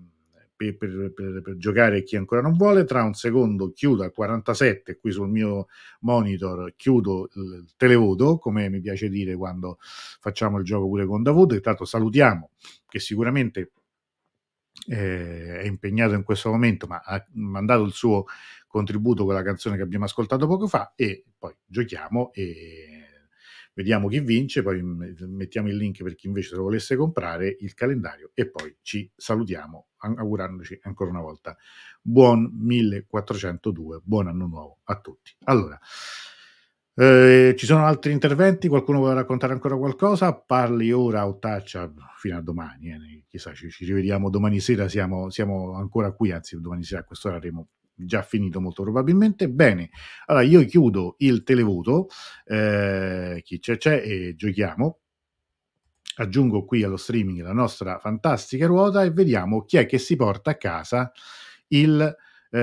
per, 0.56 0.76
per, 0.76 1.12
per, 1.14 1.40
per, 1.42 1.56
giocare 1.56 2.02
chi 2.02 2.16
ancora 2.16 2.40
non 2.40 2.56
vuole. 2.56 2.84
Tra 2.84 3.02
un 3.02 3.14
secondo 3.14 3.72
chiudo 3.72 4.02
al 4.02 4.12
47 4.12 4.98
qui 4.98 5.10
sul 5.10 5.28
mio 5.28 5.66
monitor, 6.00 6.74
chiudo 6.76 7.28
il 7.34 7.72
televoto, 7.76 8.38
come 8.38 8.68
mi 8.68 8.80
piace 8.80 9.08
dire 9.08 9.36
quando 9.36 9.78
facciamo 9.80 10.58
il 10.58 10.64
gioco 10.64 10.88
pure 10.88 11.06
con 11.06 11.22
Davuto. 11.22 11.54
Intanto 11.54 11.84
salutiamo 11.84 12.50
che 12.86 12.98
sicuramente 13.00 13.72
eh, 14.88 15.60
è 15.60 15.66
impegnato 15.66 16.14
in 16.14 16.22
questo 16.22 16.50
momento, 16.50 16.86
ma 16.86 17.00
ha 17.04 17.24
mandato 17.32 17.84
il 17.84 17.92
suo 17.92 18.24
contributo 18.66 19.24
con 19.24 19.34
la 19.34 19.42
canzone 19.42 19.76
che 19.76 19.82
abbiamo 19.82 20.04
ascoltato 20.04 20.46
poco 20.46 20.66
fa 20.66 20.94
e 20.96 21.24
poi 21.38 21.54
giochiamo 21.64 22.32
e 22.32 23.03
vediamo 23.74 24.08
chi 24.08 24.20
vince, 24.20 24.62
poi 24.62 24.82
mettiamo 24.82 25.68
il 25.68 25.76
link 25.76 26.02
per 26.02 26.14
chi 26.14 26.28
invece 26.28 26.54
lo 26.54 26.62
volesse 26.62 26.96
comprare, 26.96 27.56
il 27.60 27.74
calendario 27.74 28.30
e 28.34 28.48
poi 28.48 28.76
ci 28.82 29.10
salutiamo 29.14 29.88
augurandoci 29.98 30.78
ancora 30.82 31.10
una 31.10 31.20
volta 31.20 31.56
buon 32.00 32.50
1402, 32.52 34.00
buon 34.02 34.28
anno 34.28 34.46
nuovo 34.46 34.78
a 34.84 35.00
tutti. 35.00 35.34
Allora, 35.44 35.78
eh, 36.96 37.54
ci 37.56 37.66
sono 37.66 37.84
altri 37.84 38.12
interventi? 38.12 38.68
Qualcuno 38.68 38.98
vuole 38.98 39.14
raccontare 39.14 39.52
ancora 39.52 39.76
qualcosa? 39.76 40.32
Parli 40.32 40.92
ora 40.92 41.26
o 41.26 41.38
taccia 41.38 41.92
fino 42.16 42.36
a 42.36 42.40
domani. 42.40 42.92
Eh. 42.92 43.24
Chissà, 43.28 43.52
ci, 43.52 43.68
ci, 43.70 43.84
rivediamo 43.84 44.30
domani 44.30 44.60
sera. 44.60 44.88
Siamo, 44.88 45.28
siamo, 45.30 45.74
ancora 45.74 46.12
qui, 46.12 46.30
anzi, 46.30 46.60
domani 46.60 46.84
sera 46.84 47.00
a 47.00 47.04
quest'ora 47.04 47.36
avremo 47.36 47.68
già 47.94 48.22
finito 48.22 48.60
molto 48.60 48.82
probabilmente. 48.82 49.48
Bene, 49.48 49.90
allora 50.26 50.44
io 50.44 50.64
chiudo 50.64 51.14
il 51.18 51.42
televoto, 51.42 52.08
eh, 52.44 53.40
chi 53.44 53.58
c'è 53.58 53.76
c'è 53.76 54.02
e 54.04 54.34
giochiamo. 54.34 54.98
Aggiungo 56.16 56.64
qui 56.64 56.84
allo 56.84 56.96
streaming 56.96 57.42
la 57.42 57.52
nostra 57.52 57.98
fantastica 57.98 58.66
ruota 58.66 59.02
e 59.02 59.10
vediamo 59.10 59.64
chi 59.64 59.78
è 59.78 59.86
che 59.86 59.98
si 59.98 60.14
porta 60.14 60.52
a 60.52 60.56
casa 60.56 61.10
il 61.68 62.16
eh, 62.50 62.58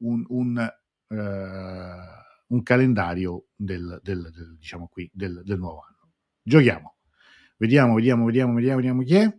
un, 0.00 0.24
un, 0.28 0.58
eh, 0.58 1.16
un, 2.48 2.62
calendario 2.62 3.46
del, 3.54 4.00
del, 4.02 4.30
del 4.32 4.56
diciamo 4.58 4.88
qui 4.88 5.08
del, 5.12 5.42
del 5.44 5.58
nuovo 5.58 5.84
anno. 5.86 6.10
Giochiamo. 6.42 6.96
Vediamo, 7.56 7.94
vediamo, 7.94 8.24
vediamo, 8.24 8.54
vediamo, 8.54 8.76
vediamo 8.76 9.02
chi 9.02 9.14
è. 9.14 9.38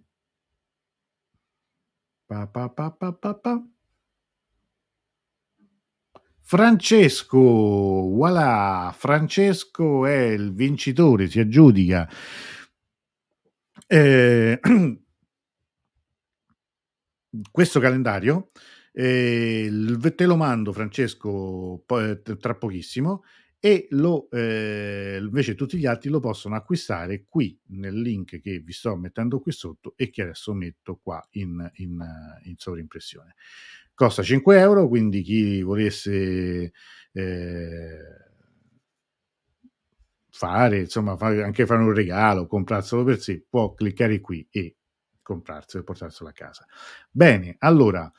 Pa, 2.30 2.46
pa, 2.46 2.70
pa. 3.34 3.54
Francesco, 6.42 7.40
voilà, 7.40 8.94
Francesco 8.96 10.06
è 10.06 10.30
il 10.30 10.54
vincitore, 10.54 11.28
si 11.28 11.40
aggiudica. 11.40 12.08
Eh, 13.88 14.60
questo 17.52 17.80
calendario 17.80 18.52
eh, 18.94 19.70
te 20.16 20.26
lo 20.26 20.36
mando 20.36 20.74
Francesco 20.74 21.82
poi, 21.86 22.22
tra 22.40 22.56
pochissimo 22.56 23.24
e 23.60 23.88
lo, 23.92 24.30
eh, 24.32 25.18
invece 25.20 25.56
tutti 25.56 25.78
gli 25.78 25.86
altri 25.86 26.10
lo 26.10 26.20
possono 26.20 26.56
acquistare 26.56 27.26
qui 27.28 27.60
nel 27.70 28.00
link 28.00 28.40
che 28.40 28.60
vi 28.60 28.72
sto 28.72 28.96
mettendo 28.96 29.40
qui 29.42 29.52
sotto 29.52 29.94
e 29.98 30.10
che 30.10 30.22
adesso 30.22 30.54
metto 30.54 31.00
qua 31.02 31.26
in, 31.32 31.70
in, 31.76 32.02
in 32.44 32.56
sovrimpressione. 32.58 33.36
Costa 33.94 34.24
5 34.24 34.58
euro, 34.58 34.88
quindi 34.88 35.22
chi 35.22 35.62
volesse 35.62 36.72
eh, 37.12 38.00
fare, 40.30 40.80
insomma, 40.80 41.18
fare, 41.18 41.44
anche 41.44 41.66
fare 41.66 41.82
un 41.82 41.94
regalo, 41.94 42.48
comprarselo 42.48 43.04
per 43.04 43.20
sé, 43.20 43.44
può 43.50 43.74
cliccare 43.74 44.22
qui 44.22 44.48
e 44.50 44.78
comprarselo 45.22 45.84
e 45.84 45.86
portarselo 45.86 46.30
a 46.30 46.34
casa. 46.34 46.66
Bene, 47.12 47.56
allora 47.60 48.10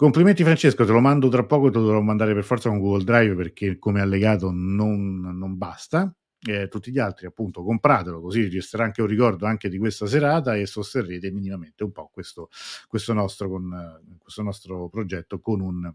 Complimenti 0.00 0.44
Francesco, 0.44 0.86
te 0.86 0.92
lo 0.92 1.00
mando 1.00 1.28
tra 1.28 1.44
poco, 1.44 1.68
te 1.68 1.76
lo 1.76 1.84
dovrò 1.84 2.00
mandare 2.00 2.32
per 2.32 2.42
forza 2.42 2.70
con 2.70 2.78
Google 2.78 3.04
Drive 3.04 3.34
perché 3.34 3.78
come 3.78 4.00
allegato 4.00 4.50
non, 4.50 5.20
non 5.20 5.58
basta. 5.58 6.10
Eh, 6.40 6.68
tutti 6.68 6.90
gli 6.90 6.98
altri 6.98 7.26
appunto 7.26 7.62
compratelo 7.62 8.22
così 8.22 8.48
resterà 8.48 8.84
anche 8.84 9.02
un 9.02 9.08
ricordo 9.08 9.44
anche 9.44 9.68
di 9.68 9.76
questa 9.76 10.06
serata 10.06 10.56
e 10.56 10.64
sosterrete 10.64 11.30
minimamente 11.30 11.84
un 11.84 11.92
po' 11.92 12.08
questo, 12.10 12.48
questo, 12.88 13.12
nostro, 13.12 13.50
con, 13.50 14.00
questo 14.16 14.40
nostro 14.40 14.88
progetto 14.88 15.38
con 15.38 15.60
un, 15.60 15.92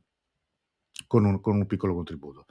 con 1.08 1.26
un, 1.26 1.42
con 1.42 1.56
un 1.56 1.66
piccolo 1.66 1.96
contributo. 1.96 2.46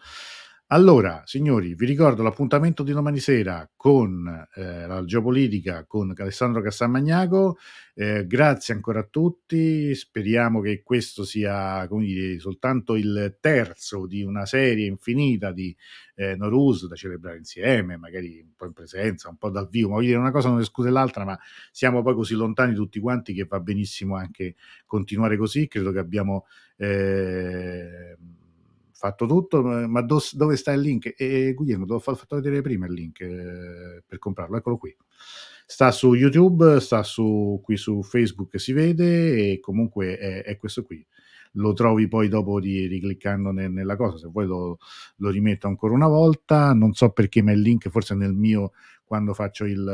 Allora, 0.69 1.23
signori, 1.27 1.75
vi 1.75 1.85
ricordo 1.87 2.23
l'appuntamento 2.23 2.83
di 2.83 2.93
domani 2.93 3.19
sera 3.21 3.71
con 3.77 4.27
eh, 4.55 4.87
la 4.87 5.05
geopolitica 5.05 5.85
con 5.87 6.13
Alessandro 6.17 6.63
Cassamagnaco. 6.63 7.59
Eh, 7.95 8.27
grazie 8.27 8.73
ancora 8.75 9.01
a 9.01 9.07
tutti. 9.09 9.95
Speriamo 9.95 10.61
che 10.63 10.83
questo 10.83 11.23
sia 11.25 11.87
come 11.87 12.07
dire, 12.07 12.39
soltanto 12.41 12.97
il 12.97 13.37
terzo 13.41 14.07
di 14.07 14.23
una 14.25 14.47
serie 14.47 14.87
infinita 14.87 15.53
di 15.53 15.77
eh, 16.17 16.35
Norus 16.35 16.89
da 16.89 16.97
celebrare 16.97 17.37
insieme, 17.37 17.97
magari 17.99 18.41
un 18.41 18.55
po' 18.57 18.65
in 18.65 18.73
presenza, 18.73 19.29
un 19.29 19.37
po' 19.37 19.51
dal 19.51 19.69
vivo. 19.69 19.91
Ma 19.91 19.95
voglio 19.97 20.09
dire, 20.09 20.19
una 20.19 20.33
cosa 20.33 20.49
non 20.49 20.61
esclude 20.61 20.91
l'altra, 20.91 21.25
ma 21.25 21.39
siamo 21.71 22.03
poi 22.03 22.15
così 22.15 22.35
lontani 22.35 22.75
tutti 22.75 22.99
quanti 23.01 23.35
che 23.35 23.45
va 23.45 23.61
benissimo 23.61 24.17
anche 24.17 24.55
continuare 24.87 25.37
così. 25.37 25.69
Credo 25.69 25.93
che 25.93 25.99
abbiamo. 25.99 26.47
Eh, 26.77 28.17
fatto 29.05 29.27
tutto, 29.27 29.63
ma 29.63 30.01
do, 30.01 30.19
dove 30.33 30.57
sta 30.57 30.73
il 30.73 30.81
link? 30.81 31.15
E 31.17 31.53
Guglielmo, 31.53 31.85
te 31.85 31.93
l'ho 31.93 31.99
fatto 31.99 32.37
vedere 32.37 32.63
prima 32.63 32.87
il 32.87 32.93
link 32.95 33.21
eh, 33.21 34.03
per 34.07 34.19
comprarlo, 34.19 34.57
eccolo 34.57 34.79
qui. 34.79 34.97
Sta 35.67 35.91
su 35.91 36.15
YouTube, 36.15 36.81
sta 36.81 37.03
su, 37.03 37.61
qui 37.63 37.77
su 37.77 38.03
Facebook, 38.03 38.59
si 38.59 38.73
vede 38.73 39.53
e 39.53 39.61
comunque 39.61 40.17
è, 40.17 40.43
è 40.45 40.57
questo 40.57 40.83
qui. 40.83 41.05
Lo 41.57 41.73
trovi 41.75 42.09
poi 42.09 42.29
dopo 42.29 42.59
di, 42.61 42.87
ricliccando 42.87 43.51
nel, 43.53 43.71
nella 43.71 43.97
cosa, 43.97 44.17
se 44.17 44.29
vuoi 44.29 44.47
lo, 44.47 44.79
lo, 45.17 45.31
rimetto 45.31 45.67
ancora 45.67 45.93
una 45.93 46.09
volta, 46.09 46.73
non 46.73 46.95
so 46.95 47.11
perché, 47.11 47.43
ma 47.43 47.53
il 47.53 47.61
link 47.61 47.89
forse 47.91 48.15
nel 48.15 48.33
mio, 48.33 48.73
quando 49.05 49.35
faccio 49.35 49.65
il, 49.65 49.85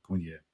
come 0.00 0.18
dire, 0.18 0.44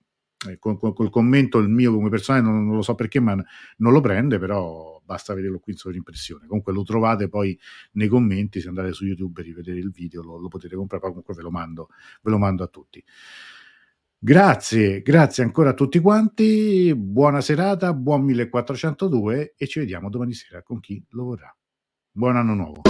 eh, 0.49 0.59
col, 0.59 0.79
col, 0.79 1.11
commento 1.11 1.59
il 1.59 1.69
mio 1.69 1.95
come 1.95 2.11
personale 2.11 2.43
non, 2.43 2.67
non, 2.67 2.77
lo 2.77 2.83
so 2.83 2.95
perché 2.95 3.19
ma 3.21 3.35
non 3.79 3.93
lo 3.93 4.01
prende 4.01 4.39
però 4.39 4.94
basta 5.05 5.35
vederlo 5.35 5.59
qui 5.59 5.73
in 5.73 5.79
sovrimpressione. 5.79 6.47
Comunque 6.47 6.73
lo 6.73 6.83
trovate 6.83 7.29
poi 7.29 7.59
nei 7.93 8.09
commenti, 8.09 8.61
se 8.61 8.69
andate 8.69 8.93
su 8.93 9.05
YouTube 9.05 9.41
e 9.41 9.45
rivedere 9.45 9.79
il 9.79 9.91
video 9.91 10.23
lo, 10.23 10.39
lo 10.39 10.49
potete 10.49 10.75
comprare, 10.77 11.05
comunque 11.05 11.35
ve 11.35 11.43
lo, 11.43 11.51
mando, 11.51 11.89
ve 12.23 12.31
lo 12.31 12.39
mando 12.39 12.63
a 12.63 12.69
tutti. 12.69 13.05
Grazie, 14.19 15.03
grazie 15.03 15.43
ancora 15.43 15.71
a 15.71 15.75
tutti 15.75 15.99
quanti, 15.99 16.95
buona 16.97 17.43
serata, 17.43 17.93
buon 17.93 18.23
1402 18.23 19.55
e 19.55 19.67
ci 19.67 19.81
vediamo 19.81 20.09
domani 20.09 20.33
sera 20.33 20.63
con 20.63 20.81
chi 20.81 21.05
lo 21.11 21.25
vorrà. 21.25 21.55
Buon 22.11 22.37
anno 22.37 22.55
nuovo. 22.55 22.83